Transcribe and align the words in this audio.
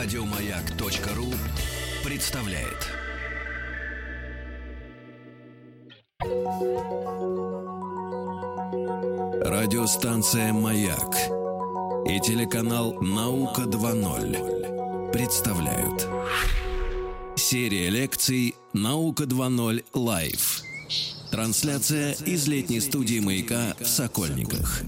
Радиомаяк.ру 0.00 1.26
представляет. 2.04 2.86
Радиостанция 9.44 10.52
«Маяк» 10.52 11.16
и 12.06 12.20
телеканал 12.20 12.92
«Наука 13.02 13.62
2.0» 13.62 15.10
представляют. 15.10 16.06
Серия 17.34 17.90
лекций 17.90 18.54
«Наука 18.72 19.24
2.0 19.24 19.84
Лайв». 19.94 20.62
Трансляция 21.32 22.12
из 22.12 22.46
летней 22.46 22.80
студии 22.80 23.18
«Маяка» 23.18 23.74
в 23.80 23.86
Сокольниках. 23.88 24.84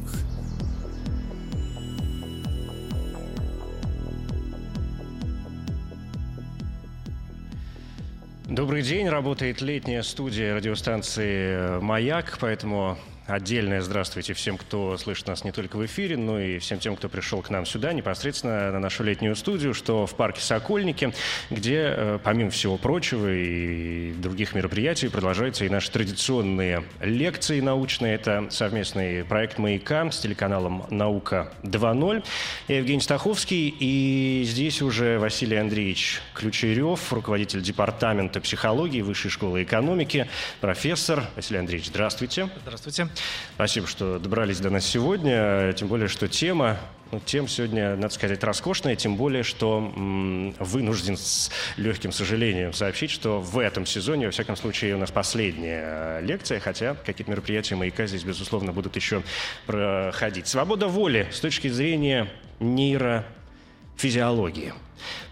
Добрый 8.50 8.82
день, 8.82 9.08
работает 9.08 9.60
летняя 9.60 10.02
студия 10.02 10.56
радиостанции 10.56 11.78
«Маяк», 11.78 12.36
поэтому 12.40 12.98
Отдельное 13.30 13.80
здравствуйте 13.80 14.34
всем, 14.34 14.58
кто 14.58 14.96
слышит 14.96 15.28
нас 15.28 15.44
не 15.44 15.52
только 15.52 15.76
в 15.76 15.86
эфире, 15.86 16.16
но 16.16 16.40
и 16.40 16.58
всем 16.58 16.80
тем, 16.80 16.96
кто 16.96 17.08
пришел 17.08 17.42
к 17.42 17.50
нам 17.50 17.64
сюда, 17.64 17.92
непосредственно 17.92 18.72
на 18.72 18.80
нашу 18.80 19.04
летнюю 19.04 19.36
студию, 19.36 19.72
что 19.72 20.04
в 20.04 20.16
парке 20.16 20.40
Сокольники, 20.40 21.14
где, 21.48 21.94
э, 21.96 22.18
помимо 22.24 22.50
всего 22.50 22.76
прочего 22.76 23.32
и 23.32 24.12
других 24.14 24.56
мероприятий, 24.56 25.06
продолжаются 25.06 25.64
и 25.64 25.68
наши 25.68 25.92
традиционные 25.92 26.82
лекции 27.00 27.60
научные. 27.60 28.16
Это 28.16 28.48
совместный 28.50 29.24
проект 29.24 29.58
«Маяка» 29.58 30.10
с 30.10 30.18
телеканалом 30.18 30.86
«Наука 30.90 31.52
2.0». 31.62 32.24
Я 32.66 32.78
Евгений 32.78 33.00
Стаховский, 33.00 33.72
и 33.78 34.42
здесь 34.44 34.82
уже 34.82 35.20
Василий 35.20 35.56
Андреевич 35.56 36.20
Ключерев, 36.34 37.12
руководитель 37.12 37.62
департамента 37.62 38.40
психологии 38.40 39.02
Высшей 39.02 39.30
школы 39.30 39.62
экономики, 39.62 40.28
профессор. 40.60 41.26
Василий 41.36 41.60
Андреевич, 41.60 41.90
здравствуйте. 41.90 42.48
Здравствуйте. 42.64 43.08
Спасибо, 43.54 43.86
что 43.86 44.18
добрались 44.18 44.58
до 44.58 44.70
нас 44.70 44.86
сегодня. 44.86 45.72
Тем 45.74 45.88
более, 45.88 46.08
что 46.08 46.28
тема 46.28 46.78
ну, 47.12 47.18
тем 47.18 47.48
сегодня, 47.48 47.96
надо 47.96 48.14
сказать, 48.14 48.44
роскошная, 48.44 48.94
тем 48.94 49.16
более, 49.16 49.42
что 49.42 49.92
м, 49.96 50.54
вынужден 50.60 51.16
с 51.16 51.50
легким 51.76 52.12
сожалением 52.12 52.72
сообщить, 52.72 53.10
что 53.10 53.40
в 53.40 53.58
этом 53.58 53.84
сезоне, 53.84 54.26
во 54.26 54.32
всяком 54.32 54.54
случае, 54.56 54.94
у 54.94 54.98
нас 54.98 55.10
последняя 55.10 56.20
лекция, 56.20 56.60
хотя 56.60 56.94
какие-то 56.94 57.32
мероприятия 57.32 57.74
«Маяка» 57.74 58.06
здесь, 58.06 58.22
безусловно, 58.22 58.72
будут 58.72 58.94
еще 58.94 59.24
проходить. 59.66 60.46
Свобода 60.46 60.86
воли 60.86 61.26
с 61.32 61.40
точки 61.40 61.66
зрения 61.68 62.28
нейрофизиологии. 62.60 64.72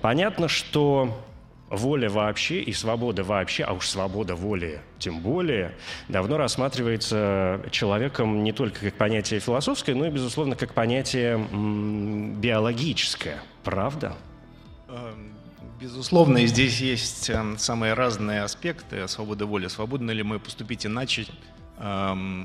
Понятно, 0.01 0.49
что 0.49 1.17
воля 1.71 2.09
вообще 2.09 2.63
и 2.63 2.73
свобода 2.73 3.25
вообще, 3.25 3.65
а 3.65 3.73
уж 3.73 3.89
свобода 3.89 4.35
воли 4.35 4.81
тем 4.99 5.21
более, 5.21 5.75
давно 6.09 6.37
рассматривается 6.37 7.61
человеком 7.71 8.43
не 8.43 8.53
только 8.53 8.81
как 8.81 8.95
понятие 8.95 9.41
философское, 9.41 9.95
но 9.95 10.07
и, 10.07 10.11
безусловно, 10.11 10.57
как 10.57 10.75
понятие 10.75 11.39
биологическое. 12.41 13.43
Правда? 13.65 14.17
Эм, 14.89 15.33
безусловно, 15.81 16.39
и 16.39 16.47
здесь 16.47 16.81
есть 16.81 17.31
эм, 17.31 17.59
самые 17.59 17.95
разные 17.95 18.43
аспекты 18.43 19.07
свободы 19.09 19.45
воли. 19.45 19.69
Свободны 19.69 20.11
ли 20.13 20.23
мы 20.23 20.39
поступить 20.39 20.87
иначе, 20.87 21.27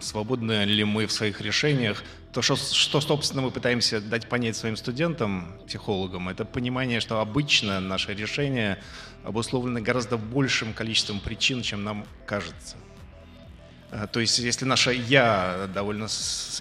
свободны 0.02 0.66
ли 0.66 0.84
мы 0.84 1.08
в 1.08 1.12
своих 1.12 1.42
решениях. 1.42 2.04
То, 2.32 2.42
что, 2.42 2.56
что, 2.56 3.02
собственно, 3.02 3.42
мы 3.42 3.52
пытаемся 3.52 4.00
дать 4.00 4.28
понять 4.30 4.56
своим 4.56 4.76
студентам, 4.76 5.56
психологам, 5.68 6.30
это 6.30 6.46
понимание, 6.46 7.00
что 7.00 7.20
обычно 7.20 7.80
наше 7.80 8.14
решение 8.14 8.80
обусловлены 9.24 9.82
гораздо 9.82 10.18
большим 10.18 10.74
количеством 10.74 11.20
причин, 11.20 11.62
чем 11.62 11.84
нам 11.84 12.06
кажется. 12.26 12.78
А, 13.96 14.08
то 14.08 14.20
есть, 14.20 14.40
если 14.40 14.66
наше 14.66 14.92
«я» 14.92 15.70
довольно 15.72 16.08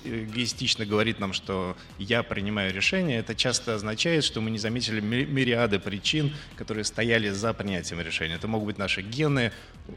эгоистично 0.04 0.84
говорит 0.84 1.19
нам, 1.19 1.32
что 1.32 1.76
«я 1.98 2.22
принимаю 2.22 2.75
решение», 2.75 3.20
это 3.20 3.34
часто 3.34 3.75
означает, 3.75 4.22
что 4.22 4.43
мы 4.43 4.50
не 4.50 4.59
заметили 4.59 5.00
мириады 5.00 5.78
причин, 5.78 6.34
которые 6.56 6.84
стояли 6.84 7.31
за 7.31 7.54
принятием 7.54 8.00
решения. 8.03 8.34
Это 8.34 8.48
могут 8.48 8.66
быть 8.66 8.78
наши 8.78 9.00
гены, 9.00 9.50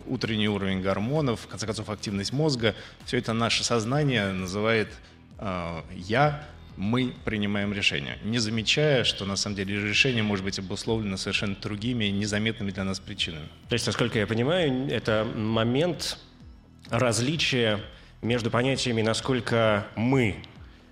утренний 0.05 0.47
уровень 0.47 0.81
гормонов, 0.81 1.41
в 1.41 1.47
конце 1.47 1.65
концов, 1.65 1.89
активность 1.89 2.31
мозга. 2.31 2.73
Все 3.05 3.17
это 3.17 3.33
наше 3.33 3.65
сознание 3.65 4.31
называет 4.31 4.87
э, 5.39 5.81
«я», 5.93 6.47
мы 6.77 7.13
принимаем 7.23 7.73
решение, 7.73 8.17
не 8.23 8.37
замечая, 8.39 9.03
что 9.05 9.25
на 9.25 9.37
самом 9.37 9.55
деле 9.55 9.81
решение 9.81 10.23
может 10.23 10.43
быть 10.43 10.59
обусловлено 10.59 11.15
совершенно 11.15 11.55
другими, 11.55 12.05
незаметными 12.05 12.71
для 12.71 12.83
нас 12.83 12.99
причинами. 12.99 13.47
То 13.69 13.73
есть, 13.73 13.87
насколько 13.87 14.19
я 14.19 14.27
понимаю, 14.27 14.89
это 14.89 15.25
момент 15.35 16.17
различия 16.89 17.79
между 18.21 18.49
понятиями, 18.49 19.01
насколько 19.01 19.87
мы 19.95 20.37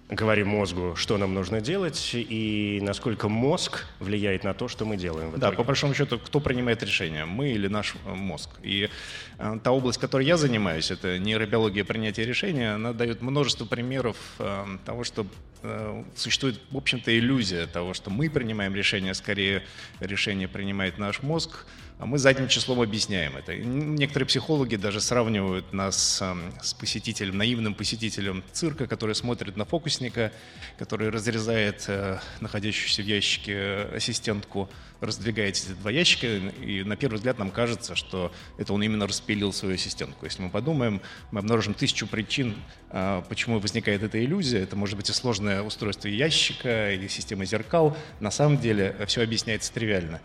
говорим 0.10 0.50
мозгу, 0.50 0.96
что 0.96 1.18
нам 1.18 1.34
нужно 1.34 1.62
делать, 1.62 2.12
и 2.14 2.80
насколько 2.82 3.30
мозг 3.30 3.86
влияет 4.00 4.44
на 4.44 4.54
то, 4.54 4.68
что 4.68 4.86
мы 4.86 4.98
делаем. 4.98 5.34
Да, 5.38 5.52
по 5.52 5.64
большому 5.64 5.94
счету, 5.94 6.20
кто 6.20 6.40
принимает 6.40 6.84
решение, 6.84 7.26
мы 7.26 7.52
или 7.52 7.68
наш 7.68 7.96
э, 8.06 8.14
мозг. 8.14 8.50
И 8.62 8.90
э, 9.38 9.60
та 9.64 9.72
область, 9.72 10.00
которой 10.00 10.26
я 10.26 10.38
занимаюсь, 10.38 10.92
это 10.92 11.18
нейробиология 11.20 11.84
принятия 11.84 12.26
решения, 12.26 12.76
она 12.76 12.94
дает 12.94 13.22
множество 13.22 13.66
примеров 13.66 14.18
э, 14.40 14.66
того, 14.86 15.04
что 15.04 15.26
э, 15.64 16.04
существует, 16.16 16.60
в 16.70 16.78
общем-то, 16.78 17.18
иллюзия 17.18 17.66
того, 17.66 17.94
что 17.94 18.10
мы 18.10 18.30
принимаем 18.30 18.76
решение, 18.76 19.14
скорее 19.14 19.64
решение 20.00 20.48
принимает 20.48 20.98
наш 20.98 21.24
мозг, 21.24 21.66
а 22.00 22.06
мы 22.06 22.18
задним 22.18 22.48
числом 22.48 22.82
объясняем 22.82 23.38
это. 23.38 23.56
Некоторые 23.56 24.28
психологи 24.28 24.76
даже 24.76 25.00
сравнивают 25.00 25.74
нас 25.74 26.22
с 26.62 26.74
посетителем, 26.74 27.38
наивным 27.38 27.76
посетителем 27.76 28.44
цирка, 28.52 28.88
который 28.88 29.16
смотрит 29.16 29.56
на 29.56 29.66
фокусника, 29.66 30.32
который 30.78 31.10
разрезает 31.10 31.86
э, 31.88 32.20
находящуюся 32.42 33.04
в 33.04 33.06
ящике 33.06 33.88
ассистентку, 33.94 34.70
раздвигает 35.04 35.56
эти 35.56 35.72
два 35.74 35.92
ящика, 35.92 36.28
и 36.28 36.84
на 36.84 36.96
первый 36.96 37.16
взгляд 37.16 37.38
нам 37.38 37.52
кажется, 37.52 37.96
что 37.96 38.32
это 38.58 38.74
он 38.74 38.82
именно 38.84 39.08
распилил 39.08 39.54
свою 39.54 39.76
ассистентку. 39.76 40.26
Если 40.26 40.42
мы 40.42 40.50
подумаем, 40.50 41.02
мы 41.32 41.40
обнаружим 41.40 41.74
тысячу 41.74 42.08
причин, 42.08 42.56
а, 42.90 43.22
почему 43.22 43.60
возникает 43.60 44.04
эта 44.04 44.24
иллюзия. 44.24 44.60
Это 44.60 44.76
может 44.76 44.96
быть 44.96 45.10
и 45.10 45.14
сложное 45.14 45.62
устройство 45.62 46.08
ящика, 46.08 46.92
и 46.92 47.08
система 47.08 47.46
зеркал. 47.46 47.98
На 48.20 48.32
самом 48.32 48.58
деле 48.60 48.96
все 49.08 49.24
объясняется 49.24 49.74
тривиально. 49.74 50.22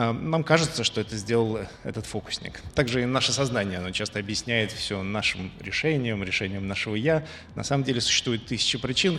А, 0.00 0.12
нам 0.12 0.44
кажется, 0.44 0.84
что 0.84 1.00
это 1.00 1.16
сделал 1.16 1.58
этот 1.82 2.06
фокусник. 2.06 2.60
Также 2.76 3.02
и 3.02 3.04
наше 3.04 3.32
сознание, 3.32 3.78
оно 3.78 3.90
часто 3.90 4.20
объясняет 4.20 4.70
все 4.70 5.02
нашим 5.02 5.50
решением, 5.58 6.22
решением 6.22 6.68
нашего 6.68 6.94
«я». 6.94 7.26
На 7.56 7.64
самом 7.64 7.82
деле 7.82 8.00
существует 8.00 8.46
тысячи 8.46 8.78
причин 8.78 9.18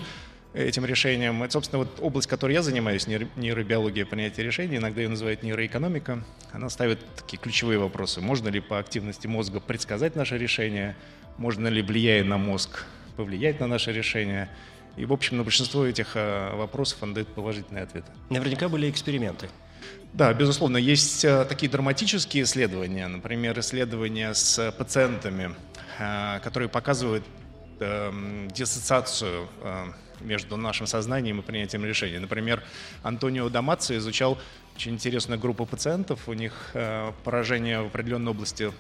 этим 0.54 0.86
решениям. 0.86 1.44
Это, 1.44 1.52
собственно, 1.52 1.80
вот 1.80 2.00
область, 2.00 2.30
которой 2.30 2.54
я 2.54 2.62
занимаюсь, 2.62 3.08
нейробиология 3.08 4.06
принятия 4.06 4.42
решений, 4.42 4.78
иногда 4.78 5.02
ее 5.02 5.10
называют 5.10 5.44
нейроэкономика. 5.44 6.24
Она 6.54 6.70
ставит 6.70 7.00
такие 7.14 7.38
ключевые 7.40 7.78
вопросы. 7.78 8.22
Можно 8.22 8.48
ли 8.48 8.62
по 8.62 8.80
активности 8.80 9.28
мозга 9.28 9.60
предсказать 9.60 10.16
наше 10.16 10.38
решение? 10.38 10.96
Можно 11.38 11.68
ли, 11.68 11.82
влияя 11.82 12.24
на 12.24 12.38
мозг, 12.38 12.86
повлиять 13.18 13.60
на 13.60 13.68
наше 13.68 13.92
решение? 13.92 14.48
И, 14.96 15.04
в 15.04 15.12
общем, 15.12 15.36
на 15.36 15.44
большинство 15.44 15.86
этих 15.86 16.14
а, 16.16 16.56
вопросов 16.56 17.00
он 17.04 17.14
дает 17.14 17.28
положительные 17.28 17.84
ответы. 17.84 18.08
Наверняка 18.30 18.70
были 18.70 18.90
эксперименты. 18.90 19.50
Да, 20.14 20.34
безусловно, 20.34 20.78
есть 20.78 21.24
э, 21.24 21.46
такие 21.46 21.72
драматические 21.72 22.44
исследования, 22.44 23.08
например, 23.08 23.60
исследования 23.60 24.34
с 24.34 24.72
пациентами, 24.72 25.56
э, 26.00 26.40
которые 26.44 26.68
показывают 26.68 27.24
эм, 27.80 28.48
диссоциацию 28.50 29.48
э, 29.62 29.86
между 30.22 30.58
нашим 30.58 30.88
сознанием 30.88 31.40
и 31.40 31.44
принятием 31.44 31.86
решений. 31.86 32.18
Например, 32.18 32.64
Антонио 33.04 33.50
Дамаци 33.50 33.98
изучал 33.98 34.40
очень 34.76 34.94
интересную 34.94 35.40
группу 35.40 35.66
пациентов. 35.66 36.28
У 36.28 36.34
них 36.34 36.74
поражение 37.24 37.82
в 37.82 37.88
определенной 37.88 38.32
области 38.32 38.72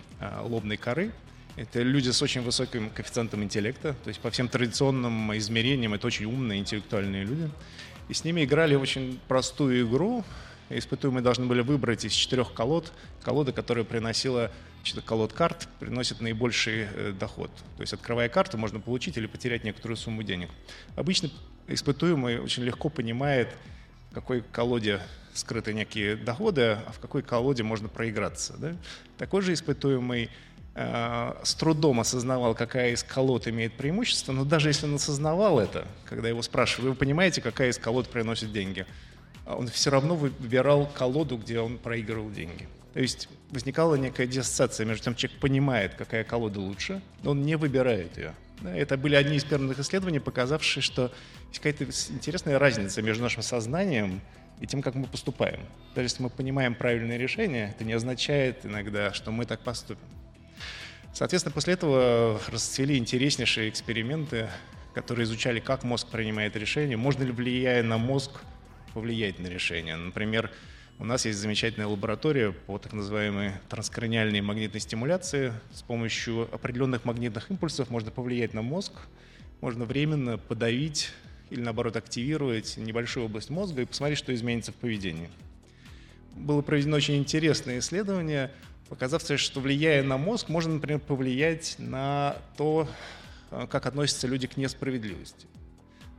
лобной 0.42 0.78
коры. 0.78 1.12
Это 1.56 1.82
люди 1.82 2.10
с 2.10 2.22
очень 2.22 2.42
высоким 2.42 2.90
коэффициентом 2.90 3.44
интеллекта. 3.44 3.94
То 4.04 4.10
есть 4.10 4.20
по 4.20 4.32
всем 4.32 4.50
традиционным 4.50 5.36
измерениям 5.38 5.94
это 5.94 6.08
очень 6.08 6.26
умные, 6.26 6.60
интеллектуальные 6.60 7.24
люди. 7.24 7.50
И 8.10 8.14
с 8.14 8.24
ними 8.24 8.44
играли 8.44 8.76
очень 8.76 9.20
простую 9.28 9.88
игру, 9.88 10.26
испытуемые 10.70 11.24
должны 11.24 11.46
были 11.46 11.62
выбрать 11.62 12.06
из 12.06 12.14
четырех 12.14 12.54
колод, 12.54 12.92
колода, 13.24 13.52
которая 13.52 13.84
приносила, 13.84 14.52
колод 15.06 15.34
карт, 15.34 15.68
приносит 15.80 16.22
наибольший 16.22 16.88
э, 16.94 17.14
доход. 17.18 17.52
То 17.78 17.82
есть, 17.82 17.94
открывая 17.94 18.30
карту, 18.30 18.58
можно 18.58 18.80
получить 18.80 19.18
или 19.18 19.28
потерять 19.28 19.64
некоторую 19.64 19.98
сумму 19.98 20.24
денег. 20.24 20.50
Обычно 20.96 21.30
испытуемый 21.68 22.40
очень 22.40 22.64
легко 22.64 22.90
понимает, 22.90 23.50
в 24.12 24.14
какой 24.14 24.42
колоде 24.42 25.02
скрыты 25.34 25.74
некие 25.74 26.16
доходы, 26.16 26.78
а 26.86 26.92
в 26.92 27.00
какой 27.00 27.22
колоде 27.22 27.64
можно 27.64 27.88
проиграться. 27.88 28.56
Да? 28.58 28.76
Такой 29.18 29.42
же 29.42 29.54
испытуемый 29.54 30.30
э, 30.76 31.34
с 31.44 31.54
трудом 31.56 32.00
осознавал, 32.00 32.56
какая 32.56 32.92
из 32.92 33.04
колод 33.04 33.48
имеет 33.48 33.74
преимущество, 33.74 34.32
но 34.32 34.46
даже 34.46 34.70
если 34.70 34.86
он 34.86 34.96
осознавал 34.96 35.60
это, 35.60 35.88
когда 36.06 36.30
его 36.30 36.42
спрашивают, 36.42 36.90
вы 36.90 36.96
понимаете, 36.96 37.42
какая 37.42 37.70
из 37.70 37.78
колод 37.78 38.10
приносит 38.10 38.52
деньги, 38.52 38.86
он 39.56 39.68
все 39.68 39.90
равно 39.90 40.16
выбирал 40.16 40.88
колоду, 40.88 41.38
где 41.38 41.60
он 41.60 41.78
проигрывал 41.78 42.30
деньги. 42.30 42.68
То 42.94 43.00
есть 43.00 43.30
возникала 43.52 43.96
некая 43.96 44.28
диссоциация 44.28 44.86
между 44.86 45.06
тем, 45.06 45.16
человек 45.16 45.40
понимает, 45.40 45.96
какая 45.96 46.24
колода 46.24 46.60
лучше, 46.60 47.02
но 47.24 47.32
он 47.32 47.44
не 47.44 47.56
выбирает 47.56 48.18
ее. 48.18 48.34
Это 48.64 48.98
были 48.98 49.16
одни 49.16 49.38
из 49.38 49.44
первых 49.44 49.80
исследований, 49.80 50.20
показавшие, 50.20 50.84
что 50.84 51.12
есть 51.48 51.60
какая-то 51.60 51.86
интересная 52.14 52.60
разница 52.60 53.02
между 53.02 53.24
нашим 53.24 53.42
сознанием 53.42 54.22
и 54.60 54.68
тем, 54.68 54.82
как 54.82 54.96
мы 54.96 55.08
поступаем. 55.08 55.62
Даже 55.96 56.08
если 56.08 56.24
мы 56.24 56.30
понимаем 56.30 56.76
правильное 56.76 57.18
решение, 57.18 57.70
это 57.70 57.86
не 57.86 57.94
означает 57.94 58.66
иногда, 58.66 59.14
что 59.14 59.32
мы 59.32 59.46
так 59.46 59.62
поступим. 59.62 60.04
Соответственно, 61.14 61.54
после 61.54 61.74
этого 61.74 62.40
расцвели 62.48 62.98
интереснейшие 62.98 63.70
эксперименты, 63.70 64.50
которые 64.94 65.24
изучали, 65.24 65.60
как 65.60 65.84
мозг 65.84 66.08
принимает 66.08 66.56
решения, 66.56 66.98
можно 66.98 67.24
ли, 67.24 67.32
влияя 67.32 67.82
на 67.82 67.98
мозг, 67.98 68.32
повлиять 68.94 69.40
на 69.40 69.48
решение. 69.48 69.96
Например, 69.96 70.52
у 71.00 71.06
нас 71.06 71.26
есть 71.26 71.40
замечательная 71.40 71.88
лаборатория 71.88 72.52
по 72.52 72.78
так 72.78 72.92
называемой 72.92 73.54
транскраниальной 73.70 74.42
магнитной 74.42 74.82
стимуляции. 74.82 75.54
С 75.72 75.82
помощью 75.82 76.54
определенных 76.54 77.06
магнитных 77.06 77.50
импульсов 77.50 77.90
можно 77.90 78.12
повлиять 78.12 78.54
на 78.54 78.62
мозг, 78.62 78.94
можно 79.62 79.86
временно 79.86 80.38
подавить 80.38 81.12
или 81.50 81.62
наоборот 81.62 81.96
активировать 81.96 82.78
небольшую 82.78 83.28
область 83.28 83.50
мозга 83.50 83.82
и 83.82 83.86
посмотреть, 83.86 84.20
что 84.20 84.34
изменится 84.34 84.72
в 84.72 84.76
поведении. 84.76 85.30
Было 86.36 86.62
проведено 86.62 86.98
очень 86.98 87.16
интересное 87.16 87.80
исследование, 87.80 88.52
показавшее, 88.90 89.38
что 89.38 89.62
влияя 89.62 90.04
на 90.04 90.18
мозг, 90.18 90.50
можно, 90.50 90.74
например, 90.74 91.00
повлиять 91.00 91.76
на 91.78 92.38
то, 92.58 92.90
как 93.50 93.86
относятся 93.86 94.28
люди 94.28 94.48
к 94.48 94.58
несправедливости. 94.58 95.48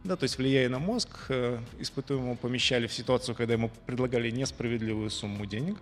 Да, 0.02 0.16
то 0.16 0.24
есть 0.24 0.38
влияя 0.38 0.68
на 0.68 0.78
мозг, 0.78 1.08
э, 1.28 1.58
испытуемого 1.78 2.34
помещали 2.34 2.86
в 2.86 2.92
ситуацию, 2.92 3.34
когда 3.34 3.54
ему 3.54 3.70
предлагали 3.86 4.30
несправедливую 4.30 5.10
сумму 5.10 5.44
денег, 5.44 5.76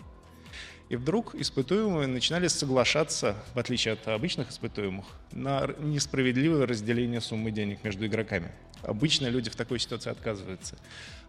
и 0.88 0.96
вдруг 0.96 1.34
испытуемые 1.34 2.08
начинали 2.08 2.48
соглашаться, 2.48 3.36
в 3.54 3.58
отличие 3.58 3.94
от 3.94 4.08
обычных 4.08 4.50
испытуемых, 4.50 5.04
на 5.32 5.68
несправедливое 5.78 6.66
разделение 6.66 7.20
суммы 7.20 7.52
денег 7.52 7.84
между 7.84 8.06
игроками. 8.06 8.50
Обычно 8.82 9.26
люди 9.26 9.50
в 9.50 9.56
такой 9.56 9.78
ситуации 9.78 10.10
отказываются. 10.10 10.76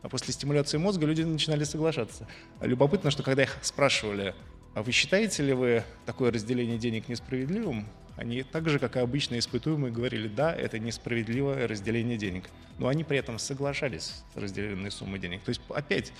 А 0.01 0.09
после 0.09 0.33
стимуляции 0.33 0.77
мозга 0.77 1.05
люди 1.05 1.23
начинали 1.23 1.65
соглашаться. 1.65 2.27
Любопытно, 2.61 3.11
что 3.11 3.21
когда 3.21 3.43
их 3.43 3.57
спрашивали, 3.61 4.33
а 4.79 4.81
вы 4.81 4.93
считаете 4.93 5.43
ли 5.43 5.51
вы 5.51 5.83
такое 6.05 6.31
разделение 6.31 6.77
денег 6.77 7.09
несправедливым, 7.09 7.85
они 8.15 8.43
так 8.43 8.69
же, 8.69 8.79
как 8.79 8.95
и 8.95 8.99
обычные 8.99 9.39
испытуемые, 9.39 9.91
говорили, 9.91 10.29
да, 10.29 10.55
это 10.55 10.79
несправедливое 10.79 11.67
разделение 11.67 12.17
денег. 12.17 12.49
Но 12.77 12.87
они 12.87 13.03
при 13.03 13.17
этом 13.17 13.39
соглашались 13.39 14.23
с 14.33 14.37
разделенной 14.37 14.89
суммой 14.89 15.19
денег. 15.19 15.43
То 15.43 15.49
есть 15.49 15.59
опять 15.67 16.13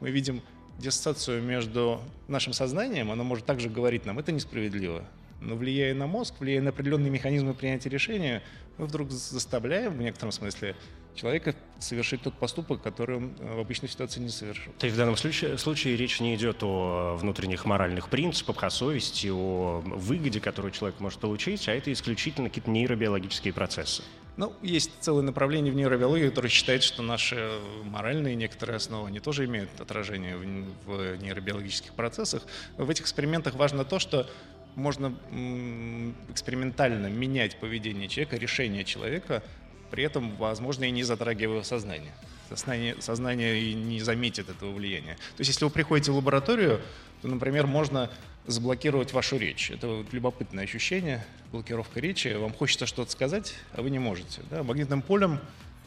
мы 0.00 0.10
видим 0.10 0.40
диссоциацию 0.78 1.42
между 1.42 2.00
нашим 2.26 2.54
сознанием, 2.54 3.10
оно 3.10 3.22
может 3.22 3.44
также 3.44 3.68
говорить 3.68 4.06
нам, 4.06 4.18
это 4.18 4.32
несправедливо. 4.32 5.04
Но 5.42 5.54
влияя 5.54 5.94
на 5.94 6.06
мозг, 6.06 6.36
влияя 6.40 6.62
на 6.62 6.70
определенные 6.70 7.10
механизмы 7.10 7.52
принятия 7.52 7.90
решения, 7.90 8.42
мы 8.78 8.86
вдруг 8.86 9.10
заставляем 9.10 9.92
в 9.92 10.00
некотором 10.00 10.32
смысле 10.32 10.74
человека 11.16 11.54
совершить 11.78 12.22
тот 12.22 12.34
поступок, 12.34 12.82
который 12.82 13.16
он 13.16 13.36
э, 13.38 13.54
в 13.56 13.60
обычной 13.60 13.88
ситуации 13.88 14.20
не 14.20 14.28
совершил. 14.28 14.72
То 14.78 14.86
есть 14.86 14.94
в 14.94 14.98
данном 14.98 15.16
случае, 15.16 15.58
случае 15.58 15.96
речь 15.96 16.20
не 16.20 16.34
идет 16.34 16.62
о 16.62 17.16
внутренних 17.16 17.64
моральных 17.64 18.08
принципах, 18.08 18.62
о 18.62 18.70
совести, 18.70 19.28
о 19.28 19.82
выгоде, 19.84 20.40
которую 20.40 20.72
человек 20.72 21.00
может 21.00 21.20
получить, 21.20 21.68
а 21.68 21.72
это 21.72 21.92
исключительно 21.92 22.48
какие-то 22.48 22.70
нейробиологические 22.70 23.52
процессы. 23.52 24.02
Ну, 24.36 24.52
есть 24.60 24.92
целое 25.00 25.22
направление 25.22 25.72
в 25.72 25.76
нейробиологии, 25.76 26.28
которое 26.28 26.50
считает, 26.50 26.82
что 26.82 27.02
наши 27.02 27.58
моральные 27.84 28.34
некоторые 28.34 28.76
основы, 28.76 29.08
они 29.08 29.18
тоже 29.18 29.46
имеют 29.46 29.80
отражение 29.80 30.36
в, 30.36 30.42
в 30.84 31.16
нейробиологических 31.16 31.94
процессах. 31.94 32.42
В 32.76 32.90
этих 32.90 33.04
экспериментах 33.04 33.54
важно 33.54 33.86
то, 33.86 33.98
что 33.98 34.28
можно 34.74 35.14
экспериментально 36.30 37.06
менять 37.06 37.58
поведение 37.58 38.08
человека, 38.08 38.36
решение 38.36 38.84
человека 38.84 39.42
при 39.90 40.04
этом, 40.04 40.36
возможно, 40.36 40.84
и 40.84 40.90
не 40.90 41.02
затрагивая 41.02 41.62
сознание. 41.62 42.12
Сознание, 42.48 42.96
сознание 43.00 43.60
и 43.60 43.74
не 43.74 44.00
заметит 44.00 44.48
этого 44.48 44.72
влияния. 44.72 45.14
То 45.14 45.40
есть, 45.40 45.50
если 45.50 45.64
вы 45.64 45.70
приходите 45.70 46.12
в 46.12 46.16
лабораторию, 46.16 46.80
то, 47.22 47.28
например, 47.28 47.66
можно 47.66 48.10
заблокировать 48.46 49.12
вашу 49.12 49.36
речь. 49.36 49.70
Это 49.70 49.88
вот 49.88 50.12
любопытное 50.12 50.64
ощущение, 50.64 51.26
блокировка 51.50 52.00
речи. 52.00 52.28
Вам 52.28 52.52
хочется 52.52 52.86
что-то 52.86 53.10
сказать, 53.10 53.54
а 53.72 53.82
вы 53.82 53.90
не 53.90 53.98
можете. 53.98 54.42
Да? 54.50 54.62
Магнитным 54.62 55.02
полем 55.02 55.40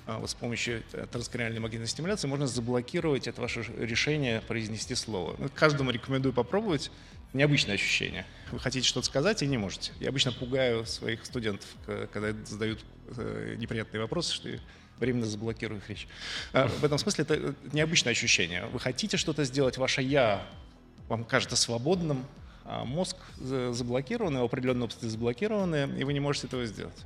а, 0.05 0.17
вот 0.17 0.29
с 0.29 0.33
помощью 0.33 0.83
транскраниальной 1.11 1.59
магнитной 1.59 1.87
стимуляции 1.87 2.27
можно 2.27 2.47
заблокировать 2.47 3.27
это 3.27 3.41
ваше 3.41 3.63
решение 3.77 4.41
произнести 4.41 4.95
слово. 4.95 5.35
Ну, 5.37 5.49
каждому 5.53 5.91
рекомендую 5.91 6.33
попробовать. 6.33 6.91
Необычное 7.31 7.75
ощущение. 7.75 8.25
Вы 8.51 8.59
хотите 8.59 8.87
что-то 8.87 9.05
сказать 9.05 9.43
и 9.43 9.45
не 9.45 9.59
можете. 9.59 9.91
Я 9.99 10.09
обычно 10.09 10.31
пугаю 10.31 10.87
своих 10.87 11.23
студентов, 11.27 11.67
когда 12.11 12.33
задают 12.43 12.83
неприятные 13.57 14.01
вопросы, 14.01 14.33
что 14.33 14.49
временно 14.99 15.25
заблокирую 15.25 15.79
их 15.79 15.89
речь. 15.89 16.07
А, 16.53 16.67
в 16.67 16.83
этом 16.83 16.97
смысле 16.97 17.23
это 17.23 17.55
необычное 17.71 18.11
ощущение. 18.11 18.65
Вы 18.67 18.79
хотите 18.79 19.17
что-то 19.17 19.43
сделать, 19.45 19.77
ваше 19.77 20.01
«я» 20.01 20.45
вам 21.07 21.23
кажется 21.23 21.55
свободным, 21.55 22.25
а 22.65 22.85
мозг 22.85 23.17
заблокирован, 23.39 24.37
определенные 24.37 24.83
области 24.83 25.05
заблокированы, 25.05 25.89
и 25.97 26.03
вы 26.03 26.13
не 26.13 26.19
можете 26.19 26.47
этого 26.47 26.65
сделать. 26.65 27.05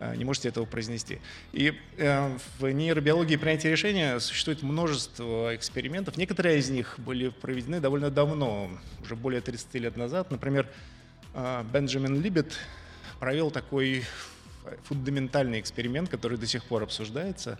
Э, 0.00 0.14
не 0.14 0.24
можете 0.24 0.48
этого 0.48 0.64
произнести. 0.64 1.20
И 1.52 1.74
э, 1.96 2.36
в 2.58 2.70
нейробиологии 2.70 3.36
принятия 3.36 3.70
решения 3.70 4.20
существует 4.20 4.62
множество 4.62 5.54
экспериментов. 5.54 6.16
Некоторые 6.16 6.58
из 6.58 6.70
них 6.70 6.94
были 6.98 7.28
проведены 7.28 7.80
довольно 7.80 8.10
давно, 8.10 8.70
уже 9.02 9.16
более 9.16 9.40
30 9.40 9.74
лет 9.74 9.96
назад. 9.96 10.30
Например, 10.30 10.68
э, 11.34 11.64
Бенджамин 11.72 12.20
Либет 12.20 12.54
провел 13.18 13.50
такой 13.50 14.04
фундаментальный 14.84 15.60
эксперимент, 15.60 16.08
который 16.08 16.38
до 16.38 16.46
сих 16.46 16.64
пор 16.64 16.82
обсуждается. 16.82 17.58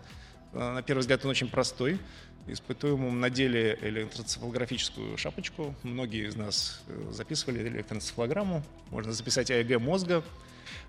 На 0.53 0.81
первый 0.81 1.01
взгляд 1.01 1.23
он 1.25 1.31
очень 1.31 1.49
простой. 1.49 1.99
Испытуемому 2.47 3.11
надели 3.11 3.77
электроцефалографическую 3.81 5.17
шапочку. 5.17 5.75
Многие 5.83 6.27
из 6.27 6.35
нас 6.35 6.81
записывали 7.11 7.67
электроцефалограмму. 7.67 8.63
Можно 8.89 9.11
записать 9.11 9.51
АЭГ 9.51 9.79
мозга, 9.79 10.23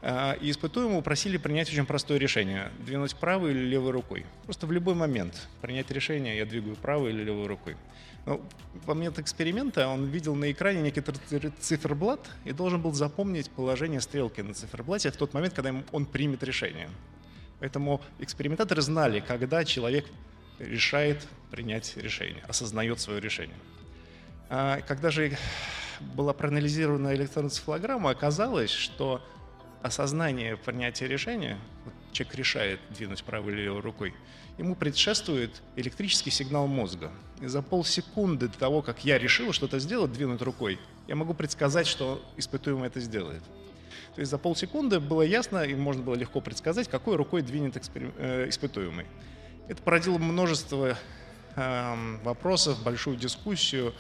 а, 0.03 0.33
и 0.41 0.51
испытуемого 0.51 1.01
просили 1.03 1.37
принять 1.37 1.69
очень 1.69 1.87
простое 1.87 2.19
решение– 2.19 2.71
двинуть 2.87 3.15
правой 3.17 3.51
или 3.53 3.61
левой 3.61 3.93
рукой. 3.93 4.25
Просто 4.45 4.67
в 4.67 4.73
любой 4.73 4.95
момент 4.95 5.49
принять 5.61 5.91
решение, 5.91 6.37
я 6.37 6.47
двигаю 6.47 6.77
правой 6.77 7.11
или 7.11 7.23
левой 7.23 7.47
рукой. 7.47 7.77
Ну, 8.27 8.41
по 8.87 8.95
момент 8.95 9.19
эксперимента 9.19 9.89
он 9.89 10.07
видел 10.07 10.35
на 10.35 10.51
экране 10.53 10.83
некий 10.83 11.03
циферблат 11.59 12.21
и 12.45 12.53
должен 12.53 12.81
был 12.81 12.93
запомнить 12.93 13.51
положение 13.51 14.01
стрелки 14.01 14.41
на 14.43 14.55
циферблате 14.55 15.11
в 15.11 15.17
тот 15.17 15.33
момент, 15.33 15.55
когда 15.55 15.75
он 15.93 16.07
примет 16.07 16.43
решение. 16.43 16.91
Поэтому 17.61 18.01
экспериментаторы 18.19 18.83
знали, 18.83 19.21
когда 19.21 19.65
человек 19.65 20.07
решает 20.59 21.27
принять 21.51 21.97
решение, 21.97 22.43
осознает 22.49 23.01
свое 23.01 23.21
решение. 23.21 23.57
А 24.49 24.81
когда 24.81 25.11
же 25.11 25.37
была 26.15 26.33
проанализирована 26.33 27.15
электроэнцефалограмма, 27.15 28.11
оказалось, 28.11 28.71
что 28.71 29.23
осознание 29.83 30.57
принятия 30.57 31.07
решения, 31.07 31.59
человек 32.13 32.35
решает 32.35 32.81
двинуть 32.91 33.23
правой 33.25 33.53
или 33.53 33.63
левой 33.63 33.81
рукой, 33.81 34.15
ему 34.61 34.75
предшествует 34.75 35.63
электрический 35.75 36.31
сигнал 36.31 36.67
мозга. 36.67 37.11
И 37.41 37.47
за 37.47 37.63
полсекунды 37.63 38.49
до 38.49 38.59
того, 38.59 38.83
как 38.83 39.07
я 39.07 39.19
решил 39.19 39.53
что-то 39.55 39.79
сделать, 39.79 40.13
двинуть 40.13 40.43
рукой, 40.43 40.79
я 41.09 41.17
могу 41.17 41.33
предсказать, 41.33 41.87
что 41.87 42.23
испытуемый 42.37 42.89
это 42.89 43.01
сделает. 43.01 43.43
То 44.15 44.21
есть 44.21 44.31
за 44.31 44.37
полсекунды 44.37 45.01
было 45.01 45.23
ясно, 45.23 45.63
и 45.63 45.75
можно 45.75 46.03
было 46.03 46.15
легко 46.15 46.43
предсказать, 46.43 46.89
какой 46.89 47.17
рукой 47.17 47.41
двинет 47.41 47.79
экспери... 47.79 48.13
э, 48.19 48.51
испытуемый. 48.51 49.07
Это 49.67 49.81
породило 49.83 50.19
множество 50.19 50.95
э, 51.57 52.19
вопросов, 52.23 52.83
большую 52.83 53.17
дискуссию 53.17 53.95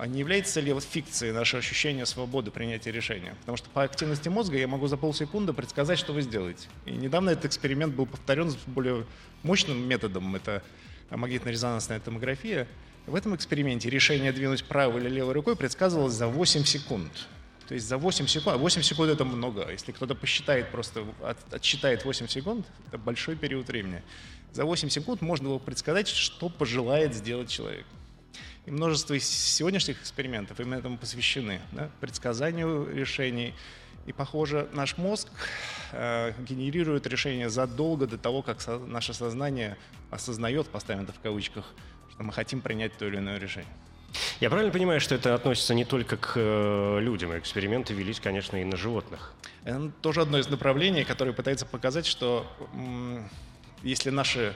а 0.00 0.06
не 0.06 0.20
является 0.20 0.60
ли 0.60 0.74
фикцией 0.80 1.32
наше 1.32 1.58
ощущение 1.58 2.06
свободы 2.06 2.50
принятия 2.50 2.90
решения? 2.90 3.34
Потому 3.40 3.58
что 3.58 3.68
по 3.68 3.82
активности 3.82 4.30
мозга 4.30 4.56
я 4.56 4.66
могу 4.66 4.86
за 4.86 4.96
полсекунды 4.96 5.52
предсказать, 5.52 5.98
что 5.98 6.14
вы 6.14 6.22
сделаете. 6.22 6.68
И 6.86 6.92
недавно 6.92 7.28
этот 7.28 7.44
эксперимент 7.44 7.94
был 7.94 8.06
повторен 8.06 8.50
с 8.50 8.56
более 8.66 9.04
мощным 9.42 9.86
методом, 9.86 10.34
это 10.34 10.62
магнитно-резонансная 11.10 12.00
томография. 12.00 12.66
В 13.06 13.14
этом 13.14 13.36
эксперименте 13.36 13.90
решение 13.90 14.32
двинуть 14.32 14.64
правой 14.64 15.02
или 15.02 15.10
левой 15.10 15.34
рукой 15.34 15.54
предсказывалось 15.54 16.14
за 16.14 16.28
8 16.28 16.64
секунд. 16.64 17.12
То 17.68 17.74
есть 17.74 17.86
за 17.86 17.98
8 17.98 18.26
секунд, 18.26 18.56
8 18.56 18.80
секунд 18.80 19.10
это 19.10 19.26
много. 19.26 19.70
Если 19.70 19.92
кто-то 19.92 20.14
посчитает 20.14 20.70
просто, 20.70 21.04
от, 21.22 21.36
отсчитает 21.52 22.06
8 22.06 22.26
секунд, 22.26 22.64
это 22.88 22.96
большой 22.96 23.36
период 23.36 23.68
времени. 23.68 24.02
За 24.54 24.64
8 24.64 24.88
секунд 24.88 25.20
можно 25.20 25.50
было 25.50 25.58
предсказать, 25.58 26.08
что 26.08 26.48
пожелает 26.48 27.14
сделать 27.14 27.50
человек. 27.50 27.84
И 28.66 28.70
множество 28.70 29.18
сегодняшних 29.18 30.00
экспериментов 30.00 30.60
именно 30.60 30.74
этому 30.74 30.98
посвящены, 30.98 31.60
да, 31.72 31.90
предсказанию 32.00 32.88
решений. 32.94 33.54
И, 34.06 34.12
похоже, 34.12 34.68
наш 34.72 34.96
мозг 34.96 35.28
э, 35.92 36.32
генерирует 36.40 37.06
решения 37.06 37.48
задолго 37.48 38.06
до 38.06 38.18
того, 38.18 38.42
как 38.42 38.60
со, 38.60 38.78
наше 38.78 39.14
сознание 39.14 39.76
осознает, 40.10 40.68
поставим 40.68 41.04
это 41.04 41.12
в 41.12 41.20
кавычках, 41.20 41.64
что 42.10 42.22
мы 42.22 42.32
хотим 42.32 42.60
принять 42.60 42.96
то 42.96 43.06
или 43.06 43.16
иное 43.16 43.38
решение. 43.38 43.72
Я 44.40 44.50
правильно 44.50 44.72
понимаю, 44.72 45.00
что 45.00 45.14
это 45.14 45.34
относится 45.34 45.74
не 45.74 45.84
только 45.84 46.16
к 46.16 46.32
э, 46.34 46.98
людям, 47.00 47.36
эксперименты 47.38 47.94
велись, 47.94 48.20
конечно, 48.20 48.56
и 48.56 48.64
на 48.64 48.76
животных? 48.76 49.32
Это 49.64 49.90
тоже 50.00 50.22
одно 50.22 50.38
из 50.38 50.48
направлений, 50.48 51.04
которое 51.04 51.32
пытается 51.32 51.66
показать, 51.66 52.06
что 52.06 52.46
если 53.82 54.10
наши 54.10 54.54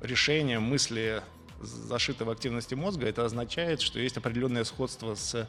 решения, 0.00 0.58
мысли 0.60 1.22
зашиты 1.64 2.24
в 2.24 2.30
активности 2.30 2.74
мозга, 2.74 3.06
это 3.06 3.24
означает, 3.24 3.80
что 3.80 3.98
есть 3.98 4.16
определенное 4.16 4.64
сходство 4.64 5.14
с 5.14 5.48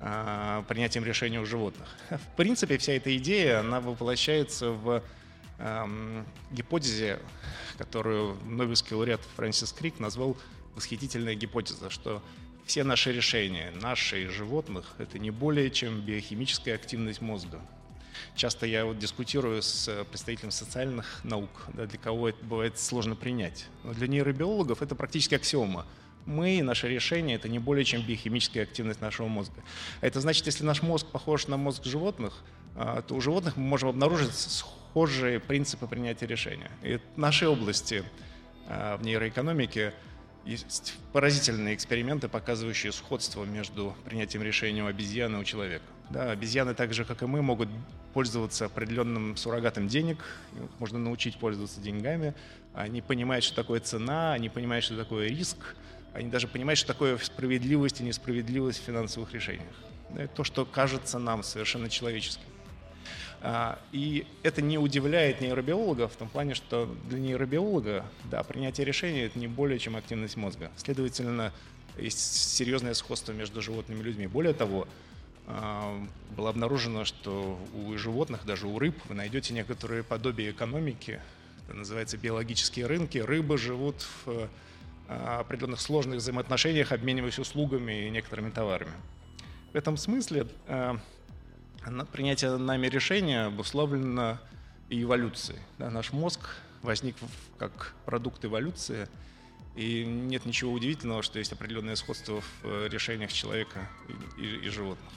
э, 0.00 0.62
принятием 0.68 1.04
решений 1.04 1.38
у 1.38 1.46
животных. 1.46 1.88
В 2.10 2.36
принципе, 2.36 2.78
вся 2.78 2.92
эта 2.92 3.16
идея, 3.16 3.60
она 3.60 3.80
воплощается 3.80 4.70
в 4.70 5.02
э, 5.58 6.24
гипотезе, 6.50 7.18
которую 7.78 8.36
Нобелевский 8.44 8.94
лауреат 8.94 9.20
Фрэнсис 9.36 9.72
Крик 9.72 9.98
назвал 10.00 10.36
восхитительная 10.74 11.34
гипотеза, 11.34 11.90
что 11.90 12.22
все 12.66 12.82
наши 12.84 13.12
решения, 13.12 13.72
наши 13.80 14.24
и 14.24 14.26
животных, 14.26 14.94
это 14.98 15.18
не 15.18 15.30
более 15.30 15.70
чем 15.70 16.00
биохимическая 16.00 16.74
активность 16.74 17.20
мозга. 17.20 17.60
Часто 18.36 18.66
я 18.66 18.84
вот 18.84 18.98
дискутирую 18.98 19.62
с 19.62 20.04
представителями 20.10 20.50
социальных 20.50 21.20
наук, 21.24 21.50
да, 21.72 21.86
для 21.86 21.98
кого 21.98 22.28
это 22.28 22.44
бывает 22.44 22.78
сложно 22.78 23.16
принять. 23.16 23.66
Но 23.82 23.92
для 23.94 24.06
нейробиологов 24.06 24.82
это 24.82 24.94
практически 24.94 25.34
аксиома. 25.34 25.86
Мы 26.26 26.56
и 26.56 26.62
наши 26.62 26.88
решения— 26.88 27.34
это 27.36 27.48
не 27.48 27.58
более 27.58 27.84
чем 27.84 28.02
биохимическая 28.02 28.62
активность 28.62 29.00
нашего 29.00 29.28
мозга. 29.28 29.62
Это 30.00 30.20
значит, 30.20 30.46
если 30.46 30.64
наш 30.64 30.82
мозг 30.82 31.06
похож 31.06 31.48
на 31.48 31.56
мозг 31.56 31.84
животных, 31.84 32.42
а, 32.76 33.02
то 33.02 33.14
у 33.14 33.20
животных 33.20 33.56
мы 33.56 33.64
можем 33.64 33.90
обнаружить 33.90 34.34
схожие 34.34 35.38
принципы 35.38 35.86
принятия 35.86 36.26
решения. 36.26 36.70
И 36.82 36.98
в 37.14 37.18
нашей 37.18 37.48
области 37.48 38.04
а, 38.66 38.96
в 38.96 39.02
нейроэкономике 39.02 39.92
есть 40.44 40.94
поразительные 41.12 41.74
эксперименты, 41.74 42.28
показывающие 42.28 42.92
сходство 42.92 43.44
между 43.44 43.94
принятием 44.04 44.42
решения 44.42 44.82
у 44.82 44.86
обезьяны 44.86 45.36
и 45.36 45.40
у 45.40 45.44
человека. 45.44 45.84
Да, 46.10 46.30
обезьяны, 46.30 46.74
так 46.74 46.92
же 46.92 47.04
как 47.04 47.22
и 47.22 47.26
мы, 47.26 47.42
могут 47.42 47.68
пользоваться 48.12 48.66
определенным 48.66 49.36
суррогатом 49.36 49.88
денег, 49.88 50.18
можно 50.78 50.98
научить 50.98 51.38
пользоваться 51.38 51.80
деньгами. 51.80 52.34
Они 52.74 53.00
понимают, 53.00 53.44
что 53.44 53.56
такое 53.56 53.80
цена, 53.80 54.32
они 54.34 54.48
понимают, 54.48 54.84
что 54.84 54.96
такое 54.96 55.28
риск, 55.28 55.74
они 56.12 56.30
даже 56.30 56.46
понимают, 56.46 56.78
что 56.78 56.88
такое 56.88 57.18
справедливость 57.18 58.00
и 58.00 58.04
несправедливость 58.04 58.80
в 58.80 58.84
финансовых 58.84 59.32
решениях. 59.32 59.74
Это 60.14 60.28
то, 60.28 60.44
что 60.44 60.64
кажется 60.64 61.18
нам 61.18 61.42
совершенно 61.42 61.88
человеческим. 61.88 62.44
А, 63.40 63.78
и 63.92 64.26
это 64.42 64.62
не 64.62 64.78
удивляет 64.78 65.40
нейробиолога 65.40 66.08
в 66.08 66.16
том 66.16 66.28
плане, 66.28 66.54
что 66.54 66.94
для 67.10 67.18
нейробиолога 67.18 68.06
да, 68.30 68.42
принятие 68.42 68.86
решения– 68.86 69.24
это 69.26 69.38
не 69.38 69.48
более 69.48 69.78
чем 69.78 69.96
активность 69.96 70.36
мозга. 70.36 70.70
Следовательно, 70.76 71.52
есть 71.98 72.18
серьезное 72.18 72.94
сходство 72.94 73.32
между 73.32 73.60
животными 73.60 74.00
и 74.00 74.02
людьми. 74.02 74.26
Более 74.26 74.54
того, 74.54 74.88
было 75.46 76.48
обнаружено, 76.48 77.04
что 77.04 77.58
у 77.74 77.96
животных, 77.98 78.46
даже 78.46 78.66
у 78.66 78.78
рыб, 78.78 78.96
вы 79.08 79.14
найдете 79.14 79.52
некоторые 79.52 80.02
подобие 80.02 80.50
экономики, 80.50 81.20
это 81.66 81.76
называется 81.76 82.16
биологические 82.16 82.86
рынки. 82.86 83.18
Рыбы 83.18 83.58
живут 83.58 84.06
в 84.24 84.48
а, 85.08 85.40
определенных 85.40 85.80
сложных 85.80 86.18
взаимоотношениях, 86.18 86.92
обмениваясь 86.92 87.38
услугами 87.38 88.06
и 88.06 88.10
некоторыми 88.10 88.50
товарами. 88.50 88.92
В 89.72 89.76
этом 89.76 89.96
смысле 89.96 90.46
принятие 92.12 92.56
нами 92.56 92.86
решения 92.86 93.46
обусловлено 93.46 94.38
и 94.88 95.02
эволюцией. 95.02 95.58
Да, 95.78 95.90
наш 95.90 96.12
мозг 96.12 96.40
возник 96.82 97.16
как 97.58 97.94
продукт 98.04 98.44
эволюции, 98.44 99.08
и 99.74 100.04
нет 100.04 100.46
ничего 100.46 100.72
удивительного, 100.72 101.22
что 101.22 101.38
есть 101.38 101.52
определенное 101.52 101.96
сходство 101.96 102.40
в 102.40 102.46
э, 102.62 102.88
решениях 102.88 103.32
человека 103.32 103.88
и, 104.38 104.42
и, 104.42 104.66
и 104.66 104.68
животных. 104.68 105.12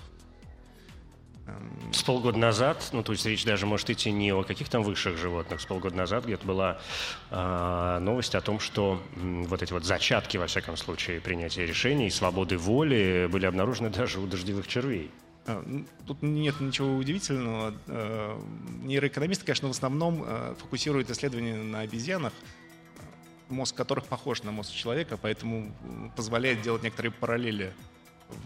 С 1.93 2.03
полгода 2.03 2.37
назад, 2.37 2.89
ну 2.91 3.01
то 3.01 3.13
есть 3.13 3.25
речь 3.25 3.45
даже 3.45 3.65
может 3.65 3.89
идти 3.89 4.11
не 4.11 4.33
о 4.33 4.43
каких 4.43 4.67
там 4.67 4.83
высших 4.83 5.17
животных, 5.17 5.61
с 5.61 5.65
полгода 5.65 5.95
назад 5.95 6.25
где-то 6.25 6.45
была 6.45 6.79
э, 7.31 7.99
новость 8.01 8.35
о 8.35 8.41
том, 8.41 8.59
что 8.59 9.01
м, 9.15 9.45
вот 9.45 9.61
эти 9.63 9.71
вот 9.71 9.85
зачатки, 9.85 10.35
во 10.35 10.47
всяком 10.47 10.75
случае, 10.75 11.21
принятия 11.21 11.65
решений, 11.65 12.09
свободы 12.09 12.57
воли 12.57 13.29
были 13.31 13.45
обнаружены 13.45 13.89
даже 13.89 14.19
у 14.19 14.27
дождевых 14.27 14.67
червей. 14.67 15.11
А, 15.45 15.63
тут 16.05 16.21
нет 16.21 16.59
ничего 16.59 16.93
удивительного. 16.97 17.73
Э, 17.87 18.37
нейроэкономисты, 18.83 19.45
конечно, 19.45 19.69
в 19.69 19.71
основном 19.71 20.23
э, 20.27 20.55
фокусируют 20.59 21.09
исследования 21.09 21.55
на 21.55 21.79
обезьянах, 21.79 22.33
мозг 23.47 23.75
которых 23.75 24.07
похож 24.07 24.43
на 24.43 24.51
мозг 24.51 24.73
человека, 24.73 25.15
поэтому 25.15 25.71
позволяет 26.17 26.61
делать 26.61 26.83
некоторые 26.83 27.13
параллели 27.13 27.73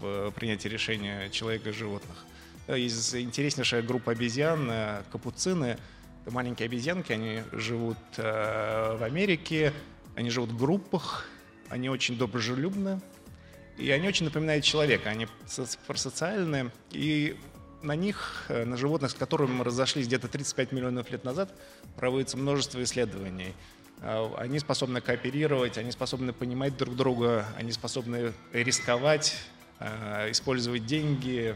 в 0.00 0.30
принятии 0.30 0.68
решения 0.68 1.28
человека 1.30 1.70
и 1.70 1.72
животных. 1.72 2.24
Э, 2.66 2.78
есть 2.78 3.14
интереснейшая 3.14 3.82
группа 3.82 4.12
обезьян, 4.12 4.70
капуцины. 5.10 5.78
Это 6.22 6.32
маленькие 6.32 6.66
обезьянки, 6.66 7.12
они 7.12 7.42
живут 7.52 7.98
в 8.16 9.02
Америке, 9.02 9.72
они 10.14 10.30
живут 10.30 10.50
в 10.50 10.56
группах, 10.56 11.26
они 11.68 11.88
очень 11.88 12.16
доброжелюбны, 12.16 13.00
и 13.78 13.90
они 13.90 14.06
очень 14.06 14.26
напоминают 14.26 14.64
человека, 14.64 15.10
они 15.10 15.26
социальные, 15.46 16.70
и 16.90 17.36
на 17.82 17.96
них, 17.96 18.44
э, 18.48 18.64
на 18.64 18.76
животных, 18.76 19.10
с 19.10 19.14
которыми 19.14 19.52
мы 19.52 19.64
разошлись 19.64 20.06
где-то 20.06 20.28
35 20.28 20.72
миллионов 20.72 21.10
лет 21.10 21.24
назад, 21.24 21.52
проводится 21.96 22.36
множество 22.36 22.82
исследований. 22.82 23.54
Они 24.36 24.58
способны 24.58 25.00
кооперировать, 25.00 25.78
они 25.78 25.92
способны 25.92 26.32
понимать 26.32 26.76
друг 26.76 26.96
друга, 26.96 27.46
они 27.56 27.70
способны 27.70 28.32
рисковать, 28.52 29.36
использовать 30.28 30.86
деньги, 30.86 31.54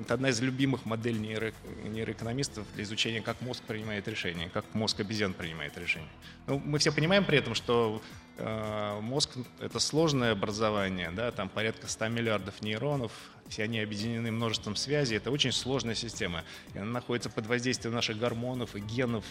это 0.00 0.14
одна 0.14 0.30
из 0.30 0.40
любимых 0.40 0.84
моделей 0.84 1.20
нейро, 1.20 1.52
нейроэкономистов 1.84 2.66
для 2.74 2.82
изучения, 2.82 3.20
как 3.20 3.40
мозг 3.40 3.62
принимает 3.62 4.08
решения, 4.08 4.50
как 4.52 4.64
мозг 4.74 4.98
обезьян 5.00 5.34
принимает 5.34 5.78
решения. 5.78 6.08
Ну, 6.46 6.60
мы 6.64 6.78
все 6.78 6.90
понимаем 6.90 7.24
при 7.24 7.38
этом, 7.38 7.54
что 7.54 8.02
э, 8.38 9.00
мозг— 9.00 9.30
это 9.60 9.78
сложное 9.78 10.32
образование, 10.32 11.12
да, 11.12 11.30
там 11.30 11.48
порядка 11.48 11.86
100 11.86 12.08
миллиардов 12.08 12.60
нейронов, 12.60 13.12
все 13.48 13.64
они 13.64 13.78
объединены 13.80 14.32
множеством 14.32 14.74
связей, 14.74 15.16
это 15.16 15.30
очень 15.30 15.52
сложная 15.52 15.94
система. 15.94 16.44
И 16.74 16.78
она 16.78 16.90
находится 16.90 17.30
под 17.30 17.46
воздействием 17.46 17.94
наших 17.94 18.18
гормонов 18.18 18.74
и 18.74 18.80
генов. 18.80 19.24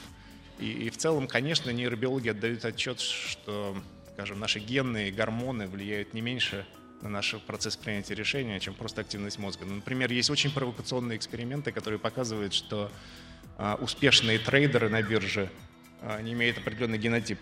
И, 0.60 0.72
и 0.72 0.89
в 0.89 0.98
целом, 0.98 1.27
конечно, 1.27 1.72
нейробиологи 1.72 2.29
отдают 2.29 2.63
отчет, 2.63 3.01
что, 3.01 3.77
скажем, 4.13 4.39
наши 4.39 4.60
гены 4.60 5.10
и 5.10 5.12
гормоны 5.12 5.68
влияют 5.68 6.13
не 6.13 6.22
меньше 6.22 6.65
на 7.01 7.10
наш 7.10 7.36
процесс 7.48 7.75
принятия 7.77 8.15
решения, 8.15 8.60
чем 8.60 8.74
просто 8.74 9.01
активность 9.01 9.39
мозга. 9.39 9.65
Ну, 9.65 9.75
например, 9.75 10.12
есть 10.12 10.29
очень 10.29 10.51
провокационные 10.51 11.18
эксперименты, 11.18 11.72
которые 11.72 12.00
показывают, 12.00 12.53
что 12.53 12.91
а, 13.58 13.75
успешные 13.75 14.39
трейдеры 14.39 14.89
на 14.89 15.01
бирже 15.01 15.50
а, 16.01 16.22
не 16.22 16.34
имеют 16.34 16.58
определенный 16.58 16.98
генотип. 16.98 17.39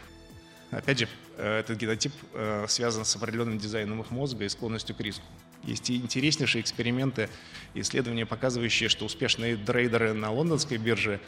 Опять 0.72 1.00
же, 1.00 1.08
э, 1.38 1.60
этот 1.60 1.78
генотип 1.78 2.12
э, 2.34 2.66
связан 2.68 3.06
с 3.06 3.16
определенным 3.16 3.58
дизайном 3.58 4.02
их 4.02 4.12
мозга 4.12 4.44
и 4.44 4.50
склонностью 4.50 4.96
к 4.96 5.00
риску. 5.00 5.26
Есть 5.64 5.90
и 5.90 5.96
интереснейшие 5.96 6.62
эксперименты, 6.62 7.30
исследования, 7.74 8.26
показывающие, 8.26 8.90
что 8.90 9.06
успешные 9.06 9.56
трейдеры 9.56 10.14
на 10.14 10.30
лондонской 10.30 10.78
бирже, 10.78 11.22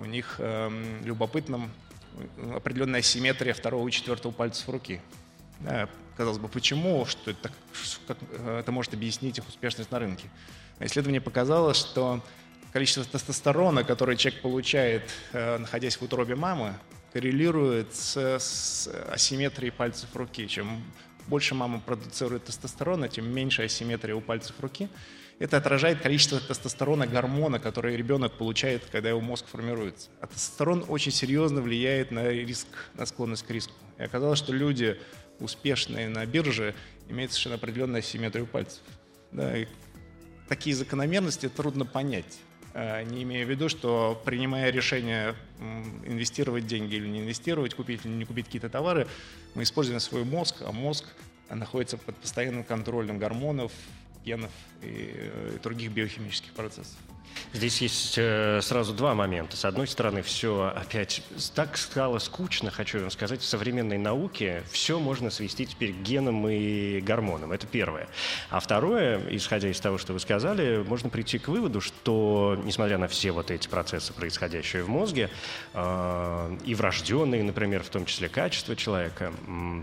у 0.00 0.06
них 0.06 0.36
э, 0.38 1.00
любопытным 1.04 1.70
определенная 2.52 3.00
асимметрия 3.00 3.54
второго 3.54 3.86
и 3.86 3.92
четвертого 3.92 4.32
пальцев 4.32 4.68
руки. 4.68 5.00
Да, 5.60 5.88
казалось 6.20 6.38
бы, 6.38 6.48
почему, 6.48 7.06
что 7.06 7.30
это, 7.30 7.50
как 8.06 8.18
э, 8.30 8.58
это 8.60 8.70
может 8.72 8.92
объяснить 8.92 9.38
их 9.38 9.48
успешность 9.48 9.90
на 9.90 9.98
рынке. 9.98 10.28
Исследование 10.78 11.22
показало, 11.22 11.72
что 11.72 12.22
количество 12.74 13.02
тестостерона, 13.04 13.84
которое 13.84 14.18
человек 14.18 14.42
получает, 14.42 15.02
э, 15.32 15.56
находясь 15.56 15.96
в 15.96 16.02
утробе 16.02 16.34
мамы, 16.34 16.74
коррелирует 17.14 17.94
с, 17.94 18.18
с 18.38 18.86
асимметрией 19.10 19.72
пальцев 19.72 20.14
руки. 20.14 20.46
Чем 20.46 20.84
больше 21.26 21.54
мама 21.54 21.80
продуцирует 21.80 22.44
тестостерона, 22.44 23.08
тем 23.08 23.32
меньше 23.34 23.62
асимметрия 23.62 24.14
у 24.14 24.20
пальцев 24.20 24.54
руки. 24.60 24.90
Это 25.38 25.56
отражает 25.56 26.02
количество 26.02 26.38
тестостерона, 26.38 27.06
гормона, 27.06 27.58
который 27.58 27.96
ребенок 27.96 28.34
получает, 28.34 28.84
когда 28.92 29.08
его 29.08 29.22
мозг 29.22 29.46
формируется. 29.46 30.10
А 30.20 30.26
тестостерон 30.26 30.84
очень 30.86 31.12
серьезно 31.12 31.62
влияет 31.62 32.10
на 32.10 32.28
риск, 32.28 32.66
на 32.92 33.06
склонность 33.06 33.46
к 33.46 33.50
риску. 33.50 33.72
И 33.96 34.02
оказалось, 34.02 34.38
что 34.38 34.52
люди, 34.52 35.00
успешные 35.40 36.08
на 36.08 36.24
бирже, 36.26 36.74
имеют 37.08 37.32
совершенно 37.32 37.56
определенную 37.56 38.00
асимметрию 38.00 38.46
пальцев. 38.46 38.80
Да, 39.32 39.56
и 39.56 39.66
такие 40.48 40.74
закономерности 40.74 41.48
трудно 41.48 41.84
понять, 41.86 42.38
а, 42.72 43.02
не 43.02 43.22
имея 43.22 43.44
в 43.44 43.50
виду, 43.50 43.68
что 43.68 44.20
принимая 44.24 44.70
решение 44.70 45.34
инвестировать 46.06 46.66
деньги 46.66 46.94
или 46.94 47.08
не 47.08 47.20
инвестировать, 47.20 47.74
купить 47.74 48.04
или 48.04 48.12
не 48.12 48.24
купить 48.24 48.46
какие-то 48.46 48.68
товары, 48.68 49.06
мы 49.54 49.64
используем 49.64 50.00
свой 50.00 50.24
мозг, 50.24 50.56
а 50.64 50.72
мозг 50.72 51.04
находится 51.48 51.98
под 51.98 52.16
постоянным 52.16 52.64
контролем 52.64 53.18
гормонов, 53.18 53.72
генов 54.24 54.52
и, 54.82 55.30
и 55.56 55.58
других 55.62 55.90
биохимических 55.92 56.52
процессов. 56.52 56.96
Здесь 57.52 57.80
есть 57.80 58.14
э, 58.16 58.60
сразу 58.62 58.94
два 58.94 59.14
момента. 59.14 59.56
С 59.56 59.64
одной 59.64 59.88
стороны, 59.88 60.22
все 60.22 60.72
опять 60.76 61.22
так 61.54 61.76
стало 61.76 62.20
скучно, 62.20 62.70
хочу 62.70 63.00
вам 63.00 63.10
сказать, 63.10 63.40
в 63.40 63.44
современной 63.44 63.98
науке 63.98 64.62
все 64.70 65.00
можно 65.00 65.30
свести 65.30 65.66
теперь 65.66 65.92
к 65.92 65.96
генам 65.96 66.48
и 66.48 67.00
гормонам. 67.00 67.50
Это 67.50 67.66
первое. 67.66 68.08
А 68.50 68.60
второе, 68.60 69.20
исходя 69.30 69.68
из 69.68 69.80
того, 69.80 69.98
что 69.98 70.12
вы 70.12 70.20
сказали, 70.20 70.84
можно 70.86 71.10
прийти 71.10 71.38
к 71.38 71.48
выводу, 71.48 71.80
что, 71.80 72.56
несмотря 72.64 72.98
на 72.98 73.08
все 73.08 73.32
вот 73.32 73.50
эти 73.50 73.66
процессы, 73.66 74.12
происходящие 74.12 74.84
в 74.84 74.88
мозге, 74.88 75.28
э, 75.74 76.56
и 76.64 76.74
врожденные, 76.76 77.42
например, 77.42 77.82
в 77.82 77.88
том 77.88 78.06
числе 78.06 78.28
качество 78.28 78.76
человека, 78.76 79.32
э, 79.46 79.82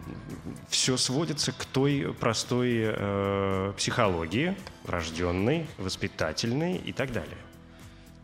все 0.70 0.96
сводится 0.96 1.51
к 1.51 1.65
той 1.65 2.15
простой 2.17 2.77
э, 2.79 3.74
психологии, 3.75 4.56
врожденной, 4.88 5.67
воспитательной 5.77 6.77
и 6.77 6.94
так 6.94 7.12
далее. 7.12 7.38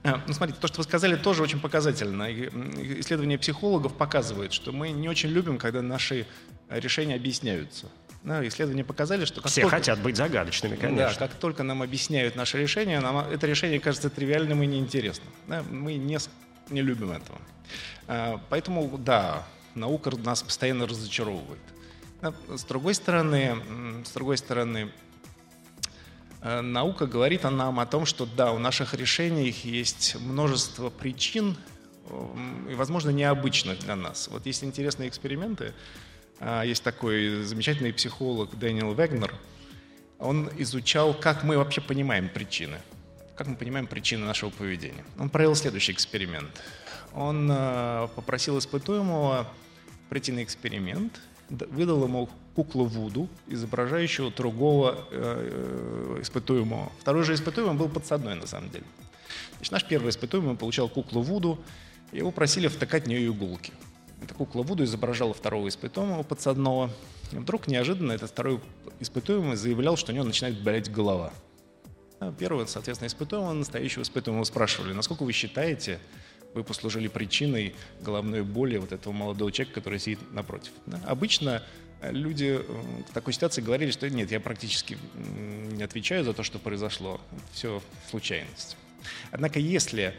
А, 0.03 0.21
ну, 0.27 0.33
смотрите, 0.33 0.59
то, 0.59 0.67
что 0.67 0.79
вы 0.79 0.83
сказали, 0.83 1.15
тоже 1.15 1.43
очень 1.43 1.59
показательно. 1.59 2.31
Исследования 2.99 3.37
психологов 3.37 3.95
показывают, 3.95 4.51
что 4.51 4.71
мы 4.71 4.91
не 4.91 5.07
очень 5.07 5.29
любим, 5.29 5.57
когда 5.57 5.81
наши 5.81 6.27
решения 6.69 7.15
объясняются. 7.15 7.87
Да, 8.23 8.45
исследования 8.47 8.83
показали, 8.83 9.25
что... 9.25 9.45
Все 9.47 9.61
только... 9.61 9.77
хотят 9.77 9.99
быть 9.99 10.15
загадочными, 10.17 10.75
конечно. 10.75 11.19
Да, 11.19 11.27
как 11.27 11.35
только 11.35 11.63
нам 11.63 11.81
объясняют 11.81 12.35
наше 12.35 12.57
решение, 12.57 12.99
нам 12.99 13.17
это 13.17 13.47
решение 13.47 13.79
кажется 13.79 14.09
тривиальным 14.09 14.63
и 14.63 14.65
неинтересным. 14.65 15.27
Да, 15.47 15.63
мы 15.69 15.95
не, 15.95 16.17
не 16.69 16.81
любим 16.81 17.11
этого. 17.11 17.39
А, 18.07 18.41
поэтому, 18.49 18.97
да, 18.97 19.45
наука 19.75 20.11
нас 20.17 20.43
постоянно 20.43 20.87
разочаровывает. 20.87 21.61
С 22.47 22.63
другой 22.63 22.93
стороны, 22.93 23.57
с 24.05 24.11
другой 24.11 24.37
стороны, 24.37 24.89
Э, 24.89 24.89
наука 26.43 27.07
говорит 27.07 27.43
нам 27.43 27.79
о 27.79 27.85
том, 27.85 28.05
что 28.05 28.25
да, 28.25 28.51
у 28.51 28.59
наших 28.59 28.93
решений 28.93 29.55
есть 29.63 30.15
множество 30.19 30.89
причин, 30.89 31.55
и, 32.69 32.73
возможно, 32.75 33.09
необычных 33.09 33.79
для 33.79 33.95
нас. 33.95 34.27
Вот 34.27 34.45
есть 34.45 34.63
интересные 34.63 35.09
эксперименты. 35.09 35.73
А, 36.39 36.63
есть 36.63 36.83
такой 36.83 37.43
замечательный 37.43 37.93
психолог 37.93 38.57
Дэниел 38.57 38.93
Вегнер. 38.93 39.33
Он 40.19 40.49
изучал, 40.57 41.13
как 41.13 41.43
мы 41.43 41.57
вообще 41.57 41.81
понимаем 41.81 42.29
причины. 42.29 42.77
Как 43.35 43.47
мы 43.47 43.55
понимаем 43.55 43.87
причины 43.87 44.25
нашего 44.25 44.49
поведения. 44.49 45.05
Он 45.17 45.29
провел 45.29 45.55
следующий 45.55 45.91
эксперимент. 45.91 46.61
Он 47.13 47.49
э, 47.51 48.07
попросил 48.15 48.57
испытуемого 48.59 49.47
прийти 50.09 50.31
на 50.31 50.43
эксперимент 50.43 51.19
выдал 51.49 52.03
ему 52.03 52.29
куклу 52.55 52.85
Вуду, 52.85 53.27
изображающую 53.47 54.31
другого 54.31 55.05
э, 55.11 56.19
испытуемого. 56.21 56.91
Второй 56.99 57.23
же 57.23 57.33
испытуемый 57.33 57.75
был 57.75 57.89
подсадной 57.89 58.35
на 58.35 58.47
самом 58.47 58.69
деле. 58.69 58.85
Значит, 59.55 59.71
наш 59.71 59.85
первый 59.85 60.09
испытуемый 60.09 60.55
получал 60.55 60.89
куклу 60.89 61.21
Вуду, 61.21 61.59
его 62.11 62.31
просили 62.31 62.67
втыкать 62.67 63.05
в 63.05 63.07
нее 63.07 63.27
иголки. 63.27 63.73
Эта 64.21 64.33
кукла 64.33 64.61
Вуду 64.61 64.83
изображала 64.83 65.33
второго 65.33 65.67
испытуемого 65.67 66.23
подсадного. 66.23 66.89
И 67.31 67.35
вдруг 67.35 67.67
неожиданно 67.67 68.11
этот 68.11 68.29
второй 68.29 68.59
испытуемый 68.99 69.55
заявлял, 69.55 69.97
что 69.97 70.11
у 70.11 70.15
него 70.15 70.25
начинает 70.25 70.61
болеть 70.61 70.91
голова. 70.91 71.33
А 72.19 72.31
первого, 72.31 72.65
соответственно, 72.65 73.07
испытуемого, 73.07 73.53
настоящего 73.53 74.03
испытуемого 74.03 74.43
спрашивали, 74.45 74.93
насколько 74.93 75.23
вы 75.23 75.33
считаете, 75.33 75.99
вы 76.53 76.63
послужили 76.63 77.07
причиной 77.07 77.75
головной 78.01 78.43
боли 78.43 78.77
вот 78.77 78.91
этого 78.91 79.13
молодого 79.13 79.51
человека, 79.51 79.75
который 79.75 79.99
сидит 79.99 80.19
напротив. 80.31 80.71
Да? 80.85 80.99
Обычно 81.05 81.63
э, 82.01 82.11
люди 82.11 82.59
э, 82.59 83.03
в 83.09 83.13
такой 83.13 83.33
ситуации 83.33 83.61
говорили, 83.61 83.91
что 83.91 84.09
нет, 84.09 84.31
я 84.31 84.39
практически 84.39 84.97
не 85.71 85.83
отвечаю 85.83 86.23
за 86.23 86.33
то, 86.33 86.43
что 86.43 86.59
произошло. 86.59 87.19
Все 87.53 87.81
случайность. 88.09 88.77
Однако 89.31 89.59
если 89.59 90.13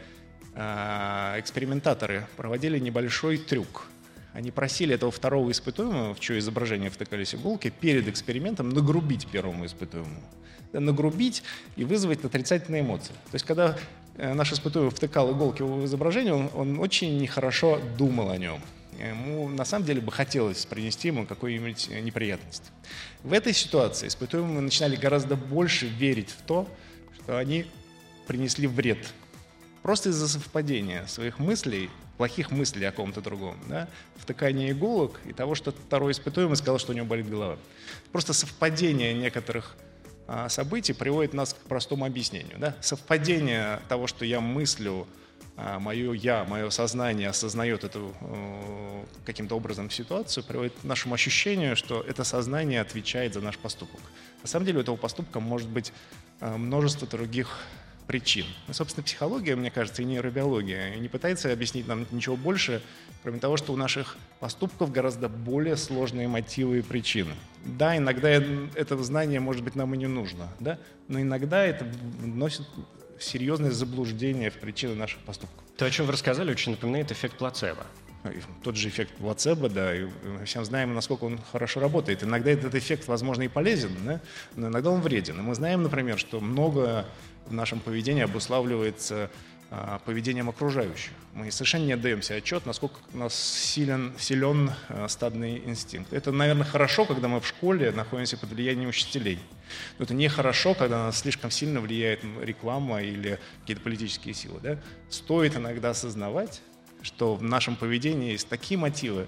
э, 0.53 1.35
экспериментаторы 1.39 2.27
проводили 2.37 2.79
небольшой 2.79 3.37
трюк, 3.37 3.87
они 4.33 4.51
просили 4.51 4.93
этого 4.93 5.13
второго 5.13 5.49
испытуемого, 5.51 6.13
в 6.13 6.19
чье 6.19 6.39
изображение 6.39 6.89
втыкались 6.89 7.33
иголки, 7.33 7.69
перед 7.69 8.09
экспериментом 8.09 8.67
нагрубить 8.67 9.27
первому 9.27 9.65
испытуемому. 9.65 10.21
Нагрубить 10.73 11.41
и 11.77 11.85
вызвать 11.85 12.25
отрицательные 12.25 12.81
эмоции. 12.81 13.13
То 13.31 13.35
есть, 13.35 13.45
когда 13.45 13.77
наш 14.17 14.53
испытуемый 14.53 14.91
втыкал 14.91 15.31
иголки 15.31 15.61
в 15.61 15.85
изображение, 15.85 16.33
он, 16.33 16.49
он 16.53 16.79
очень 16.79 17.17
нехорошо 17.17 17.79
думал 17.97 18.29
о 18.29 18.37
нем. 18.37 18.61
Ему 18.97 19.49
на 19.49 19.65
самом 19.65 19.85
деле 19.85 19.99
бы 19.99 20.11
хотелось 20.11 20.65
принести 20.65 21.09
ему 21.09 21.25
какую-нибудь 21.25 21.89
неприятность. 22.01 22.71
В 23.23 23.33
этой 23.33 23.53
ситуации 23.53 24.07
испытуемые 24.07 24.61
начинали 24.61 24.95
гораздо 24.95 25.35
больше 25.35 25.87
верить 25.87 26.29
в 26.29 26.41
то, 26.43 26.67
что 27.17 27.37
они 27.37 27.65
принесли 28.27 28.67
вред. 28.67 29.13
Просто 29.81 30.09
из-за 30.09 30.27
совпадения 30.27 31.05
своих 31.07 31.39
мыслей, 31.39 31.89
плохих 32.17 32.51
мыслей 32.51 32.85
о 32.85 32.91
ком-то 32.91 33.21
другом, 33.21 33.57
да, 33.67 33.87
втыкания 34.15 34.71
иголок 34.71 35.19
и 35.25 35.33
того, 35.33 35.55
что 35.55 35.71
второй 35.71 36.13
испытуемый 36.13 36.55
сказал, 36.55 36.79
что 36.79 36.93
у 36.93 36.95
него 36.95 37.05
болит 37.05 37.29
голова. 37.29 37.57
Просто 38.11 38.33
совпадение 38.33 39.13
некоторых 39.13 39.75
событий 40.49 40.93
приводит 40.93 41.33
нас 41.33 41.53
к 41.53 41.57
простому 41.57 42.05
объяснению. 42.05 42.57
Да? 42.57 42.75
Совпадение 42.81 43.79
того, 43.87 44.07
что 44.07 44.25
я 44.25 44.41
мыслю, 44.41 45.07
а, 45.57 45.79
мое 45.79 46.11
я, 46.13 46.43
мое 46.43 46.69
сознание 46.69 47.29
осознает 47.29 47.85
эту 47.85 48.13
э, 48.19 49.03
каким-то 49.25 49.55
образом 49.55 49.89
ситуацию, 49.89 50.43
приводит 50.43 50.73
к 50.81 50.83
нашему 50.83 51.15
ощущению, 51.15 51.77
что 51.77 52.01
это 52.01 52.25
сознание 52.25 52.81
отвечает 52.81 53.33
за 53.33 53.41
наш 53.41 53.57
поступок. 53.57 54.01
На 54.41 54.49
самом 54.49 54.65
деле 54.65 54.79
у 54.79 54.81
этого 54.81 54.97
поступка 54.97 55.39
может 55.39 55.69
быть 55.69 55.93
э, 56.41 56.57
множество 56.57 57.07
других 57.07 57.57
причин. 58.07 58.45
И, 58.67 58.73
собственно, 58.73 59.03
психология, 59.03 59.55
мне 59.55 59.71
кажется, 59.71 60.01
и 60.01 60.05
нейробиология 60.05 60.95
не 60.95 61.07
пытается 61.07 61.51
объяснить 61.51 61.87
нам 61.87 62.05
ничего 62.11 62.35
больше, 62.35 62.81
кроме 63.23 63.39
того, 63.39 63.57
что 63.57 63.73
у 63.73 63.75
наших 63.75 64.17
поступков 64.39 64.91
гораздо 64.91 65.29
более 65.29 65.77
сложные 65.77 66.27
мотивы 66.27 66.79
и 66.79 66.81
причины. 66.81 67.33
Да, 67.63 67.97
иногда 67.97 68.29
это 68.29 68.97
знание, 69.03 69.39
может 69.39 69.63
быть, 69.63 69.75
нам 69.75 69.93
и 69.93 69.97
не 69.97 70.07
нужно, 70.07 70.49
да? 70.59 70.79
но 71.07 71.19
иногда 71.19 71.63
это 71.63 71.85
вносит 72.19 72.67
серьезное 73.19 73.71
заблуждение 73.71 74.49
в 74.49 74.55
причины 74.55 74.95
наших 74.95 75.19
поступков. 75.21 75.63
То, 75.77 75.85
о 75.85 75.89
чем 75.89 76.05
вы 76.05 76.13
рассказали, 76.13 76.51
очень 76.51 76.73
напоминает 76.73 77.11
эффект 77.11 77.37
плацебо. 77.37 77.85
Тот 78.63 78.75
же 78.75 78.89
эффект 78.89 79.13
плацебо, 79.13 79.69
да, 79.69 79.95
и 79.95 80.05
мы 80.23 80.45
всем 80.45 80.65
знаем, 80.65 80.93
насколько 80.93 81.25
он 81.25 81.39
хорошо 81.51 81.79
работает. 81.79 82.23
Иногда 82.23 82.51
этот 82.51 82.75
эффект, 82.75 83.07
возможно, 83.07 83.43
и 83.43 83.47
полезен, 83.47 83.91
да? 84.05 84.21
но 84.55 84.67
иногда 84.67 84.91
он 84.91 85.01
вреден. 85.01 85.39
И 85.39 85.41
мы 85.41 85.55
знаем, 85.55 85.83
например, 85.83 86.17
что 86.17 86.39
много 86.39 87.05
в 87.45 87.53
нашем 87.53 87.79
поведении 87.79 88.23
обуславливается 88.23 89.29
а, 89.71 89.99
поведением 90.05 90.47
окружающих. 90.47 91.11
Мы 91.33 91.51
совершенно 91.51 91.85
не 91.85 91.93
отдаем 91.93 92.21
себе 92.21 92.37
отчет, 92.37 92.65
насколько 92.65 92.99
у 93.13 93.17
нас 93.17 93.33
силен, 93.35 94.13
силен 94.17 94.71
а, 94.89 95.07
стадный 95.07 95.57
инстинкт. 95.65 96.13
Это, 96.13 96.31
наверное, 96.31 96.65
хорошо, 96.65 97.05
когда 97.05 97.27
мы 97.27 97.41
в 97.41 97.47
школе 97.47 97.91
находимся 97.91 98.37
под 98.37 98.49
влиянием 98.49 98.89
учителей. 98.89 99.39
Но 99.97 100.05
это 100.05 100.13
нехорошо, 100.13 100.75
когда 100.75 100.99
на 100.99 101.05
нас 101.05 101.19
слишком 101.19 101.49
сильно 101.49 101.81
влияет 101.81 102.21
реклама 102.41 103.01
или 103.01 103.39
какие-то 103.61 103.81
политические 103.81 104.35
силы. 104.35 104.59
Да? 104.61 104.77
Стоит 105.09 105.55
иногда 105.55 105.89
осознавать, 105.89 106.61
что 107.05 107.35
в 107.35 107.43
нашем 107.43 107.75
поведении 107.75 108.31
есть 108.31 108.49
такие 108.49 108.77
мотивы, 108.77 109.27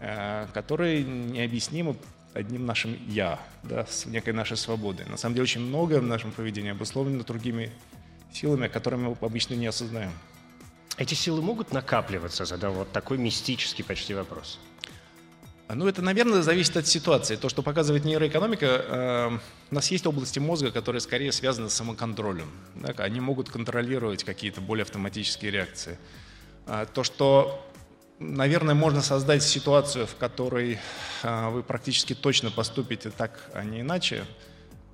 а, 0.00 0.48
которые 0.54 1.02
необъяснимы 1.02 1.96
одним 2.34 2.66
нашим 2.66 2.96
«я», 3.08 3.40
да, 3.62 3.84
с 3.86 4.06
некой 4.06 4.32
нашей 4.32 4.56
свободой. 4.56 5.06
На 5.06 5.16
самом 5.16 5.34
деле 5.34 5.42
очень 5.42 5.62
многое 5.62 6.00
в 6.00 6.04
нашем 6.04 6.30
поведении 6.30 6.70
обусловлено 6.70 7.24
другими 7.24 7.72
силами, 8.32 8.68
которые 8.68 9.00
мы 9.00 9.16
обычно 9.20 9.54
не 9.54 9.66
осознаем. 9.66 10.12
Эти 10.98 11.14
силы 11.14 11.42
могут 11.42 11.72
накапливаться, 11.72 12.44
задал 12.44 12.72
вот 12.72 12.92
такой 12.92 13.18
мистический 13.18 13.84
почти 13.84 14.14
вопрос. 14.14 14.58
Ну, 15.68 15.88
это, 15.88 16.00
наверное, 16.00 16.42
зависит 16.42 16.76
от 16.76 16.86
ситуации. 16.86 17.34
То, 17.34 17.48
что 17.48 17.60
показывает 17.62 18.04
нейроэкономика, 18.04 18.66
э, 18.66 19.38
у 19.72 19.74
нас 19.74 19.90
есть 19.90 20.06
области 20.06 20.38
мозга, 20.38 20.70
которые 20.70 21.00
скорее 21.00 21.32
связаны 21.32 21.70
с 21.70 21.74
самоконтролем. 21.74 22.48
Да, 22.76 22.94
они 22.98 23.20
могут 23.20 23.50
контролировать 23.50 24.22
какие-то 24.22 24.60
более 24.60 24.84
автоматические 24.84 25.50
реакции. 25.50 25.98
А 26.66 26.86
то, 26.86 27.04
что 27.04 27.62
Наверное, 28.18 28.74
можно 28.74 29.02
создать 29.02 29.42
ситуацию, 29.42 30.06
в 30.06 30.16
которой 30.16 30.78
а, 31.22 31.50
вы 31.50 31.62
практически 31.62 32.14
точно 32.14 32.50
поступите 32.50 33.10
так, 33.10 33.50
а 33.52 33.62
не 33.62 33.82
иначе. 33.82 34.24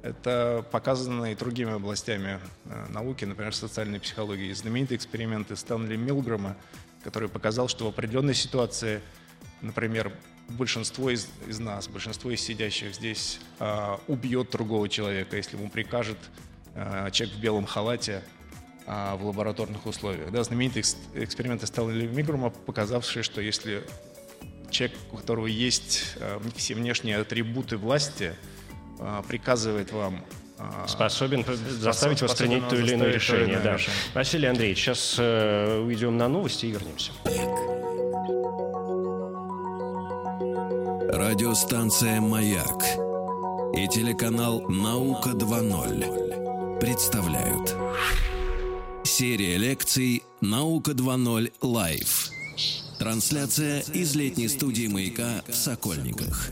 Это 0.02 0.66
показано 0.72 1.30
и 1.30 1.36
другими 1.36 1.72
областями 1.72 2.40
а, 2.64 2.88
науки, 2.88 3.24
например, 3.24 3.54
социальной 3.54 4.00
психологии. 4.00 4.52
Знаменитые 4.52 4.96
эксперименты 4.96 5.54
Стэнли 5.54 5.94
Милгрома, 5.94 6.56
который 7.04 7.28
показал, 7.28 7.68
что 7.68 7.84
в 7.84 7.88
определенной 7.88 8.34
ситуации, 8.34 9.00
например, 9.60 10.12
большинство 10.48 11.08
из, 11.08 11.28
из 11.46 11.60
нас, 11.60 11.86
большинство 11.86 12.32
из 12.32 12.40
сидящих 12.40 12.92
здесь 12.92 13.38
а, 13.60 14.00
убьет 14.08 14.50
другого 14.50 14.88
человека, 14.88 15.36
если 15.36 15.56
ему 15.56 15.70
прикажет 15.70 16.18
человек 16.74 17.36
в 17.36 17.38
белом 17.38 17.66
халате 17.66 18.22
в 18.86 19.20
лабораторных 19.22 19.86
условиях. 19.86 20.32
Да, 20.32 20.42
знаменитые 20.42 20.82
эксперименты 21.14 21.66
Стелли 21.66 22.06
Мигрума, 22.06 22.50
показавшие, 22.50 23.22
что 23.22 23.40
если 23.40 23.84
человек, 24.72 24.96
у 25.12 25.16
которого 25.16 25.46
есть 25.46 26.16
а, 26.18 26.40
все 26.56 26.74
внешние 26.74 27.18
атрибуты 27.18 27.76
власти, 27.76 28.34
а, 28.98 29.22
приказывает 29.22 29.92
вам 29.92 30.24
а, 30.58 30.86
способен 30.88 31.44
заставить 31.44 32.18
способен 32.18 32.28
воспринять 32.28 32.68
то 32.68 32.76
или 32.76 32.94
иное 32.94 33.12
решение. 33.12 33.60
Да. 33.60 33.74
решение. 33.74 33.96
Василий 34.14 34.46
Андреевич, 34.48 34.78
сейчас 34.78 35.16
э, 35.18 35.80
уйдем 35.80 36.16
на 36.16 36.28
новости 36.28 36.66
и 36.66 36.70
вернемся. 36.70 37.12
Радиостанция 41.12 42.20
«Маяк» 42.20 42.82
и 43.74 43.88
телеканал 43.88 44.60
«Наука 44.68 45.30
2.0» 45.30 46.78
представляют 46.80 47.76
Серия 49.14 49.58
лекций 49.58 50.22
«Наука 50.40 50.92
2.0 50.92 51.52
Лайв». 51.60 52.30
Трансляция 52.98 53.80
из 53.92 54.16
летней 54.16 54.48
студии 54.48 54.86
«Маяка» 54.86 55.44
в 55.46 55.54
Сокольниках. 55.54 56.48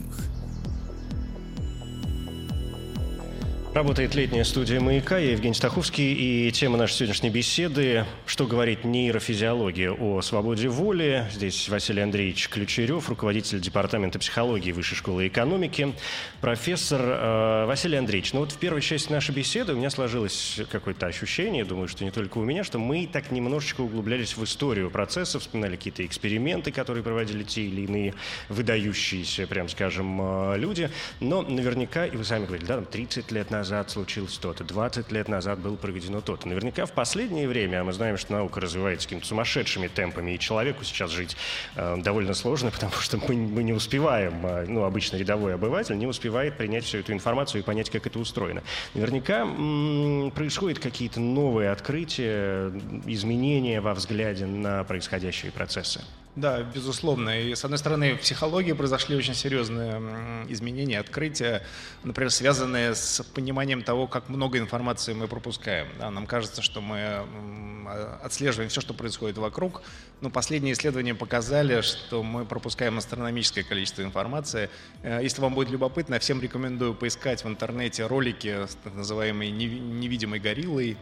Работает 3.73 4.15
летняя 4.15 4.43
студия 4.43 4.81
«Маяка». 4.81 5.17
Я 5.17 5.31
Евгений 5.31 5.53
Стаховский. 5.53 6.11
И 6.11 6.51
тема 6.51 6.77
нашей 6.77 6.95
сегодняшней 6.95 7.29
беседы 7.29 8.05
«Что 8.25 8.45
говорит 8.45 8.83
нейрофизиология 8.83 9.93
о 9.93 10.21
свободе 10.21 10.67
воли». 10.67 11.25
Здесь 11.31 11.69
Василий 11.69 12.01
Андреевич 12.01 12.49
Ключерев, 12.49 13.07
руководитель 13.07 13.61
Департамента 13.61 14.19
психологии 14.19 14.73
Высшей 14.73 14.97
школы 14.97 15.25
экономики. 15.29 15.95
Профессор 16.41 16.99
э, 17.01 17.65
Василий 17.65 17.95
Андреевич, 17.95 18.33
ну 18.33 18.41
вот 18.41 18.51
в 18.51 18.57
первой 18.57 18.81
части 18.81 19.09
нашей 19.09 19.33
беседы 19.33 19.71
у 19.71 19.77
меня 19.77 19.89
сложилось 19.89 20.59
какое-то 20.69 21.05
ощущение, 21.05 21.63
думаю, 21.63 21.87
что 21.87 22.03
не 22.03 22.11
только 22.11 22.39
у 22.39 22.43
меня, 22.43 22.65
что 22.65 22.77
мы 22.77 23.07
так 23.07 23.31
немножечко 23.31 23.79
углублялись 23.79 24.35
в 24.35 24.43
историю 24.43 24.91
процесса, 24.91 25.39
вспоминали 25.39 25.77
какие-то 25.77 26.05
эксперименты, 26.05 26.73
которые 26.73 27.05
проводили 27.05 27.43
те 27.43 27.61
или 27.61 27.83
иные 27.83 28.15
выдающиеся, 28.49 29.47
прям 29.47 29.69
скажем, 29.69 30.19
э, 30.21 30.57
люди. 30.57 30.89
Но 31.21 31.41
наверняка, 31.41 32.05
и 32.05 32.17
вы 32.17 32.25
сами 32.25 32.45
говорили, 32.45 32.65
да, 32.65 32.75
там 32.75 32.85
30 32.85 33.31
лет 33.31 33.49
назад 33.49 33.60
назад 33.61 33.91
случилось 33.91 34.37
то-то, 34.39 34.63
20 34.63 35.11
лет 35.11 35.27
назад 35.27 35.59
было 35.59 35.75
проведено 35.75 36.19
то-то. 36.19 36.47
Наверняка 36.47 36.87
в 36.87 36.93
последнее 36.93 37.47
время, 37.47 37.81
а 37.81 37.83
мы 37.83 37.93
знаем, 37.93 38.17
что 38.17 38.33
наука 38.33 38.59
развивается 38.59 39.07
какими-то 39.07 39.27
сумасшедшими 39.27 39.87
темпами, 39.87 40.31
и 40.31 40.39
человеку 40.39 40.83
сейчас 40.83 41.11
жить 41.11 41.37
э, 41.75 41.97
довольно 41.97 42.33
сложно, 42.33 42.71
потому 42.77 42.93
что 42.93 43.17
мы, 43.17 43.35
мы 43.35 43.61
не 43.63 43.73
успеваем, 43.73 44.43
э, 44.43 44.65
ну, 44.67 44.83
обычно 44.83 45.17
рядовой 45.17 45.53
обыватель 45.53 45.95
не 45.95 46.07
успевает 46.07 46.57
принять 46.57 46.85
всю 46.85 46.97
эту 46.97 47.13
информацию 47.13 47.61
и 47.61 47.63
понять, 47.63 47.91
как 47.91 48.07
это 48.07 48.17
устроено. 48.17 48.63
Наверняка 48.95 49.41
м- 49.41 50.31
происходят 50.31 50.79
какие-то 50.79 51.19
новые 51.19 51.69
открытия, 51.69 52.73
изменения 53.05 53.79
во 53.79 53.93
взгляде 53.93 54.47
на 54.47 54.83
происходящие 54.83 55.51
процессы. 55.51 56.01
Да, 56.35 56.63
безусловно. 56.63 57.41
И, 57.41 57.53
с 57.53 57.65
одной 57.65 57.77
стороны, 57.77 58.15
в 58.15 58.21
психологии 58.21 58.71
произошли 58.71 59.17
очень 59.17 59.33
серьезные 59.33 60.45
изменения, 60.47 60.99
открытия, 60.99 61.61
например, 62.05 62.31
связанные 62.31 62.95
с 62.95 63.21
пониманием 63.33 63.83
того, 63.83 64.07
как 64.07 64.29
много 64.29 64.57
информации 64.57 65.13
мы 65.13 65.27
пропускаем. 65.27 65.87
Да, 65.99 66.09
нам 66.09 66.25
кажется, 66.27 66.61
что 66.61 66.79
мы 66.79 66.97
а, 66.99 68.21
отслеживаем 68.23 68.69
все, 68.69 68.79
что 68.79 68.93
происходит 68.93 69.37
вокруг, 69.37 69.81
но 70.21 70.29
последние 70.29 70.73
исследования 70.73 71.15
показали, 71.15 71.81
что 71.81 72.23
мы 72.23 72.45
пропускаем 72.45 72.97
астрономическое 72.97 73.65
количество 73.65 74.01
информации. 74.01 74.69
Э, 75.03 75.19
если 75.21 75.41
вам 75.41 75.53
будет 75.53 75.69
любопытно, 75.69 76.17
всем 76.19 76.41
рекомендую 76.41 76.93
поискать 76.93 77.43
в 77.43 77.47
интернете 77.49 78.05
ролики 78.07 78.67
с 78.67 78.77
так 78.81 78.93
называемой 78.93 79.51
невидимой 79.51 80.39
гориллой, 80.39 80.97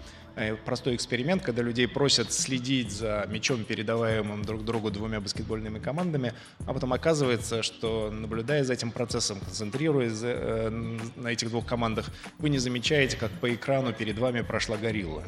простой 0.66 0.96
эксперимент, 0.96 1.44
когда 1.44 1.62
людей 1.62 1.88
просят 1.88 2.32
следить 2.34 2.92
за 2.92 3.26
мячом, 3.30 3.64
передаваемым 3.64 4.44
друг 4.44 4.64
другу 4.64 4.92
двумя 4.92 5.20
баскетбольными 5.20 5.80
командами, 5.80 6.34
а 6.66 6.74
потом 6.74 6.94
оказывается, 6.94 7.64
что 7.64 8.12
наблюдая 8.12 8.64
за 8.64 8.74
этим 8.74 8.92
процессом, 8.92 9.40
концентрируясь 9.40 10.20
э, 10.22 10.70
на 11.16 11.28
этих 11.28 11.50
двух 11.50 11.66
командах, 11.66 12.06
вы 12.38 12.50
не 12.50 12.58
замечаете, 12.58 13.18
как 13.18 13.32
по 13.32 13.54
экрану 13.54 13.94
перед 13.94 14.18
вами 14.18 14.42
прошла 14.42 14.78
горилла. 14.78 15.24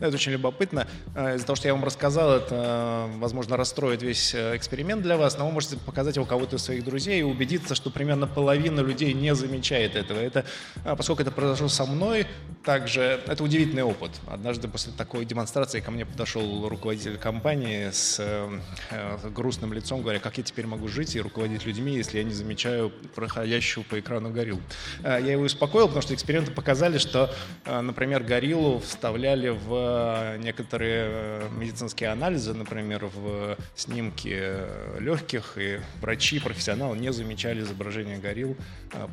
Это 0.00 0.14
очень 0.14 0.32
любопытно. 0.32 0.86
Э, 1.14 1.36
из-за 1.36 1.46
того, 1.46 1.56
что 1.56 1.68
я 1.68 1.74
вам 1.74 1.84
рассказал, 1.84 2.32
это, 2.32 3.08
возможно, 3.16 3.56
расстроит 3.56 4.02
весь 4.02 4.34
эксперимент 4.34 5.02
для 5.02 5.16
вас, 5.16 5.38
но 5.38 5.46
вы 5.46 5.52
можете 5.52 5.76
показать 5.76 6.16
его 6.16 6.26
кого-то 6.26 6.56
из 6.56 6.62
своих 6.62 6.84
друзей 6.84 7.20
и 7.20 7.22
убедиться, 7.22 7.74
что 7.74 7.90
примерно 7.90 8.26
половина 8.26 8.80
людей 8.80 9.12
не 9.12 9.34
замечает 9.34 9.96
этого. 9.96 10.18
Это, 10.18 10.44
поскольку 10.84 11.22
это 11.22 11.30
произошло 11.30 11.68
со 11.68 11.86
мной, 11.86 12.26
также 12.64 13.20
это 13.26 13.42
удивительный 13.42 13.82
опыт 13.82 14.10
однажды 14.44 14.68
после 14.68 14.92
такой 14.92 15.24
демонстрации 15.24 15.80
ко 15.80 15.90
мне 15.90 16.04
подошел 16.04 16.68
руководитель 16.68 17.16
компании 17.16 17.88
с 17.90 18.18
э, 18.20 19.30
грустным 19.30 19.72
лицом, 19.72 20.02
говоря, 20.02 20.18
как 20.18 20.36
я 20.36 20.44
теперь 20.44 20.66
могу 20.66 20.86
жить 20.86 21.16
и 21.16 21.20
руководить 21.22 21.64
людьми, 21.64 21.96
если 21.96 22.18
я 22.18 22.24
не 22.24 22.34
замечаю 22.34 22.92
проходящего 23.14 23.84
по 23.84 23.98
экрану 23.98 24.30
горилл. 24.30 24.60
Э, 25.02 25.18
я 25.18 25.32
его 25.32 25.44
успокоил, 25.44 25.86
потому 25.86 26.02
что 26.02 26.12
эксперименты 26.12 26.52
показали, 26.52 26.98
что, 26.98 27.34
э, 27.64 27.80
например, 27.80 28.22
гориллу 28.22 28.80
вставляли 28.80 29.48
в 29.48 30.36
э, 30.36 30.36
некоторые 30.42 31.04
э, 31.06 31.48
медицинские 31.56 32.10
анализы, 32.10 32.52
например, 32.52 33.06
в 33.06 33.56
снимки 33.74 34.28
э, 34.30 34.98
легких, 35.00 35.54
и 35.56 35.80
врачи, 36.02 36.38
профессионалы 36.38 36.98
не 36.98 37.14
замечали 37.14 37.62
изображение 37.62 38.18
горилл, 38.18 38.58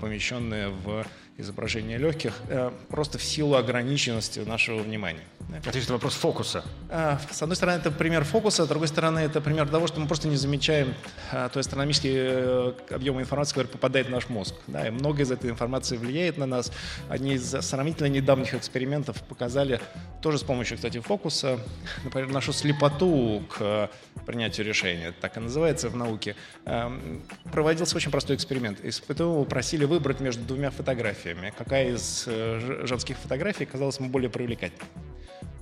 помещенные 0.02 0.68
в 0.68 1.06
изображение 1.42 1.98
легких, 1.98 2.34
просто 2.90 3.18
в 3.18 3.24
силу 3.24 3.56
ограниченности 3.56 4.40
нашего 4.40 4.80
внимания. 4.80 5.24
Это 5.56 5.78
есть 5.78 5.90
вопрос 5.90 6.14
фокуса. 6.14 6.64
А, 6.90 7.20
с 7.32 7.42
одной 7.42 7.56
стороны, 7.56 7.78
это 7.78 7.92
пример 7.92 8.24
фокуса, 8.24 8.66
с 8.66 8.68
другой 8.68 8.88
стороны, 8.88 9.20
это 9.20 9.42
пример 9.42 9.68
того, 9.68 9.88
что 9.88 10.00
мы 10.00 10.08
просто 10.08 10.28
не 10.28 10.36
замечаем 10.36 10.94
а, 11.32 11.50
той 11.50 11.62
астрономический 11.62 12.14
э, 12.14 12.74
объем 12.90 13.20
информации, 13.20 13.54
который 13.54 13.68
попадает 13.68 14.08
в 14.08 14.10
наш 14.10 14.30
мозг. 14.30 14.56
Да, 14.68 14.88
и 14.88 14.92
много 14.92 15.24
из 15.24 15.32
этой 15.32 15.50
информации 15.50 15.98
влияет 15.98 16.38
на 16.38 16.46
нас. 16.46 16.72
Одни 17.10 17.36
из 17.36 17.50
сравнительно 17.50 18.08
недавних 18.08 18.54
экспериментов 18.54 19.22
показали, 19.24 19.80
тоже 20.22 20.38
с 20.38 20.44
помощью, 20.44 20.78
кстати, 20.78 21.00
фокуса, 21.00 21.60
например, 22.04 22.30
нашу 22.30 22.54
слепоту 22.54 23.44
к 23.50 23.90
принятию 24.26 24.66
решения, 24.66 25.14
так 25.20 25.38
и 25.38 25.40
называется 25.40 25.90
в 25.90 25.96
науке, 25.96 26.36
эм, 26.66 27.22
проводился 27.52 27.96
очень 27.96 28.12
простой 28.12 28.36
эксперимент. 28.36 28.80
Испытуемого 28.84 29.44
просили 29.46 29.86
выбрать 29.86 30.20
между 30.20 30.44
двумя 30.44 30.70
фотографиями, 30.72 31.54
какая 31.58 31.92
из 31.96 32.24
э, 32.28 32.86
женских 32.86 33.18
фотографий 33.18 33.66
казалась 33.66 34.00
ему 34.00 34.10
более 34.10 34.30
привлекательной. 34.30 34.88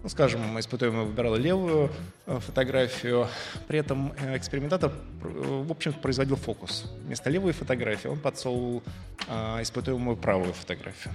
Ну, 0.02 0.08
скажем, 0.08 0.58
испытуемый 0.58 1.06
выбирал 1.06 1.36
левую 1.36 1.92
э, 2.26 2.40
фотографию, 2.40 3.28
при 3.68 3.80
этом 3.80 4.14
э, 4.18 4.38
экспериментатор, 4.38 4.94
э, 5.24 5.64
в 5.68 5.70
общем 5.70 5.92
производил 5.92 6.38
фокус. 6.38 6.86
Вместо 7.04 7.30
левой 7.30 7.52
фотографии 7.52 8.08
он 8.08 8.20
подсовывал 8.20 8.82
испытуемую 9.62 10.16
правую 10.16 10.54
фотографию. 10.54 11.14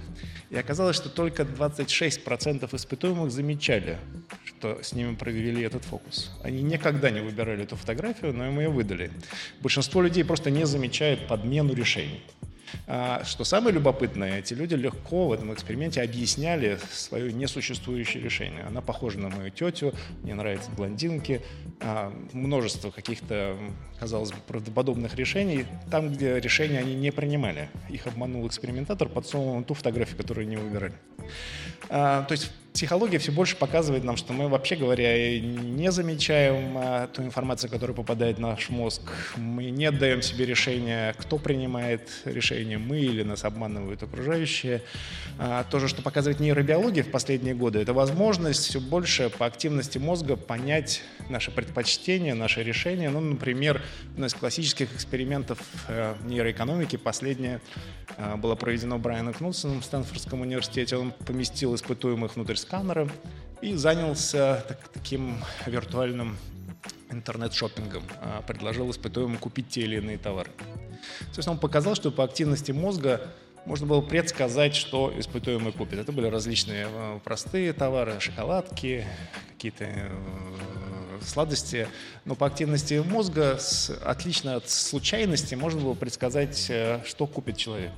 И 0.51 0.55
оказалось, 0.55 0.95
что 0.95 1.09
только 1.09 1.43
26% 1.43 2.73
испытуемых 2.75 3.31
замечали, 3.31 3.97
что 4.45 4.81
с 4.83 4.93
ними 4.93 5.15
провели 5.15 5.63
этот 5.63 5.83
фокус. 5.83 6.31
Они 6.43 6.61
никогда 6.61 7.09
не 7.09 7.19
выбирали 7.19 7.63
эту 7.63 7.75
фотографию, 7.75 8.31
но 8.33 8.45
им 8.45 8.59
ее 8.59 8.69
выдали. 8.69 9.11
Большинство 9.61 10.03
людей 10.03 10.23
просто 10.23 10.51
не 10.51 10.65
замечает 10.65 11.27
подмену 11.27 11.73
решений. 11.73 12.23
А, 12.87 13.23
что 13.23 13.43
самое 13.43 13.73
любопытное, 13.73 14.39
эти 14.39 14.53
люди 14.53 14.75
легко 14.75 15.27
в 15.27 15.33
этом 15.33 15.53
эксперименте 15.53 16.01
объясняли 16.01 16.79
свое 16.91 17.31
несуществующее 17.33 18.23
решение. 18.23 18.63
Она 18.63 18.81
похожа 18.81 19.19
на 19.19 19.29
мою 19.29 19.49
тетю, 19.49 19.93
мне 20.23 20.33
нравятся 20.33 20.71
блондинки, 20.71 21.41
а, 21.81 22.13
множество 22.33 22.91
каких-то, 22.91 23.57
казалось 23.99 24.31
бы, 24.31 24.37
правдоподобных 24.47 25.15
решений, 25.15 25.65
там, 25.89 26.11
где 26.11 26.39
решения 26.39 26.79
они 26.79 26.95
не 26.95 27.11
принимали. 27.11 27.69
Их 27.89 28.07
обманул 28.07 28.47
экспериментатор, 28.47 29.09
подсунул 29.09 29.63
ту 29.63 29.73
фотографию, 29.73 30.17
которую 30.17 30.45
они 30.45 30.57
выбирали. 30.57 30.93
А, 31.89 32.23
то 32.23 32.31
есть 32.31 32.51
психология 32.75 33.19
все 33.19 33.31
больше 33.31 33.55
показывает 33.55 34.03
нам, 34.03 34.17
что 34.17 34.33
мы, 34.33 34.49
вообще 34.49 34.75
говоря, 34.75 35.39
не 35.39 35.91
замечаем 35.93 36.77
а, 36.77 37.07
ту 37.07 37.23
информацию, 37.23 37.71
которая 37.71 37.95
попадает 37.95 38.35
в 38.35 38.41
наш 38.41 38.69
мозг. 38.69 39.01
Мы 39.37 39.69
не 39.69 39.85
отдаем 39.85 40.21
себе 40.21 40.45
решение, 40.45 41.13
кто 41.17 41.37
принимает 41.37 42.09
решение, 42.25 42.77
мы 42.77 42.99
или 42.99 43.23
нас 43.23 43.45
обманывают 43.45 44.03
окружающие. 44.03 44.81
А, 45.39 45.63
то 45.63 45.79
же, 45.79 45.87
что 45.87 46.01
показывает 46.01 46.41
нейробиология 46.41 47.03
в 47.03 47.11
последние 47.11 47.55
годы, 47.55 47.79
это 47.79 47.93
возможность 47.93 48.65
все 48.65 48.81
больше 48.81 49.29
по 49.29 49.45
активности 49.45 49.97
мозга 49.97 50.35
понять 50.35 51.01
наши 51.29 51.51
предпочтения, 51.51 52.35
наши 52.35 52.61
решения. 52.61 53.09
Ну, 53.09 53.21
например, 53.21 53.81
одно 54.11 54.25
из 54.25 54.33
классических 54.33 54.93
экспериментов 54.93 55.59
э, 55.87 56.15
нейроэкономики, 56.25 56.97
последнее, 56.97 57.61
э, 58.17 58.35
было 58.35 58.55
проведено 58.55 58.97
Брайаном 58.97 59.33
Кнутсоном 59.33 59.79
в 59.79 59.85
Стэнфордском 59.85 60.41
университете. 60.41 60.97
Он 60.97 61.13
поместил 61.25 61.73
испытуемых 61.73 62.35
внутрь 62.35 62.64
сканера 62.65 63.07
и 63.61 63.75
занялся 63.75 64.63
так, 64.67 64.87
таким 64.89 65.37
виртуальным 65.65 66.37
интернет-шоппингом, 67.11 68.03
а, 68.21 68.41
предложил 68.41 68.89
испытуемым 68.91 69.37
купить 69.37 69.69
те 69.69 69.81
или 69.81 69.97
иные 69.97 70.17
товары. 70.17 70.51
Соответственно, 71.19 71.53
он 71.53 71.59
показал, 71.59 71.95
что 71.95 72.11
по 72.11 72.23
активности 72.23 72.71
мозга 72.71 73.21
можно 73.65 73.85
было 73.85 74.01
предсказать, 74.01 74.75
что 74.75 75.13
испытуемый 75.17 75.73
купит. 75.73 75.99
Это 75.99 76.11
были 76.11 76.27
различные 76.27 76.87
а, 76.89 77.19
простые 77.19 77.73
товары, 77.73 78.19
шоколадки, 78.19 79.05
какие-то 79.53 79.85
э, 79.85 81.19
сладости, 81.21 81.87
но 82.25 82.35
по 82.35 82.47
активности 82.47 83.03
мозга, 83.07 83.59
отлично 84.03 84.55
от 84.55 84.69
случайности, 84.69 85.55
можно 85.55 85.81
было 85.81 85.93
предсказать, 85.93 86.67
э, 86.69 87.01
что 87.05 87.27
купит 87.27 87.57
человек. 87.57 87.91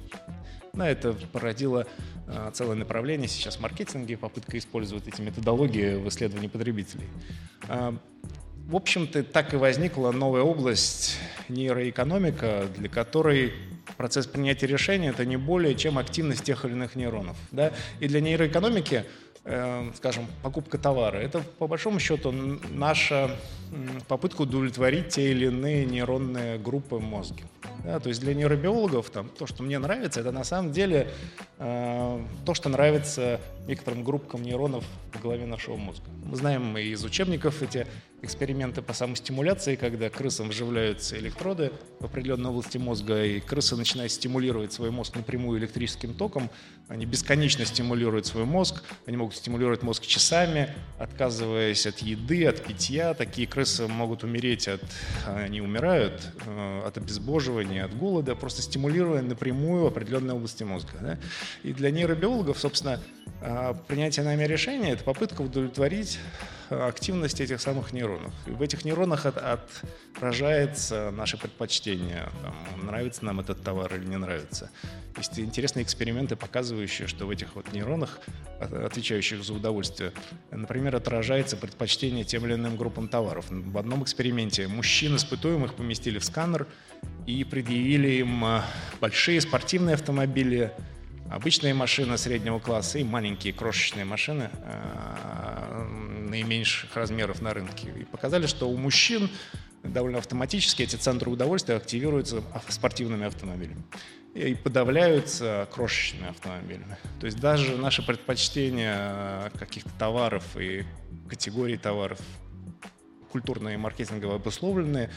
Да, 0.78 0.88
это 0.88 1.14
породило 1.32 1.88
э, 2.28 2.52
целое 2.54 2.76
направление 2.76 3.28
сейчас 3.28 3.56
в 3.56 3.62
маркетинге, 3.62 4.16
попытка 4.16 4.58
использовать 4.60 5.08
эти 5.08 5.22
методологии 5.22 5.96
в 5.96 6.08
исследовании 6.08 6.48
потребителей. 6.48 7.08
Э, 7.68 7.94
в 8.68 8.76
общем-то, 8.76 9.24
так 9.24 9.54
и 9.54 9.58
возникла 9.58 10.12
новая 10.12 10.42
область 10.42 11.18
нейроэкономика, 11.50 12.68
для 12.78 12.90
которой 12.90 13.54
процесс 13.96 14.28
принятия 14.28 14.68
решения– 14.68 15.10
это 15.10 15.26
не 15.26 15.38
более 15.38 15.74
чем 15.74 15.98
активность 15.98 16.44
тех 16.44 16.66
или 16.66 16.74
иных 16.74 16.96
нейронов. 16.96 17.38
Да? 17.52 17.72
И 18.00 18.08
для 18.08 18.22
нейроэкономики 18.22 19.06
скажем, 19.96 20.26
покупка 20.44 20.78
товара. 20.78 21.18
Это, 21.18 21.42
по 21.58 21.68
большому 21.68 22.00
счету, 22.00 22.34
наша 22.70 23.32
попытка 24.08 24.42
удовлетворить 24.42 25.10
те 25.10 25.32
или 25.32 25.48
иные 25.48 25.86
нейронные 25.86 26.58
группы 26.58 26.96
в 26.96 27.04
мозге. 27.04 27.44
Да, 27.84 28.00
то 28.00 28.10
есть 28.10 28.20
для 28.22 28.34
нейробиологов 28.34 29.10
там, 29.10 29.30
то, 29.30 29.48
что 29.48 29.64
мне 29.64 29.80
нравится, 29.80 30.20
это 30.20 30.32
на 30.32 30.44
самом 30.44 30.72
деле 30.72 31.10
э, 31.60 32.22
то, 32.46 32.54
что 32.54 32.70
нравится 32.70 33.40
некоторым 33.68 34.04
группкам 34.04 34.42
нейронов 34.42 34.84
в 35.14 35.22
голове 35.22 35.46
нашего 35.46 35.76
мозга. 35.76 36.06
Мы 36.24 36.36
знаем 36.36 36.78
из 36.78 37.04
учебников 37.04 37.62
эти 37.62 37.86
эксперименты 38.22 38.82
по 38.82 38.94
самостимуляции, 38.94 39.76
когда 39.76 40.10
крысам 40.10 40.50
вживляются 40.50 41.18
электроды 41.20 41.72
в 42.00 42.06
определенной 42.06 42.50
области 42.50 42.78
мозга, 42.78 43.24
и 43.24 43.40
крысы 43.40 43.76
начинают 43.76 44.12
стимулировать 44.12 44.74
свой 44.74 44.90
мозг 44.90 45.16
напрямую 45.16 45.60
электрическим 45.60 46.16
током. 46.16 46.50
Они 46.88 47.06
бесконечно 47.06 47.64
стимулируют 47.66 48.26
свой 48.26 48.46
мозг, 48.46 48.84
они 49.06 49.18
могут 49.18 49.36
стимулировать 49.36 49.84
мозг 49.84 50.06
часами, 50.06 50.74
отказываясь 50.98 51.86
от 51.86 52.00
еды, 52.00 52.48
от 52.48 52.64
питья. 52.64 53.14
Такие 53.14 53.48
крысы 53.48 53.88
могут 53.88 54.24
умереть 54.24 54.68
от... 54.68 54.82
Они 55.28 55.62
умирают 55.62 56.28
э, 56.46 56.82
от 56.86 56.98
обезбоживания, 56.98 57.86
от 57.86 57.96
голода, 57.96 58.36
просто 58.36 58.62
стимулируя 58.62 59.22
напрямую 59.22 59.86
определенные 59.86 60.34
области 60.34 60.64
мозга. 60.64 60.94
Да? 61.02 61.20
И 61.64 61.72
для 61.74 61.92
нейробиологов, 61.92 62.58
собственно, 62.58 63.00
э, 63.42 63.57
принятие 63.88 64.26
нами 64.26 64.44
решения– 64.44 64.92
это 64.94 65.04
попытка 65.04 65.42
удовлетворить 65.42 66.20
активность 66.70 67.40
этих 67.40 67.62
самых 67.62 67.94
нейронов. 67.94 68.34
И 68.46 68.52
в 68.52 68.62
этих 68.62 68.84
нейронах 68.84 69.26
от, 69.26 69.38
отражается 70.16 71.12
наше 71.12 71.38
предпочтение. 71.38 72.30
Там, 72.42 72.86
нравится 72.86 73.24
нам 73.24 73.40
этот 73.40 73.64
товар 73.64 73.94
или 73.96 74.06
не 74.06 74.18
нравится. 74.18 74.70
Есть 75.18 75.40
интересные 75.40 75.84
эксперименты, 75.84 76.36
показывающие, 76.36 77.08
что 77.08 77.26
в 77.26 77.30
этих 77.30 77.56
вот 77.56 77.72
нейронах, 77.72 78.20
отвечающих 78.60 79.44
за 79.44 79.54
удовольствие, 79.54 80.12
например, 80.52 80.96
отражается 80.96 81.58
предпочтение 81.58 82.24
тем 82.24 82.46
или 82.46 82.56
иным 82.56 82.76
группам 82.78 83.08
товаров. 83.08 83.46
В 83.50 83.78
одном 83.78 84.04
эксперименте 84.04 84.68
мужчин 84.68 85.16
испытуемых 85.16 85.76
поместили 85.76 86.20
в 86.20 86.26
сканер 86.26 86.68
и 87.26 87.44
предъявили 87.44 88.10
им 88.20 88.44
а, 88.44 88.66
большие 89.00 89.40
спортивные 89.42 89.96
автомобили, 89.96 90.72
обычные 91.30 91.74
машины 91.74 92.18
среднего 92.18 92.60
класса 92.60 93.00
и 93.00 93.04
маленькие 93.04 93.54
крошечные 93.54 94.06
машины 94.06 94.50
а, 94.64 95.86
наименьших 96.30 96.96
размеров 96.96 97.42
на 97.42 97.54
рынке. 97.54 97.92
И 98.00 98.04
показали, 98.04 98.48
что 98.48 98.70
у 98.70 98.78
мужчин 98.78 99.30
довольно 99.84 100.18
автоматически 100.18 100.84
эти 100.84 100.96
центры 100.96 101.30
удовольствия 101.30 101.76
активируются 101.76 102.42
спортивными 102.70 103.26
автомобилями 103.26 103.84
и 104.34 104.54
подавляются 104.56 105.68
крошечными 105.72 106.30
автомобилями. 106.30 106.98
То 107.20 107.26
есть 107.26 107.40
даже 107.40 107.78
наше 107.78 108.06
предпочтение 108.06 109.52
каких-то 109.58 109.90
товаров 109.98 110.44
и 110.58 110.86
категорий 111.28 111.78
товаров 111.78 112.20
культурные 113.32 113.76
и 113.76 113.78
маркетингово 113.78 114.36
обусловленные 114.36 115.10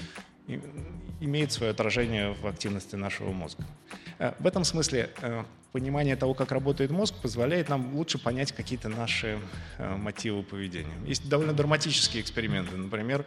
имеет 1.20 1.52
свое 1.52 1.70
отражение 1.70 2.32
в 2.32 2.46
активности 2.46 2.96
нашего 2.96 3.30
мозга. 3.30 3.64
Э, 4.18 4.32
в 4.38 4.46
этом 4.46 4.64
смысле 4.64 5.10
э, 5.20 5.44
понимание 5.72 6.16
того, 6.16 6.34
как 6.34 6.52
работает 6.52 6.90
мозг, 6.90 7.14
позволяет 7.22 7.68
нам 7.68 7.94
лучше 7.94 8.18
понять 8.18 8.52
какие-то 8.52 8.88
наши 8.88 9.38
э, 9.78 9.96
мотивы 9.96 10.42
поведения. 10.42 10.94
Есть 11.06 11.28
довольно 11.28 11.52
драматические 11.52 12.22
эксперименты. 12.22 12.76
Например, 12.76 13.24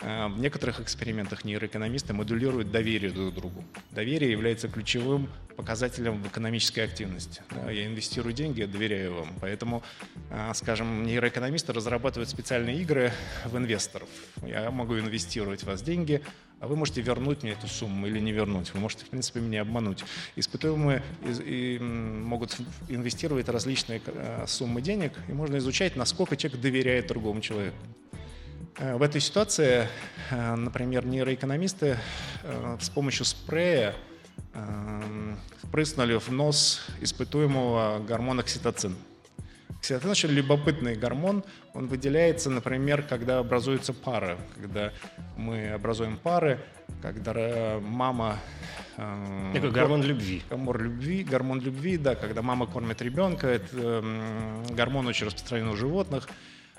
в 0.00 0.38
некоторых 0.38 0.80
экспериментах 0.80 1.44
нейроэкономисты 1.44 2.12
модулируют 2.12 2.70
доверие 2.70 3.10
друг 3.10 3.34
другу. 3.34 3.64
Доверие 3.90 4.30
является 4.30 4.68
ключевым 4.68 5.28
показателем 5.56 6.22
в 6.22 6.28
экономической 6.28 6.80
активности. 6.80 7.42
Я 7.68 7.86
инвестирую 7.86 8.32
деньги, 8.32 8.60
я 8.60 8.68
доверяю 8.68 9.14
вам. 9.14 9.28
Поэтому, 9.40 9.82
скажем, 10.54 11.04
нейроэкономисты 11.04 11.72
разрабатывают 11.72 12.30
специальные 12.30 12.80
игры 12.80 13.12
в 13.44 13.56
инвесторов. 13.56 14.08
Я 14.42 14.70
могу 14.70 14.96
инвестировать 14.98 15.62
в 15.62 15.66
вас 15.66 15.82
деньги, 15.82 16.22
а 16.60 16.68
вы 16.68 16.76
можете 16.76 17.00
вернуть 17.00 17.42
мне 17.42 17.52
эту 17.52 17.66
сумму 17.66 18.06
или 18.06 18.20
не 18.20 18.30
вернуть. 18.30 18.72
Вы 18.74 18.80
можете, 18.80 19.04
в 19.04 19.08
принципе, 19.08 19.40
меня 19.40 19.62
обмануть. 19.62 20.04
Испытуемые 20.36 21.02
могут 21.80 22.56
инвестировать 22.88 23.48
различные 23.48 24.00
э, 24.06 24.44
суммы 24.46 24.80
денег, 24.80 25.12
и 25.28 25.32
можно 25.32 25.58
изучать, 25.58 25.96
насколько 25.96 26.36
человек 26.36 26.60
доверяет 26.60 27.08
другому 27.08 27.40
человеку. 27.40 27.76
Э, 28.78 28.96
в 28.96 29.02
этой 29.02 29.20
ситуации, 29.20 29.88
э, 30.30 30.54
например, 30.54 31.06
нейроэкономисты 31.06 31.98
с 32.80 32.88
помощью 32.90 33.24
спрея 33.24 33.94
впрыснули 35.62 36.16
в 36.18 36.30
нос 36.30 36.86
испытуемого 37.00 37.98
гормон 37.98 38.40
окситоцин– 38.40 38.96
Окситоцин 39.78 40.10
очень 40.10 40.30
любопытный 40.30 40.96
гормон. 40.96 41.44
Он 41.72 41.86
выделяется, 41.86 42.50
например, 42.50 43.02
когда 43.02 43.38
образуются 43.38 43.92
пары. 43.92 44.36
Когда 44.56 44.92
мы 45.36 45.70
образуем 45.70 46.16
пары, 46.16 46.58
когда 47.00 47.78
мама... 47.80 48.38
Э, 48.96 49.52
Такой 49.54 49.70
гормон 49.70 50.02
любви. 50.02 50.42
Гормон 50.50 50.76
любви, 50.76 51.22
гормон 51.22 51.60
любви, 51.60 51.96
да, 51.96 52.16
когда 52.16 52.42
мама 52.42 52.66
кормит 52.66 53.00
ребенка, 53.02 53.46
это 53.46 53.68
э, 53.72 54.64
гормон 54.70 55.06
очень 55.06 55.26
распространен 55.26 55.68
у 55.68 55.76
животных. 55.76 56.28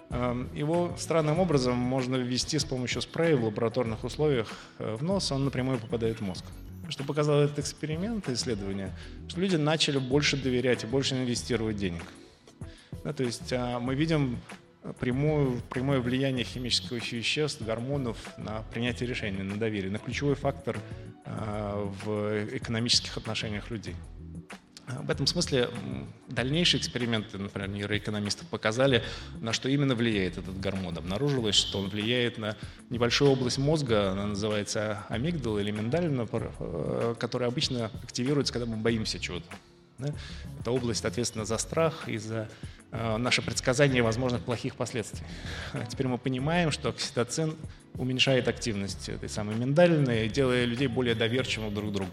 Э, 0.09 0.45
его 0.53 0.95
странным 0.97 1.39
образом 1.39 1.75
можно 1.77 2.15
ввести 2.15 2.57
с 2.57 2.65
помощью 2.65 3.01
спрея 3.01 3.35
в 3.35 3.45
лабораторных 3.45 4.03
условиях 4.03 4.47
э, 4.79 4.95
в 4.95 5.03
нос, 5.03 5.31
он 5.31 5.45
напрямую 5.45 5.79
попадает 5.79 6.19
в 6.19 6.21
мозг. 6.21 6.45
Что 6.89 7.03
показал 7.03 7.41
этот 7.41 7.59
эксперимент, 7.59 8.27
исследование, 8.29 8.91
что 9.27 9.39
люди 9.39 9.55
начали 9.55 9.99
больше 9.99 10.37
доверять 10.37 10.83
и 10.83 10.87
больше 10.87 11.15
инвестировать 11.15 11.77
денег. 11.77 12.01
Да, 13.03 13.13
то 13.13 13.23
есть 13.23 13.53
а, 13.53 13.79
мы 13.79 13.93
видим 13.93 14.39
прямое, 14.99 15.61
прямое 15.69 15.99
влияние 15.99 16.43
химических 16.43 17.11
веществ, 17.11 17.61
гормонов 17.61 18.17
на 18.37 18.63
принятие 18.73 19.07
решений, 19.07 19.43
на 19.43 19.57
доверие, 19.57 19.91
на 19.91 19.99
ключевой 19.99 20.35
фактор 20.35 20.79
а, 21.25 21.91
в 22.03 22.57
экономических 22.57 23.15
отношениях 23.17 23.69
людей. 23.69 23.95
А, 24.89 25.01
в 25.01 25.09
этом 25.09 25.27
смысле 25.27 25.69
дальнейшие 26.27 26.79
эксперименты, 26.79 27.37
например, 27.37 27.69
нейроэкономистов 27.69 28.47
показали, 28.47 29.03
на 29.39 29.53
что 29.53 29.69
именно 29.69 29.95
влияет 29.95 30.37
этот 30.37 30.59
гормон. 30.59 30.97
Обнаружилось, 30.97 31.55
что 31.55 31.79
он 31.79 31.89
влияет 31.89 32.37
на 32.37 32.55
небольшую 32.89 33.31
область 33.31 33.57
мозга, 33.57 34.11
она 34.11 34.27
называется 34.27 35.05
амигдала 35.09 35.59
или 35.59 35.71
миндалина, 35.71 36.27
э, 36.31 37.15
которая 37.19 37.49
обычно 37.49 37.91
активируется, 38.03 38.53
когда 38.53 38.65
мы 38.65 38.77
боимся 38.77 39.19
чего-то. 39.19 39.45
Да? 39.99 40.13
Это 40.59 40.71
область, 40.71 41.05
ответственна 41.05 41.45
за 41.45 41.57
страх 41.57 42.07
и 42.07 42.17
за 42.17 42.49
э, 42.91 43.17
наше 43.17 43.41
предсказание 43.41 44.01
возможных 44.01 44.41
плохих 44.41 44.75
последствий. 44.75 45.25
Теперь 45.89 46.07
мы 46.07 46.17
понимаем, 46.17 46.71
что 46.71 46.89
окситоцин 46.89 47.55
уменьшает 47.95 48.47
активность 48.47 49.09
этой 49.09 49.29
самой 49.29 49.55
миндалины, 49.55 50.29
делая 50.29 50.65
людей 50.65 50.87
более 50.87 51.15
доверчивыми 51.15 51.73
друг 51.73 51.91
к 51.91 51.93
другу. 51.93 52.11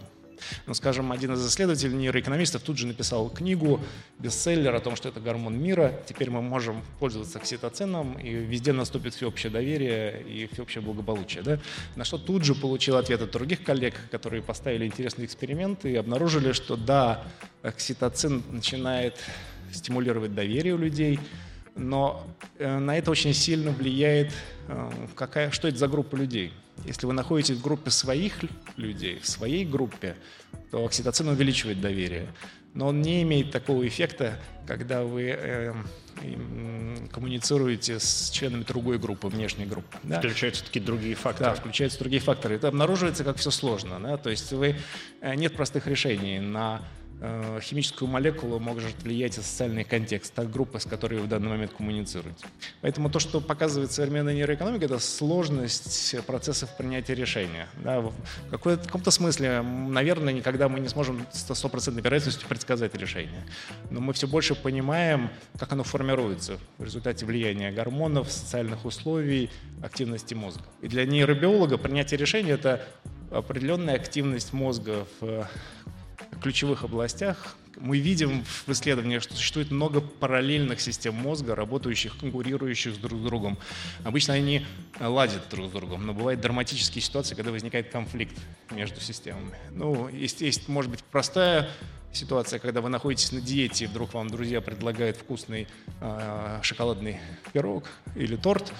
Ну, 0.65 0.73
скажем, 0.73 1.11
один 1.11 1.33
из 1.33 1.47
исследователей 1.47 1.95
нейроэкономистов 1.95 2.61
тут 2.61 2.77
же 2.77 2.87
написал 2.87 3.29
книгу, 3.29 3.81
бестселлер 4.19 4.73
о 4.75 4.79
том, 4.79 4.95
что 4.95 5.09
это 5.09 5.19
гормон 5.19 5.57
мира. 5.57 5.93
Теперь 6.05 6.29
мы 6.29 6.41
можем 6.41 6.81
пользоваться 6.99 7.39
окситоцином, 7.39 8.13
и 8.19 8.29
везде 8.29 8.73
наступит 8.73 9.13
всеобщее 9.13 9.51
доверие 9.51 10.23
и 10.23 10.47
всеобщее 10.51 10.81
благополучие. 10.81 11.43
Да? 11.43 11.59
На 11.95 12.03
что 12.03 12.17
тут 12.17 12.43
же 12.43 12.55
получил 12.55 12.97
ответ 12.97 13.21
от 13.21 13.31
других 13.31 13.63
коллег, 13.63 13.95
которые 14.11 14.41
поставили 14.41 14.85
интересные 14.85 15.25
эксперименты 15.25 15.91
и 15.91 15.95
обнаружили, 15.95 16.51
что 16.51 16.75
да, 16.75 17.23
окситоцин 17.61 18.43
начинает 18.51 19.15
стимулировать 19.71 20.33
доверие 20.33 20.73
у 20.73 20.77
людей, 20.77 21.19
но 21.75 22.25
э, 22.57 22.77
на 22.77 22.97
это 22.97 23.11
очень 23.11 23.33
сильно 23.33 23.71
влияет, 23.71 24.31
э, 24.67 24.89
какая, 25.15 25.51
что 25.51 25.67
это 25.67 25.77
за 25.77 25.87
группа 25.87 26.15
людей. 26.15 26.53
Если 26.85 27.05
вы 27.05 27.13
находитесь 27.13 27.57
в 27.57 27.61
группе 27.61 27.89
своих 27.91 28.39
людей, 28.77 29.19
в 29.19 29.27
своей 29.27 29.65
группе, 29.65 30.15
то 30.71 30.85
окситоцин 30.85 31.27
увеличивает 31.29 31.81
доверие. 31.81 32.27
Но 32.73 32.87
он 32.87 33.01
не 33.01 33.23
имеет 33.23 33.51
такого 33.51 33.87
эффекта, 33.87 34.39
когда 34.67 35.03
вы 35.03 35.35
э, 35.35 35.73
коммуницируете 37.11 37.99
с 37.99 38.29
членами 38.29 38.63
другой 38.63 38.99
группы, 38.99 39.27
внешней 39.27 39.65
группы. 39.65 39.97
Да? 40.03 40.19
Включаются 40.19 40.63
такие 40.63 40.85
другие 40.85 41.15
факторы. 41.15 41.49
Да, 41.49 41.55
включаются 41.55 41.99
другие 41.99 42.21
факторы. 42.21 42.55
Это 42.55 42.67
обнаруживается 42.67 43.23
как 43.23 43.37
все 43.37 43.51
сложно. 43.51 43.99
Да? 43.99 44.17
То 44.17 44.29
есть 44.29 44.51
вы, 44.51 44.75
э, 45.21 45.35
нет 45.35 45.55
простых 45.55 45.87
решений 45.87 46.39
на 46.39 46.81
химическую 47.61 48.07
молекулу 48.09 48.59
может 48.59 49.01
влиять 49.01 49.37
и 49.37 49.41
социальный 49.41 49.83
контекст, 49.83 50.33
та 50.33 50.43
группа, 50.43 50.77
с 50.77 50.85
которой 50.85 51.15
вы 51.15 51.25
в 51.25 51.27
данный 51.27 51.49
момент 51.49 51.73
коммуницируете. 51.73 52.45
Поэтому 52.81 53.09
то, 53.09 53.19
что 53.19 53.41
показывает 53.41 53.91
современная 53.91 54.35
нейроэкономика, 54.35 54.85
это 54.85 54.99
сложность 54.99 56.15
процессов 56.27 56.75
принятия 56.77 57.15
решения. 57.15 57.67
Да, 57.83 58.01
в 58.01 58.13
каком-то 58.51 59.09
смысле, 59.09 59.61
наверное, 59.61 60.31
никогда 60.31 60.69
мы 60.69 60.79
не 60.79 60.89
сможем 60.89 61.25
с 61.31 61.51
стопроцентной 61.55 62.03
вероятностью 62.03 62.47
предсказать 62.47 62.93
решение. 62.93 63.43
Но 63.89 63.99
мы 63.99 64.13
все 64.13 64.27
больше 64.27 64.53
понимаем, 64.53 65.31
как 65.57 65.71
оно 65.71 65.83
формируется 65.83 66.59
в 66.77 66.83
результате 66.83 67.25
влияния 67.25 67.71
гормонов, 67.71 68.31
социальных 68.31 68.85
условий, 68.85 69.49
активности 69.81 70.35
мозга. 70.35 70.63
И 70.81 70.87
для 70.87 71.05
нейробиолога 71.05 71.77
принятие 71.77 72.19
решения— 72.19 72.51
это 72.53 72.87
определенная 73.31 73.95
активность 73.95 74.53
мозга 74.53 75.07
в 75.19 75.49
ключевых 76.41 76.83
областях, 76.83 77.55
мы 77.79 77.99
видим 77.99 78.43
в 78.65 78.71
исследованиях, 78.71 79.21
что 79.23 79.35
существует 79.35 79.71
много 79.71 80.01
параллельных 80.01 80.81
систем 80.81 81.13
мозга, 81.13 81.55
работающих, 81.55 82.17
конкурирующих 82.17 82.99
друг 82.99 83.19
с 83.19 83.23
другом. 83.23 83.57
Обычно 84.03 84.33
они 84.33 84.65
ладят 84.99 85.47
друг 85.49 85.67
с 85.67 85.71
другом, 85.71 86.05
но 86.05 86.13
бывают 86.13 86.41
драматические 86.41 87.01
ситуации, 87.01 87.35
когда 87.35 87.51
возникает 87.51 87.89
конфликт 87.89 88.37
между 88.71 88.99
системами. 88.99 89.57
Ну, 89.71 90.07
есть, 90.09 90.41
есть 90.41 90.67
может 90.67 90.91
быть, 90.91 91.03
простая 91.03 91.69
ситуация, 92.11 92.59
когда 92.59 92.81
вы 92.81 92.89
находитесь 92.89 93.31
на 93.31 93.41
диете, 93.41 93.85
и 93.85 93.87
вдруг 93.87 94.13
вам 94.13 94.29
друзья 94.29 94.61
предлагают 94.61 95.17
вкусный 95.17 95.67
э, 96.01 96.59
шоколадный 96.63 97.19
пирог 97.53 97.85
или 98.15 98.35
торт, 98.35 98.73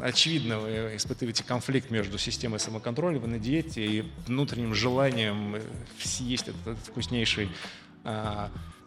очевидно, 0.00 0.60
вы 0.60 0.92
испытываете 0.96 1.42
конфликт 1.42 1.90
между 1.90 2.18
системой 2.18 2.60
самоконтроля, 2.60 3.18
вы 3.18 3.26
на 3.26 3.38
диете 3.38 3.84
и 3.84 4.04
внутренним 4.26 4.74
желанием 4.74 5.56
съесть 6.00 6.48
этот 6.48 6.78
вкуснейший 6.78 7.46
а, 7.46 7.50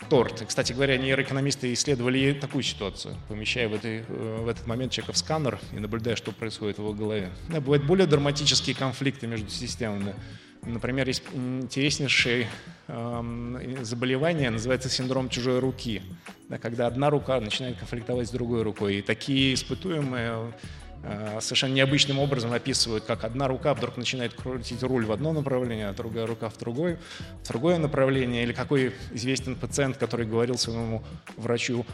торт. 0.10 0.42
И, 0.42 0.46
кстати 0.46 0.74
говоря, 0.74 0.98
нейроэкономисты 0.98 1.74
исследовали 1.74 2.34
такую 2.34 2.64
ситуацию, 2.64 3.16
помещая 3.28 3.68
в, 3.68 3.74
этой, 3.74 4.04
э, 4.08 4.42
в 4.42 4.48
этот 4.48 4.68
момент 4.68 4.92
человека 4.92 5.14
в 5.14 5.18
сканер 5.18 5.60
и 5.74 5.80
наблюдая, 5.80 6.16
что 6.16 6.32
происходит 6.32 6.78
в 6.78 6.82
его 6.82 6.94
голове. 6.94 7.30
Да, 7.50 7.60
бывают 7.60 7.86
более 7.86 8.08
драматические 8.08 8.76
конфликты 8.76 9.28
между 9.28 9.50
системами. 9.50 10.16
Например, 10.64 11.08
есть 11.08 11.24
интереснейшее 11.34 12.48
э, 12.88 13.78
заболевание, 13.82 14.50
называется 14.50 14.90
синдром 14.90 15.30
чужой 15.30 15.60
руки, 15.60 16.02
да, 16.50 16.58
когда 16.58 16.88
одна 16.88 17.10
рука 17.10 17.40
начинает 17.40 17.78
конфликтовать 17.78 18.28
с 18.28 18.32
другой 18.32 18.64
рукой. 18.64 18.98
И 18.98 19.02
такие 19.02 19.54
испытуемые 19.54 20.32
Э, 20.32 20.52
совершенно 21.40 21.74
необычным 21.74 22.20
образом 22.20 22.54
описывают, 22.54 23.06
как 23.06 23.24
одна 23.24 23.48
рука 23.48 23.74
вдруг 23.74 23.98
начинает 23.98 24.34
крутить 24.34 24.84
руль 24.84 25.06
в 25.06 25.12
одно 25.12 25.34
направление, 25.34 25.90
а 25.90 25.94
другая 25.94 26.26
рука 26.26 26.50
в 26.50 26.58
другое, 26.58 27.00
в 27.44 27.48
другое 27.48 27.78
направление. 27.78 28.44
Или 28.44 28.54
какой 28.54 28.94
известен 29.12 29.56
пациент, 29.56 29.98
который 29.98 30.26
говорил 30.26 30.58
своему 30.58 31.04
врачу, 31.38 31.86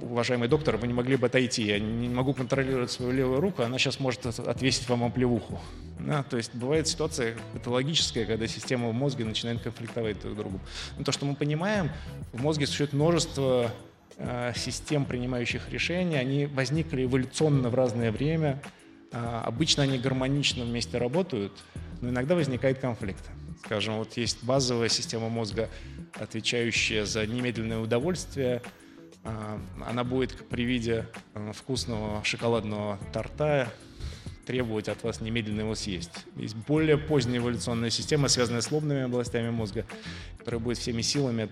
уважаемый 0.00 0.48
доктор, 0.48 0.76
вы 0.76 0.86
не 0.86 0.94
могли 0.94 1.16
бы 1.16 1.26
отойти, 1.26 1.64
я 1.64 1.78
не 1.78 2.08
могу 2.08 2.32
контролировать 2.34 2.90
свою 2.90 3.12
левую 3.12 3.40
руку, 3.40 3.62
она 3.62 3.78
сейчас 3.78 4.00
может 4.00 4.26
отвесить 4.26 4.88
вам 4.88 5.04
оплевуху. 5.04 5.60
Да, 6.00 6.24
то 6.24 6.36
есть 6.36 6.52
бывает 6.54 6.88
ситуация 6.88 7.36
патологическая, 7.52 8.24
когда 8.24 8.48
система 8.48 8.88
в 8.88 8.92
мозге 8.92 9.24
начинает 9.24 9.60
конфликтовать 9.60 10.20
друг 10.20 10.34
с 10.34 10.36
другом. 10.36 10.60
Но 10.98 11.04
то, 11.04 11.12
что 11.12 11.26
мы 11.26 11.36
понимаем, 11.36 11.90
в 12.32 12.42
мозге 12.42 12.66
существует 12.66 12.92
множество 12.92 13.52
Э, 13.52 13.68
систем, 14.54 15.04
принимающих 15.04 15.70
решения, 15.70 16.18
они 16.18 16.46
возникли 16.46 17.04
эволюционно 17.04 17.70
в 17.70 17.74
разное 17.74 18.12
время. 18.12 18.60
Э, 19.12 19.42
обычно 19.44 19.82
они 19.82 19.98
гармонично 19.98 20.64
вместе 20.64 20.98
работают, 20.98 21.52
но 22.00 22.10
иногда 22.10 22.34
возникает 22.34 22.78
конфликт. 22.78 23.24
Скажем, 23.64 23.98
вот 23.98 24.16
есть 24.16 24.42
базовая 24.42 24.88
система 24.88 25.28
мозга, 25.28 25.68
отвечающая 26.14 27.04
за 27.04 27.26
немедленное 27.26 27.78
удовольствие. 27.78 28.62
Э, 29.24 29.58
она 29.86 30.04
будет 30.04 30.48
при 30.48 30.64
виде 30.64 31.06
вкусного 31.54 32.24
шоколадного 32.24 32.98
торта 33.12 33.72
требовать 34.44 34.88
от 34.88 35.02
вас 35.02 35.20
немедленно 35.20 35.60
его 35.60 35.74
съесть. 35.74 36.26
Есть 36.36 36.56
более 36.56 36.98
поздняя 36.98 37.38
эволюционная 37.38 37.90
система, 37.90 38.28
связанная 38.28 38.60
с 38.60 38.70
лобными 38.70 39.02
областями 39.02 39.50
мозга, 39.50 39.84
которая 40.38 40.60
будет 40.60 40.78
всеми 40.78 41.02
силами 41.02 41.48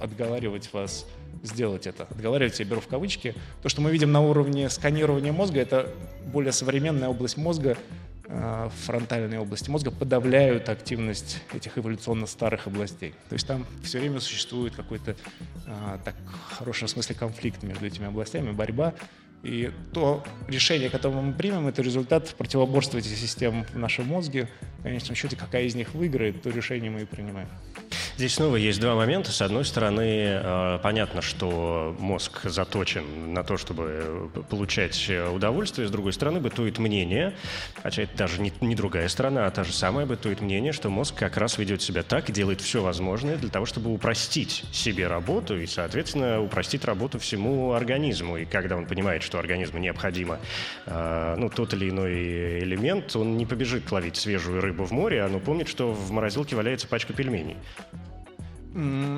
отговаривать 0.00 0.72
вас 0.72 1.06
сделать 1.42 1.86
это. 1.86 2.04
Отговаривать 2.04 2.58
я 2.58 2.64
беру 2.64 2.80
в 2.80 2.86
кавычки. 2.86 3.34
То, 3.62 3.68
что 3.68 3.80
мы 3.80 3.90
видим 3.90 4.12
на 4.12 4.20
уровне 4.20 4.68
сканирования 4.68 5.32
мозга, 5.32 5.60
это 5.60 5.92
более 6.32 6.52
современная 6.52 7.08
область 7.08 7.36
мозга, 7.36 7.76
э, 8.26 8.70
фронтальные 8.84 9.40
области 9.40 9.70
мозга 9.70 9.90
подавляют 9.90 10.68
активность 10.68 11.42
этих 11.54 11.78
эволюционно 11.78 12.26
старых 12.26 12.66
областей. 12.66 13.14
То 13.28 13.34
есть 13.34 13.46
там 13.46 13.64
все 13.82 14.00
время 14.00 14.20
существует 14.20 14.74
какой-то, 14.74 15.16
э, 15.66 15.98
так, 16.04 16.16
в 16.50 16.54
хорошем 16.54 16.88
смысле, 16.88 17.14
конфликт 17.14 17.62
между 17.62 17.86
этими 17.86 18.06
областями, 18.06 18.52
борьба. 18.52 18.94
И 19.46 19.70
то 19.92 20.24
решение, 20.48 20.90
которое 20.90 21.22
мы 21.22 21.32
примем, 21.32 21.68
это 21.68 21.80
результат 21.80 22.34
противоборства 22.34 22.98
этих 22.98 23.16
систем 23.16 23.64
в 23.72 23.78
нашем 23.78 24.06
мозге. 24.06 24.48
В 24.80 24.82
конечном 24.82 25.14
счете, 25.14 25.36
какая 25.36 25.62
из 25.62 25.76
них 25.76 25.94
выиграет, 25.94 26.42
то 26.42 26.50
решение 26.50 26.90
мы 26.90 27.02
и 27.02 27.04
принимаем. 27.04 27.48
Здесь 28.16 28.34
снова 28.34 28.56
есть 28.56 28.80
два 28.80 28.94
момента. 28.94 29.32
С 29.32 29.42
одной 29.42 29.64
стороны, 29.64 30.02
э, 30.02 30.78
понятно, 30.82 31.22
что 31.22 31.94
мозг 31.98 32.40
заточен 32.44 33.34
на 33.34 33.42
то, 33.42 33.56
чтобы 33.56 34.30
получать 34.48 35.10
удовольствие. 35.32 35.88
С 35.88 35.90
другой 35.90 36.12
стороны, 36.12 36.40
бытует 36.40 36.78
мнение, 36.78 37.34
хотя 37.82 38.02
это 38.02 38.16
даже 38.16 38.40
не, 38.40 38.52
не 38.60 38.74
другая 38.74 39.08
сторона, 39.08 39.46
а 39.46 39.50
та 39.50 39.64
же 39.64 39.72
самая, 39.72 40.06
бытует 40.06 40.40
мнение, 40.40 40.72
что 40.72 40.88
мозг 40.88 41.14
как 41.14 41.36
раз 41.36 41.58
ведет 41.58 41.82
себя 41.82 42.02
так 42.02 42.30
и 42.30 42.32
делает 42.32 42.60
все 42.60 42.82
возможное 42.82 43.36
для 43.36 43.50
того, 43.50 43.66
чтобы 43.66 43.92
упростить 43.92 44.64
себе 44.72 45.06
работу 45.06 45.58
и, 45.58 45.66
соответственно, 45.66 46.40
упростить 46.40 46.84
работу 46.84 47.18
всему 47.18 47.72
организму. 47.72 48.38
И 48.38 48.44
когда 48.44 48.76
он 48.76 48.86
понимает, 48.86 49.22
что 49.22 49.38
организму 49.38 49.78
необходимо 49.78 50.38
э, 50.86 51.34
ну, 51.38 51.48
тот 51.50 51.74
или 51.74 51.90
иной 51.90 52.60
элемент, 52.60 53.14
он 53.16 53.36
не 53.36 53.46
побежит 53.46 53.90
ловить 53.92 54.16
свежую 54.16 54.60
рыбу 54.60 54.84
в 54.84 54.92
море, 54.92 55.22
а 55.22 55.26
он 55.26 55.40
помнит, 55.40 55.68
что 55.68 55.92
в 55.92 56.10
морозилке 56.10 56.56
валяется 56.56 56.88
пачка 56.88 57.12
пельменей 57.12 57.56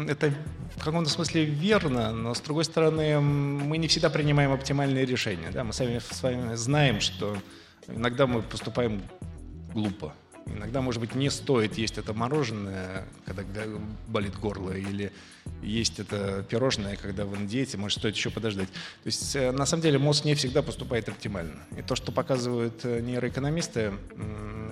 это 0.08 0.32
в 0.76 0.84
каком-то 0.84 1.10
смысле 1.10 1.44
верно, 1.44 2.12
но 2.12 2.32
с 2.34 2.40
другой 2.40 2.64
стороны 2.64 3.20
мы 3.20 3.76
не 3.78 3.88
всегда 3.88 4.08
принимаем 4.08 4.52
оптимальные 4.52 5.04
решения. 5.04 5.50
Да? 5.52 5.64
Мы 5.64 5.72
сами 5.72 5.98
с 5.98 6.22
вами 6.22 6.54
знаем, 6.54 7.00
что 7.00 7.36
иногда 7.88 8.26
мы 8.26 8.42
поступаем 8.42 9.02
глупо. 9.72 10.14
Иногда, 10.54 10.80
может 10.80 11.00
быть, 11.00 11.14
не 11.14 11.30
стоит 11.30 11.78
есть 11.78 11.98
это 11.98 12.12
мороженое, 12.12 13.04
когда 13.24 13.62
болит 14.08 14.36
горло, 14.38 14.72
или 14.72 15.12
есть 15.62 15.98
это 15.98 16.44
пирожное, 16.48 16.96
когда 16.96 17.24
вы 17.24 17.38
на 17.38 17.46
диете, 17.46 17.76
может, 17.76 17.98
стоит 17.98 18.14
еще 18.14 18.30
подождать. 18.30 18.68
То 18.68 19.06
есть, 19.06 19.36
э, 19.36 19.50
на 19.50 19.66
самом 19.66 19.82
деле, 19.82 19.98
мозг 19.98 20.24
не 20.24 20.34
всегда 20.34 20.62
поступает 20.62 21.08
оптимально. 21.08 21.60
И 21.76 21.82
то, 21.82 21.96
что 21.96 22.12
показывают 22.12 22.84
э, 22.84 23.00
нейроэкономисты, 23.00 23.92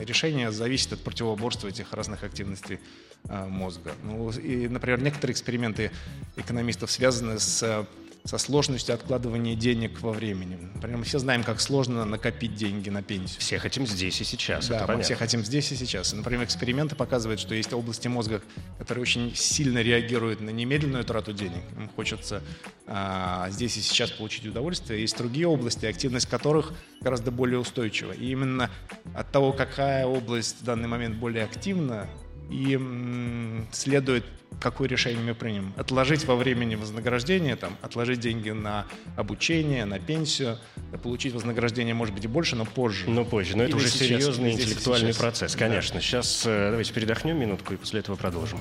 решение 0.00 0.50
зависит 0.52 0.92
от 0.92 1.00
противоборства 1.00 1.68
этих 1.68 1.92
разных 1.92 2.22
активностей 2.22 2.78
э, 3.24 3.46
мозга. 3.46 3.92
Ну, 4.02 4.30
и, 4.30 4.68
например, 4.68 5.00
некоторые 5.00 5.32
эксперименты 5.32 5.90
экономистов 6.36 6.90
связаны 6.90 7.38
с 7.38 7.86
со 8.26 8.38
сложностью 8.38 8.94
откладывания 8.94 9.54
денег 9.54 10.00
во 10.00 10.12
времени. 10.12 10.58
Например, 10.74 10.98
мы 10.98 11.04
все 11.04 11.18
знаем, 11.18 11.44
как 11.44 11.60
сложно 11.60 12.04
накопить 12.04 12.54
деньги 12.54 12.90
на 12.90 13.02
пенсию. 13.02 13.40
Все 13.40 13.58
хотим 13.58 13.86
здесь 13.86 14.20
и 14.20 14.24
сейчас. 14.24 14.68
Да, 14.68 14.80
мы 14.80 14.86
понятно. 14.86 15.04
все 15.04 15.14
хотим 15.14 15.44
здесь 15.44 15.70
и 15.72 15.76
сейчас. 15.76 16.12
И, 16.12 16.16
например, 16.16 16.44
эксперименты 16.44 16.96
показывают, 16.96 17.40
что 17.40 17.54
есть 17.54 17.72
области 17.72 18.08
мозга, 18.08 18.42
которые 18.78 19.02
очень 19.02 19.34
сильно 19.34 19.80
реагируют 19.80 20.40
на 20.40 20.50
немедленную 20.50 21.04
трату 21.04 21.32
денег. 21.32 21.62
Им 21.76 21.88
хочется 21.88 22.42
а, 22.86 23.48
здесь 23.50 23.76
и 23.76 23.80
сейчас 23.80 24.10
получить 24.10 24.46
удовольствие. 24.46 25.00
Есть 25.00 25.16
другие 25.16 25.46
области, 25.46 25.86
активность 25.86 26.26
которых 26.26 26.72
гораздо 27.00 27.30
более 27.30 27.60
устойчива. 27.60 28.12
И 28.12 28.30
именно 28.30 28.70
от 29.14 29.30
того, 29.30 29.52
какая 29.52 30.06
область 30.06 30.60
в 30.60 30.64
данный 30.64 30.88
момент 30.88 31.16
более 31.16 31.44
активна, 31.44 32.08
и 32.50 32.74
м, 32.74 33.66
следует 33.72 34.24
какое 34.60 34.88
решение 34.88 35.22
мы 35.22 35.34
примем. 35.34 35.72
Отложить 35.76 36.24
во 36.24 36.36
времени 36.36 36.76
вознаграждение, 36.76 37.56
там, 37.56 37.76
отложить 37.82 38.20
деньги 38.20 38.50
на 38.50 38.86
обучение, 39.16 39.84
на 39.84 39.98
пенсию, 39.98 40.58
получить 41.02 41.34
вознаграждение, 41.34 41.94
может 41.94 42.14
быть, 42.14 42.24
и 42.24 42.28
больше, 42.28 42.56
но 42.56 42.64
позже. 42.64 43.08
Но 43.08 43.24
позже. 43.24 43.56
Но 43.56 43.64
Или 43.64 43.70
это 43.70 43.76
уже 43.76 43.88
сейчас, 43.88 44.08
серьезный 44.08 44.52
интеллектуальный 44.52 45.14
процесс, 45.14 45.54
конечно. 45.56 45.96
Да. 45.96 46.00
Сейчас 46.00 46.44
э, 46.46 46.70
давайте 46.70 46.92
передохнем 46.92 47.38
минутку 47.38 47.74
и 47.74 47.76
после 47.76 48.00
этого 48.00 48.16
продолжим. 48.16 48.58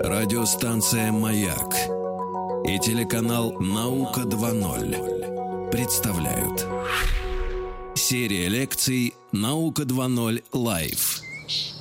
Радиостанция 0.00 1.12
«Маяк» 1.12 1.74
и 2.66 2.78
телеканал 2.78 3.52
«Наука 3.60 4.20
2.0» 4.20 5.70
представляют 5.70 6.66
Серия 8.08 8.46
лекций 8.46 9.14
«Наука 9.32 9.82
2.0 9.82 10.44
Лайв». 10.52 11.20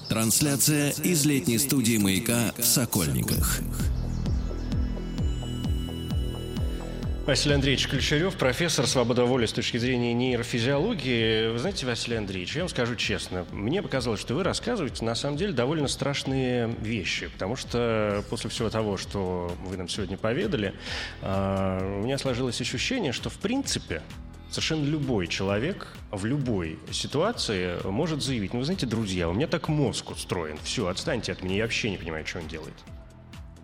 Трансляция 0.09 0.89
из 0.89 1.23
летней 1.23 1.59
студии 1.59 1.99
«Маяка» 1.99 2.51
в 2.57 2.63
Сокольниках. 2.63 3.59
Василий 7.28 7.53
Андреевич 7.53 7.88
Ключарев, 7.88 8.36
профессор 8.38 8.88
свобода 8.88 9.26
воли 9.26 9.45
с 9.45 9.53
точки 9.53 9.78
зрения 9.78 10.15
нейрофизиологии. 10.15 11.51
Вы 11.51 11.59
знаете, 11.59 11.86
Василий 11.86 12.17
Андреевич, 12.17 12.55
я 12.55 12.63
вам 12.63 12.69
скажу 12.69 12.95
честно, 12.95 13.45
мне 13.51 13.84
показалось, 13.84 14.19
что 14.19 14.34
вы 14.34 14.43
рассказываете 14.43 15.05
на 15.05 15.13
самом 15.13 15.38
деле 15.38 15.53
довольно 15.53 15.88
страшные 15.88 16.76
вещи, 16.82 17.28
потому 17.28 17.55
что 17.55 18.23
после 18.32 18.49
всего 18.49 18.71
того, 18.71 18.97
что 18.97 19.55
вы 19.63 19.78
нам 19.78 19.88
сегодня 19.88 20.17
поведали, 20.17 20.73
а, 21.21 21.99
у 21.99 22.03
меня 22.03 22.17
сложилось 22.17 22.59
ощущение, 22.61 23.11
что 23.11 23.30
в 23.30 23.38
принципе 23.38 24.01
совершенно 24.55 24.85
любой 24.85 25.27
человек 25.27 25.87
в 26.11 26.25
любой 26.25 26.79
ситуации 26.91 27.77
может 27.85 28.23
заявить, 28.23 28.53
ну, 28.53 28.59
вы 28.59 28.65
знаете, 28.65 28.85
друзья, 28.85 29.27
у 29.27 29.33
меня 29.33 29.47
так 29.47 29.67
мозг 29.67 30.11
устроен, 30.11 30.57
все, 30.63 30.87
отстаньте 30.87 31.33
от 31.33 31.43
меня, 31.43 31.57
я 31.57 31.63
вообще 31.63 31.91
не 31.91 31.97
понимаю, 31.97 32.25
что 32.25 32.39
он 32.39 32.47
делает. 32.47 32.73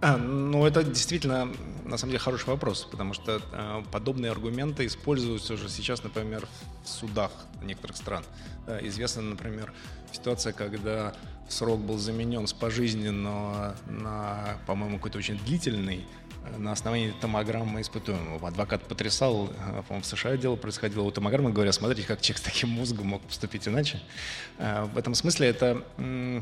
А, 0.02 0.18
ну, 0.18 0.66
это 0.66 0.84
действительно, 0.84 1.54
на 1.86 1.98
самом 1.98 2.12
деле, 2.12 2.20
хороший 2.20 2.48
вопрос, 2.48 2.88
потому 2.92 3.14
что 3.14 3.42
э, 3.52 3.84
подобные 3.92 4.32
аргументы 4.32 4.86
используются 4.86 5.54
уже 5.54 5.70
сейчас, 5.70 6.04
например, 6.04 6.48
в 6.84 6.90
судах 6.90 7.32
некоторых 7.62 7.96
стран. 7.96 8.26
Да, 8.66 8.86
известна, 8.86 9.22
например, 9.22 9.72
ситуация, 10.12 10.54
когда 10.54 11.14
срок 11.48 11.80
был 11.80 12.00
заменен 12.00 12.48
с 12.48 12.54
пожизненного 12.54 13.76
на, 13.88 14.58
по-моему, 14.66 14.98
какой-то 14.98 15.20
очень 15.20 15.38
длительный, 15.46 16.06
на 16.58 16.72
основании 16.72 17.14
томограммы 17.22 17.82
испытуемого. 17.82 18.48
Адвокат 18.48 18.84
потрясал, 18.84 19.48
э, 19.48 19.84
по-моему, 19.88 20.02
в 20.02 20.06
США 20.06 20.38
дело 20.38 20.56
происходило 20.56 21.04
у 21.04 21.12
томограммы, 21.12 21.52
говоря, 21.52 21.72
смотрите, 21.72 22.08
как 22.08 22.22
человек 22.22 22.40
с 22.40 22.42
таким 22.42 22.70
мозгом 22.70 23.08
мог 23.08 23.22
поступить 23.22 23.68
иначе. 23.68 24.02
Э, 24.58 24.84
в 24.86 24.98
этом 24.98 25.16
смысле 25.16 25.48
это 25.48 25.84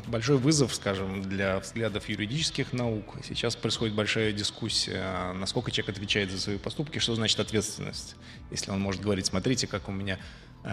большой 0.08 0.38
вызов, 0.38 0.74
скажем, 0.74 1.24
для 1.24 1.60
взглядов 1.60 2.08
юридических 2.10 2.74
наук. 2.74 3.16
Сейчас 3.28 3.56
происходит 3.56 3.96
большая 3.96 4.32
дискуссия, 4.32 5.34
насколько 5.34 5.72
человек 5.72 5.98
отвечает 5.98 6.32
за 6.32 6.40
свои 6.40 6.58
поступки, 6.58 7.00
что 7.00 7.16
значит 7.16 7.40
ответственность. 7.40 8.16
Если 8.52 8.72
он 8.72 8.80
может 8.80 9.02
говорить, 9.02 9.26
смотрите, 9.26 9.68
как 9.68 9.90
у 9.90 9.92
меня 9.92 10.18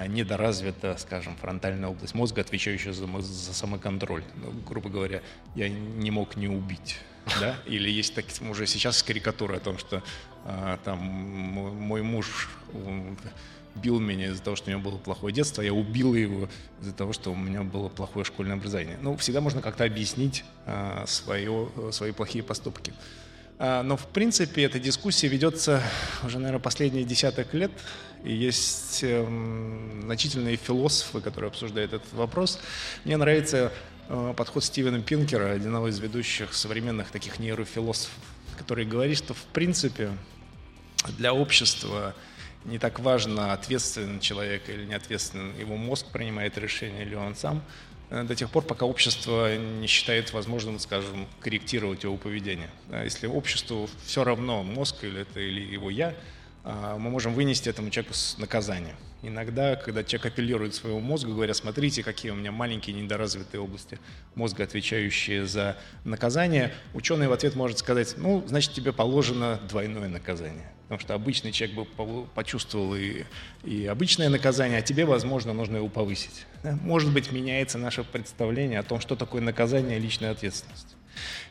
недоразвита, 0.08 0.96
скажем, 0.98 1.36
фронтальная 1.36 1.88
область 1.88 2.14
мозга, 2.14 2.40
отвечающая 2.40 2.92
за, 2.92 3.06
за 3.20 3.54
самоконтроль. 3.54 4.24
Ну, 4.34 4.52
грубо 4.66 4.88
говоря, 4.88 5.22
я 5.54 5.68
не 5.68 6.10
мог 6.10 6.36
не 6.36 6.48
убить 6.48 6.98
да, 7.40 7.56
или 7.66 7.90
есть 7.90 8.14
так, 8.14 8.24
уже 8.48 8.66
сейчас 8.66 9.02
карикатура 9.02 9.56
о 9.56 9.60
том, 9.60 9.78
что 9.78 10.02
а, 10.44 10.78
там 10.84 10.98
мой 10.98 12.02
муж 12.02 12.48
бил 13.74 14.00
меня 14.00 14.28
из-за 14.28 14.42
того, 14.42 14.56
что 14.56 14.70
у 14.70 14.72
него 14.72 14.82
было 14.82 14.98
плохое 14.98 15.34
детство, 15.34 15.60
я 15.60 15.72
убил 15.72 16.14
его 16.14 16.48
из-за 16.80 16.92
того, 16.92 17.12
что 17.12 17.32
у 17.32 17.36
меня 17.36 17.62
было 17.62 17.88
плохое 17.88 18.24
школьное 18.24 18.56
образование. 18.56 18.98
Ну, 19.02 19.16
всегда 19.16 19.40
можно 19.40 19.60
как-то 19.60 19.84
объяснить 19.84 20.44
а, 20.66 21.04
свое, 21.06 21.68
свои 21.90 22.12
плохие 22.12 22.44
поступки. 22.44 22.92
А, 23.58 23.82
но, 23.82 23.96
в 23.96 24.06
принципе, 24.06 24.64
эта 24.64 24.78
дискуссия 24.78 25.28
ведется 25.28 25.82
уже, 26.24 26.38
наверное, 26.38 26.60
последние 26.60 27.04
десяток 27.04 27.54
лет. 27.54 27.72
И 28.26 28.34
есть 28.34 29.00
э, 29.02 29.24
значительные 30.02 30.56
философы, 30.56 31.20
которые 31.20 31.48
обсуждают 31.48 31.92
этот 31.92 32.12
вопрос. 32.12 32.60
Мне 33.04 33.16
нравится 33.16 33.72
Э, 34.08 34.34
подход 34.36 34.64
Стивена 34.64 35.00
Пинкера, 35.00 35.54
одного 35.54 35.88
из 35.88 35.98
ведущих 35.98 36.54
современных 36.54 37.10
таких 37.10 37.38
нейрофилософов, 37.40 38.14
который 38.56 38.84
говорит, 38.84 39.18
что 39.18 39.34
в 39.34 39.42
принципе 39.46 40.12
для 41.18 41.34
общества 41.34 42.14
не 42.64 42.78
так 42.78 43.00
важно, 43.00 43.52
ответственен 43.52 44.20
человек 44.20 44.68
или 44.68 44.84
не 44.84 44.94
ответственен, 44.94 45.58
его 45.58 45.76
мозг 45.76 46.06
принимает 46.12 46.56
решение 46.56 47.04
или 47.04 47.16
он 47.16 47.34
сам, 47.34 47.62
э, 48.10 48.22
до 48.22 48.36
тех 48.36 48.48
пор, 48.50 48.62
пока 48.62 48.86
общество 48.86 49.56
не 49.56 49.88
считает 49.88 50.32
возможным, 50.32 50.78
скажем, 50.78 51.26
корректировать 51.40 52.04
его 52.04 52.16
поведение. 52.16 52.70
Если 53.02 53.26
обществу 53.26 53.90
все 54.04 54.22
равно, 54.22 54.62
мозг 54.62 55.02
или 55.02 55.22
это 55.22 55.40
или 55.40 55.60
его 55.60 55.90
я, 55.90 56.10
а, 56.10 56.14
мы 56.66 57.10
можем 57.10 57.32
вынести 57.32 57.68
этому 57.68 57.90
человеку 57.90 58.14
наказание. 58.38 58.96
Иногда, 59.22 59.76
когда 59.76 60.02
человек 60.02 60.26
апеллирует 60.32 60.74
своему 60.74 61.00
мозгу, 61.00 61.32
говоря, 61.32 61.54
смотрите, 61.54 62.02
какие 62.02 62.32
у 62.32 62.34
меня 62.34 62.50
маленькие 62.50 63.00
недоразвитые 63.00 63.60
области 63.60 63.98
мозга, 64.34 64.64
отвечающие 64.64 65.46
за 65.46 65.76
наказание, 66.04 66.74
ученый 66.92 67.28
в 67.28 67.32
ответ 67.32 67.54
может 67.54 67.78
сказать, 67.78 68.14
ну, 68.16 68.44
значит, 68.46 68.72
тебе 68.72 68.92
положено 68.92 69.60
двойное 69.68 70.08
наказание. 70.08 70.70
Потому 70.82 71.00
что 71.00 71.14
обычный 71.14 71.52
человек 71.52 71.76
бы 71.76 72.26
почувствовал 72.34 72.94
и, 72.94 73.24
и 73.64 73.86
обычное 73.86 74.28
наказание, 74.28 74.78
а 74.78 74.82
тебе, 74.82 75.04
возможно, 75.04 75.52
нужно 75.52 75.76
его 75.76 75.88
повысить. 75.88 76.46
Может 76.62 77.12
быть, 77.12 77.30
меняется 77.32 77.78
наше 77.78 78.04
представление 78.04 78.80
о 78.80 78.82
том, 78.82 79.00
что 79.00 79.16
такое 79.16 79.40
наказание 79.40 79.98
и 79.98 80.00
личная 80.00 80.32
ответственность. 80.32 80.96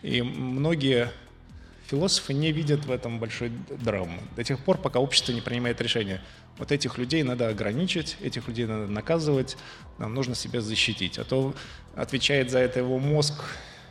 И 0.02 0.22
многие 0.22 1.10
философы 1.88 2.34
не 2.34 2.52
видят 2.52 2.86
в 2.86 2.92
этом 2.92 3.20
большой 3.20 3.52
драмы. 3.70 4.20
До 4.36 4.44
тех 4.44 4.60
пор, 4.60 4.78
пока 4.78 5.00
общество 5.00 5.32
не 5.32 5.42
принимает 5.42 5.80
решение. 5.82 6.22
Вот 6.58 6.72
этих 6.72 6.98
людей 6.98 7.24
надо 7.24 7.50
ограничить, 7.50 8.18
этих 8.22 8.48
людей 8.48 8.66
надо 8.66 8.88
наказывать, 8.88 9.58
нам 9.98 10.14
нужно 10.14 10.36
себя 10.36 10.62
защитить. 10.62 11.18
А 11.20 11.24
то 11.24 11.54
отвечает 11.96 12.50
за 12.50 12.60
это 12.60 12.80
его 12.80 12.98
мозг 12.98 13.44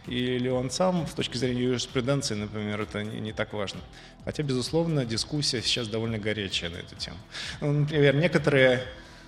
или 0.07 0.49
он 0.49 0.71
сам, 0.71 1.07
с 1.07 1.13
точки 1.13 1.37
зрения 1.37 1.63
юриспруденции, 1.63 2.35
например, 2.35 2.81
это 2.81 3.03
не, 3.03 3.21
не 3.21 3.33
так 3.33 3.53
важно. 3.53 3.81
Хотя, 4.25 4.43
безусловно, 4.43 5.05
дискуссия 5.07 5.63
сейчас 5.63 5.89
довольно 5.89 6.19
горячая 6.19 6.71
на 6.71 6.77
эту 6.77 6.95
тему. 6.97 7.17
Ну, 7.61 7.73
например, 7.73 8.15
некоторые 8.17 8.83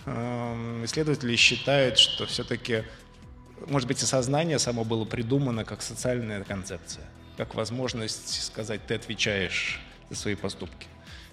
э, 0.04 0.82
исследователи 0.84 1.34
считают, 1.36 1.98
что 1.98 2.26
все-таки, 2.26 2.82
может 3.68 3.88
быть, 3.88 4.02
и 4.02 4.06
сознание 4.06 4.58
само 4.58 4.84
было 4.84 5.06
придумано 5.06 5.64
как 5.64 5.80
социальная 5.80 6.44
концепция 6.44 7.06
как 7.36 7.54
возможность 7.54 8.42
сказать, 8.42 8.80
ты 8.86 8.94
отвечаешь 8.94 9.80
за 10.10 10.16
свои 10.16 10.34
поступки. 10.34 10.86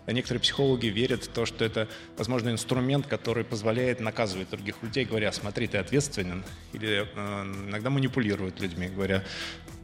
А 0.05 0.11
некоторые 0.11 0.41
психологи 0.41 0.87
верят 0.87 1.23
в 1.23 1.27
то, 1.29 1.45
что 1.45 1.63
это, 1.63 1.87
возможно, 2.17 2.49
инструмент, 2.49 3.07
который 3.07 3.45
позволяет 3.45 4.01
наказывать 4.01 4.49
других 4.49 4.75
людей, 4.83 5.05
говоря, 5.05 5.31
смотри, 5.31 5.67
ты 5.67 5.77
ответственен. 5.77 6.43
Или 6.73 7.07
э, 7.15 7.43
иногда 7.69 7.89
манипулируют 7.89 8.59
людьми, 8.59 8.87
говоря, 8.87 9.23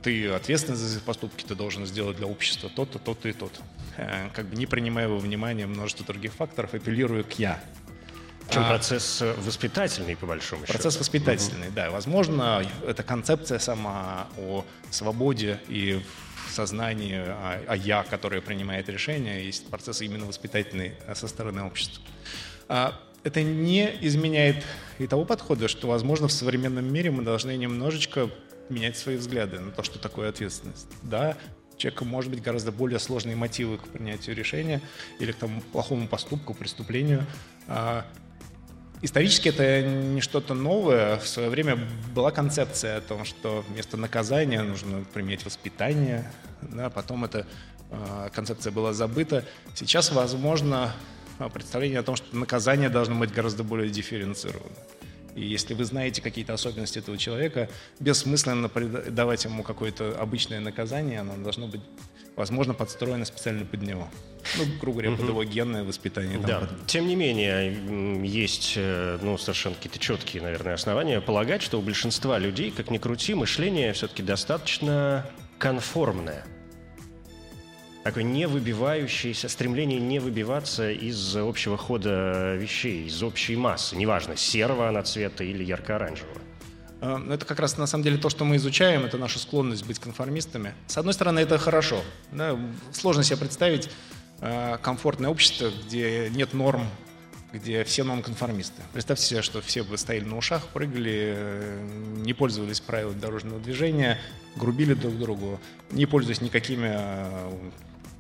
ты 0.01 0.28
ответственен 0.28 0.78
за 0.78 0.89
свои 0.89 1.01
поступки, 1.01 1.45
ты 1.45 1.55
должен 1.55 1.86
сделать 1.86 2.17
для 2.17 2.28
общества 2.28 2.70
то-то, 2.70 2.99
то-то 2.99 3.30
и 3.30 3.34
то-то. 3.34 3.61
Э, 3.95 4.30
как 4.34 4.47
бы 4.47 4.57
не 4.57 4.65
принимая 4.65 5.07
во 5.07 5.17
внимание 5.17 5.67
множество 5.67 6.05
других 6.05 6.34
факторов, 6.34 6.74
апеллируя 6.74 7.24
к 7.24 7.39
«я». 7.39 7.63
Причем 8.50 8.64
а, 8.64 8.70
процесс 8.70 9.22
э, 9.22 9.34
воспитательный, 9.38 10.16
по 10.16 10.26
большому 10.26 10.62
процесс 10.62 10.76
счету. 10.76 10.84
Процесс 10.84 11.00
воспитательный, 11.00 11.68
угу. 11.68 11.76
да. 11.76 11.91
Возможно, 11.91 12.66
эта 12.86 13.04
концепция 13.04 13.60
сама 13.60 14.28
о 14.38 14.66
свободе 14.89 15.60
и 15.68 16.02
сознании, 16.50 17.16
о, 17.16 17.62
о 17.68 17.76
«я», 17.76 18.04
которое 18.04 18.41
принимает 18.41 18.89
решения, 18.89 19.45
есть 19.45 19.68
процесс 19.68 20.02
именно 20.02 20.26
воспитательный 20.26 20.93
э, 21.06 21.14
со 21.14 21.28
стороны 21.28 21.64
общества. 21.64 22.04
А, 22.68 23.00
это 23.24 23.43
не 23.43 23.88
изменяет 24.02 24.64
и 24.97 25.06
того 25.06 25.26
подхода, 25.26 25.68
что, 25.68 25.88
возможно, 25.88 26.28
в 26.28 26.32
современном 26.32 26.91
мире 26.91 27.12
мы 27.12 27.24
должны 27.24 27.56
немножечко 27.56 28.30
менять 28.70 28.97
свои 28.97 29.18
взгляды 29.18 29.60
на 29.60 29.72
то, 29.72 29.84
что 29.84 30.00
такое 30.00 30.30
ответственность. 30.30 30.88
Да, 31.04 31.38
человека 31.78 32.06
может 32.06 32.32
быть 32.32 32.41
гораздо 32.41 32.72
более 32.72 33.00
сложные 33.00 33.36
мотивы 33.36 33.78
к 33.78 33.88
принятию 33.88 34.36
решения 34.36 34.82
или 35.20 35.32
к 35.32 35.36
тому 35.36 35.62
плохому 35.62 36.08
поступку, 36.08 36.54
преступлению. 36.54 37.26
А, 39.02 39.06
Исторически 39.06 39.50
это 39.50 39.82
не 39.82 40.22
что-то 40.22 40.54
новое. 40.54 41.18
В 41.18 41.28
свое 41.28 41.50
время 41.50 41.78
была 42.14 42.32
концепция 42.32 42.97
о 42.97 43.02
том, 43.02 43.26
что 43.26 43.64
вместо 43.70 43.97
наказания 43.97 44.62
нужно 44.62 45.04
применять 45.14 45.45
воспитание. 45.45 46.30
Да, 46.62 46.89
потом 46.89 47.26
эта 47.26 47.45
э, 47.91 48.30
концепция 48.34 48.72
была 48.72 48.93
забыта. 48.93 49.45
Сейчас, 49.76 50.12
возможно, 50.12 50.93
представление 51.54 52.00
о 52.00 52.04
том, 52.04 52.16
что 52.16 52.36
наказание 52.36 52.89
должно 52.89 53.16
быть 53.16 53.32
гораздо 53.32 53.64
более 53.64 53.89
дифференцировано. 53.89 54.76
И 55.36 55.45
если 55.45 55.74
вы 55.74 55.86
знаете 55.86 56.22
какие-то 56.22 56.54
особенности 56.54 57.00
этого 57.00 57.18
человека, 57.18 57.70
бессмысленно 58.00 58.68
давать 59.10 59.45
ему 59.45 59.64
какое-то 59.64 60.18
обычное 60.20 60.60
наказание, 60.60 61.22
оно 61.22 61.38
должно 61.38 61.68
быть, 61.68 61.82
возможно, 62.39 62.73
подстроено 62.73 63.25
специально 63.25 63.65
под 63.65 63.81
него. 63.81 64.07
Ну, 64.57 64.63
грубо 64.79 65.01
говоря, 65.01 65.17
под 65.17 65.27
его 65.27 65.43
генное 65.43 65.83
воспитание. 65.83 66.39
Да. 66.39 66.67
Тем 66.87 67.07
не 67.07 67.15
менее, 67.15 68.25
есть 68.25 68.73
э, 68.77 69.19
ну, 69.21 69.37
совершенно 69.37 69.75
какие-то 69.75 69.99
четкие, 69.99 70.41
наверное, 70.41 70.73
основания 70.73 71.19
полагать, 71.19 71.61
что 71.61 71.77
у 71.77 71.81
большинства 71.81 72.39
людей, 72.39 72.71
как 72.71 72.89
ни 72.89 72.97
крути, 72.97 73.35
мышление 73.35 73.91
все-таки 73.93 74.23
достаточно 74.23 75.29
конформное 75.59 76.45
такое 78.03 78.23
не 78.23 78.47
выбивающееся, 78.47 79.49
стремление 79.49 79.99
не 79.99 80.17
выбиваться 80.17 80.89
из 80.89 81.35
общего 81.35 81.77
хода 81.77 82.55
вещей, 82.55 83.05
из 83.05 83.21
общей 83.21 83.55
массы, 83.55 83.95
неважно, 83.95 84.35
серого 84.35 84.87
она 84.87 85.03
цвета 85.03 85.43
или 85.43 85.63
ярко-оранжевого. 85.63 86.41
А, 87.02 87.18
ну, 87.18 87.34
это 87.34 87.45
как 87.45 87.60
раз 87.60 87.78
на 87.78 87.88
самом 87.88 88.04
деле 88.04 88.18
то, 88.18 88.30
что 88.30 88.45
мы 88.45 88.58
изучаем, 88.58 89.06
это 89.06 89.18
наша 89.18 89.39
склонность 89.39 89.86
быть 89.86 90.00
конформистами. 90.00 90.74
С 90.88 90.97
одной 90.97 91.14
стороны, 91.14 91.39
это 91.39 91.58
хорошо. 91.58 92.02
Да? 92.32 92.58
Сложно 92.91 93.24
себе 93.24 93.38
представить 93.38 93.89
а, 94.41 94.78
комфортное 94.78 95.30
общество, 95.30 95.72
где 95.86 96.30
нет 96.30 96.54
норм, 96.54 96.88
где 97.52 97.84
все 97.84 98.04
нонконформисты. 98.04 98.82
Представьте 98.93 99.26
себе, 99.26 99.41
что 99.41 99.62
все 99.62 99.84
бы 99.84 99.97
стояли 99.97 100.26
на 100.26 100.38
ушах, 100.38 100.68
прыгали, 100.68 101.34
э, 101.36 101.88
не 102.18 102.34
пользовались 102.34 102.80
правилами 102.80 103.20
дорожного 103.20 103.60
движения, 103.60 104.20
грубили 104.56 104.93
друг 104.93 105.18
другу, 105.18 105.60
не 105.91 106.06
пользуясь 106.06 106.41
никакими 106.41 106.95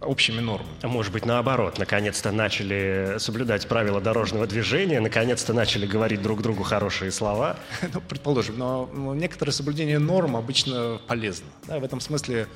общими 0.01 0.39
нормами. 0.39 0.71
А 0.81 0.87
может 0.87 1.11
быть, 1.11 1.25
наоборот, 1.25 1.77
наконец-то 1.77 2.31
начали 2.31 3.15
соблюдать 3.17 3.67
правила 3.67 3.99
дорожного 3.99 4.47
движения, 4.47 4.99
наконец-то 4.99 5.53
начали 5.53 5.85
говорить 5.85 6.21
друг 6.21 6.41
другу 6.41 6.63
хорошие 6.63 7.11
слова. 7.11 7.57
Ну, 7.91 8.01
предположим, 8.01 8.57
но 8.57 8.89
некоторое 9.15 9.51
соблюдение 9.51 9.99
норм 9.99 10.35
обычно 10.35 10.99
полезно. 11.07 11.47
Да, 11.67 11.79
в 11.79 11.83
этом 11.83 11.99
смысле 11.99 12.47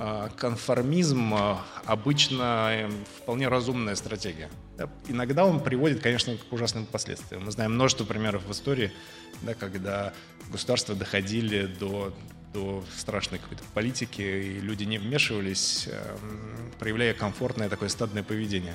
а, 0.00 0.30
конформизм 0.36 1.34
а, 1.34 1.64
обычно 1.84 2.70
эм, 2.72 3.04
вполне 3.20 3.48
разумная 3.48 3.96
стратегия. 3.96 4.48
Иногда 5.08 5.44
он 5.44 5.58
приводит, 5.58 6.00
конечно, 6.00 6.36
к 6.36 6.52
ужасным 6.52 6.86
последствиям. 6.86 7.44
Мы 7.44 7.50
знаем 7.50 7.74
множество 7.74 8.04
примеров 8.04 8.44
в 8.44 8.52
истории, 8.52 8.92
да, 9.42 9.54
когда 9.54 10.12
государства 10.52 10.94
доходили 10.94 11.66
до 11.66 12.14
до 12.52 12.84
страшной 12.96 13.38
какой-то 13.38 13.62
политики, 13.74 14.22
и 14.22 14.60
люди 14.60 14.84
не 14.84 14.98
вмешивались, 14.98 15.88
эм, 15.90 16.72
проявляя 16.78 17.14
комфортное 17.14 17.68
такое 17.68 17.88
стадное 17.88 18.22
поведение. 18.22 18.74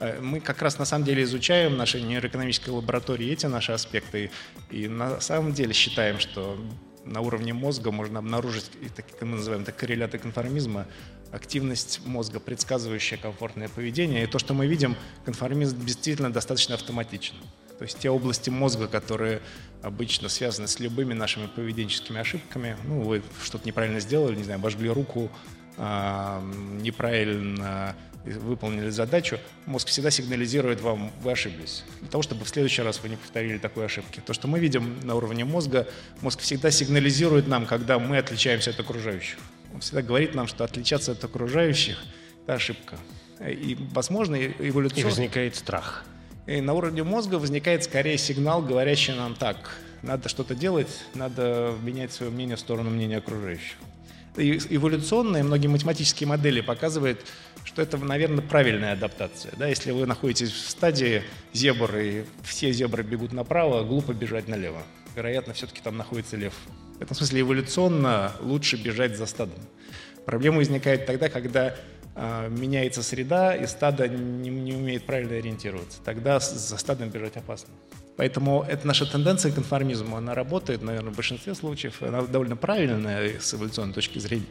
Э, 0.00 0.20
мы 0.20 0.40
как 0.40 0.62
раз 0.62 0.78
на 0.78 0.84
самом 0.84 1.04
деле 1.04 1.22
изучаем 1.22 1.74
в 1.74 1.76
нашей 1.76 2.02
нейроэкономической 2.02 2.72
лаборатории 2.72 3.30
эти 3.30 3.46
наши 3.46 3.72
аспекты, 3.72 4.30
и 4.70 4.88
на 4.88 5.20
самом 5.20 5.52
деле 5.52 5.72
считаем, 5.72 6.18
что 6.18 6.58
на 7.04 7.20
уровне 7.20 7.52
мозга 7.52 7.90
можно 7.90 8.18
обнаружить, 8.18 8.70
как 8.96 9.22
мы 9.22 9.36
называем 9.36 9.62
это 9.62 9.72
корреляты 9.72 10.18
конформизма, 10.18 10.86
активность 11.32 12.00
мозга, 12.04 12.40
предсказывающая 12.40 13.18
комфортное 13.18 13.68
поведение. 13.68 14.24
И 14.24 14.26
то, 14.26 14.38
что 14.38 14.54
мы 14.54 14.66
видим, 14.66 14.96
конформизм 15.24 15.84
действительно 15.84 16.32
достаточно 16.32 16.74
автоматичен. 16.74 17.34
То 17.78 17.84
есть 17.84 17.98
те 17.98 18.08
области 18.08 18.50
мозга, 18.50 18.86
которые 18.86 19.40
обычно 19.84 20.28
связаны 20.28 20.66
с 20.66 20.80
любыми 20.80 21.12
нашими 21.12 21.46
поведенческими 21.46 22.20
ошибками, 22.20 22.76
ну, 22.84 23.02
вы 23.02 23.22
что-то 23.42 23.66
неправильно 23.66 24.00
сделали, 24.00 24.34
не 24.34 24.44
знаю, 24.44 24.58
обожгли 24.58 24.88
руку, 24.88 25.30
а, 25.76 26.42
неправильно 26.80 27.94
выполнили 28.24 28.88
задачу, 28.88 29.38
мозг 29.66 29.88
всегда 29.88 30.10
сигнализирует 30.10 30.80
вам, 30.80 31.12
вы 31.20 31.32
ошиблись. 31.32 31.84
Для 32.00 32.08
того, 32.08 32.22
чтобы 32.22 32.46
в 32.46 32.48
следующий 32.48 32.80
раз 32.80 33.00
вы 33.02 33.10
не 33.10 33.16
повторили 33.16 33.58
такой 33.58 33.84
ошибки. 33.84 34.22
То, 34.24 34.32
что 34.32 34.48
мы 34.48 34.58
видим 34.58 34.98
на 35.02 35.14
уровне 35.14 35.44
мозга, 35.44 35.86
мозг 36.22 36.40
всегда 36.40 36.70
сигнализирует 36.70 37.46
нам, 37.46 37.66
когда 37.66 37.98
мы 37.98 38.16
отличаемся 38.16 38.70
от 38.70 38.80
окружающих. 38.80 39.38
Он 39.74 39.80
всегда 39.80 40.00
говорит 40.00 40.34
нам, 40.34 40.46
что 40.46 40.64
отличаться 40.64 41.12
от 41.12 41.22
окружающих– 41.22 42.02
это 42.44 42.54
ошибка. 42.54 42.96
И, 43.40 43.76
возможно, 43.92 44.36
эволюционно... 44.36 45.00
И 45.00 45.04
возникает 45.04 45.56
страх. 45.56 46.06
И 46.46 46.60
на 46.60 46.74
уровне 46.74 47.02
мозга 47.02 47.36
возникает 47.36 47.84
скорее 47.84 48.18
сигнал, 48.18 48.60
говорящий 48.60 49.14
нам 49.14 49.34
так, 49.34 49.78
надо 50.02 50.28
что-то 50.28 50.54
делать, 50.54 51.04
надо 51.14 51.74
менять 51.82 52.12
свое 52.12 52.30
мнение 52.30 52.56
в 52.56 52.60
сторону 52.60 52.90
мнения 52.90 53.16
окружающих. 53.16 53.76
И 54.36 54.58
эволюционные, 54.70 55.42
многие 55.42 55.68
математические 55.68 56.26
модели 56.26 56.60
показывают, 56.60 57.24
что 57.64 57.80
это, 57.80 57.96
наверное, 57.96 58.42
правильная 58.42 58.92
адаптация. 58.92 59.52
Да? 59.56 59.68
Если 59.68 59.92
вы 59.92 60.06
находитесь 60.06 60.50
в 60.50 60.68
стадии 60.68 61.22
зебр, 61.52 61.96
и 61.96 62.24
все 62.42 62.72
зебры 62.72 63.02
бегут 63.04 63.32
направо, 63.32 63.84
глупо 63.84 64.12
бежать 64.12 64.48
налево. 64.48 64.82
Вероятно, 65.16 65.54
все-таки 65.54 65.80
там 65.80 65.96
находится 65.96 66.36
лев. 66.36 66.54
В 66.98 67.02
этом 67.02 67.16
смысле 67.16 67.40
эволюционно 67.40 68.32
лучше 68.40 68.76
бежать 68.76 69.16
за 69.16 69.26
стадом. 69.26 69.58
Проблема 70.26 70.58
возникает 70.58 71.06
тогда, 71.06 71.28
когда 71.28 71.76
меняется 72.16 73.02
среда, 73.02 73.54
и 73.56 73.66
стадо 73.66 74.08
не, 74.08 74.50
не 74.50 74.72
умеет 74.72 75.04
правильно 75.04 75.36
ориентироваться. 75.36 76.00
Тогда 76.04 76.40
за 76.40 76.76
стадом 76.76 77.10
бежать 77.10 77.36
опасно. 77.36 77.72
Поэтому 78.16 78.64
это 78.68 78.86
наша 78.86 79.06
тенденция 79.06 79.50
к 79.50 79.56
конформизму, 79.56 80.16
она 80.16 80.34
работает, 80.34 80.82
наверное, 80.82 81.12
в 81.12 81.16
большинстве 81.16 81.54
случаев, 81.54 82.00
она 82.00 82.22
довольно 82.22 82.54
правильная 82.54 83.40
с 83.40 83.54
эволюционной 83.54 83.92
точки 83.92 84.20
зрения. 84.20 84.46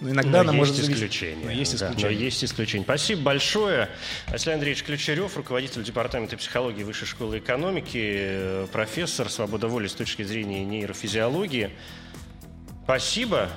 Но 0.00 0.10
иногда 0.10 0.42
но 0.42 0.50
она 0.50 0.52
есть 0.52 0.78
может 0.78 0.90
исключения. 0.90 1.44
Но 1.44 1.50
есть 1.50 1.74
исключения. 1.74 2.02
Да, 2.02 2.08
но 2.08 2.10
есть 2.10 2.44
исключения. 2.44 2.84
Спасибо 2.84 3.22
большое. 3.22 3.88
Василий 4.28 4.54
Андреевич 4.54 4.84
Ключарев, 4.84 5.36
руководитель 5.36 5.82
Департамента 5.82 6.36
психологии 6.36 6.84
Высшей 6.84 7.08
школы 7.08 7.38
экономики, 7.38 8.66
профессор 8.72 9.30
свобода 9.30 9.68
воли 9.68 9.88
с 9.88 9.94
точки 9.94 10.22
зрения 10.22 10.64
нейрофизиологии. 10.64 11.70
Спасибо 12.84 13.48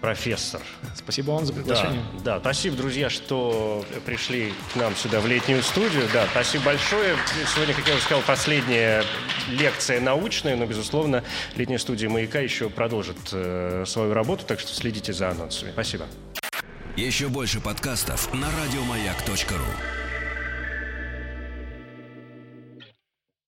профессор. 0.00 0.60
Спасибо 0.96 1.32
вам 1.32 1.46
за 1.46 1.52
приглашение. 1.52 2.02
Да, 2.24 2.36
да, 2.36 2.40
спасибо, 2.40 2.76
друзья, 2.76 3.10
что 3.10 3.84
пришли 4.06 4.52
к 4.72 4.76
нам 4.76 4.96
сюда 4.96 5.20
в 5.20 5.26
летнюю 5.26 5.62
студию. 5.62 6.08
Да, 6.12 6.26
спасибо 6.30 6.64
большое. 6.64 7.16
Сегодня, 7.54 7.74
как 7.74 7.86
я 7.86 7.94
уже 7.94 8.02
сказал, 8.02 8.22
последняя 8.26 9.04
лекция 9.48 10.00
научная, 10.00 10.56
но, 10.56 10.66
безусловно, 10.66 11.22
летняя 11.56 11.78
студия 11.78 12.08
«Маяка» 12.08 12.40
еще 12.40 12.70
продолжит 12.70 13.18
э, 13.32 13.84
свою 13.86 14.14
работу, 14.14 14.44
так 14.46 14.60
что 14.60 14.74
следите 14.74 15.12
за 15.12 15.30
анонсами. 15.30 15.72
Спасибо. 15.72 16.06
Еще 16.96 17.28
больше 17.28 17.60
подкастов 17.60 18.32
на 18.34 18.48
радиомаяк.ру 18.50 20.09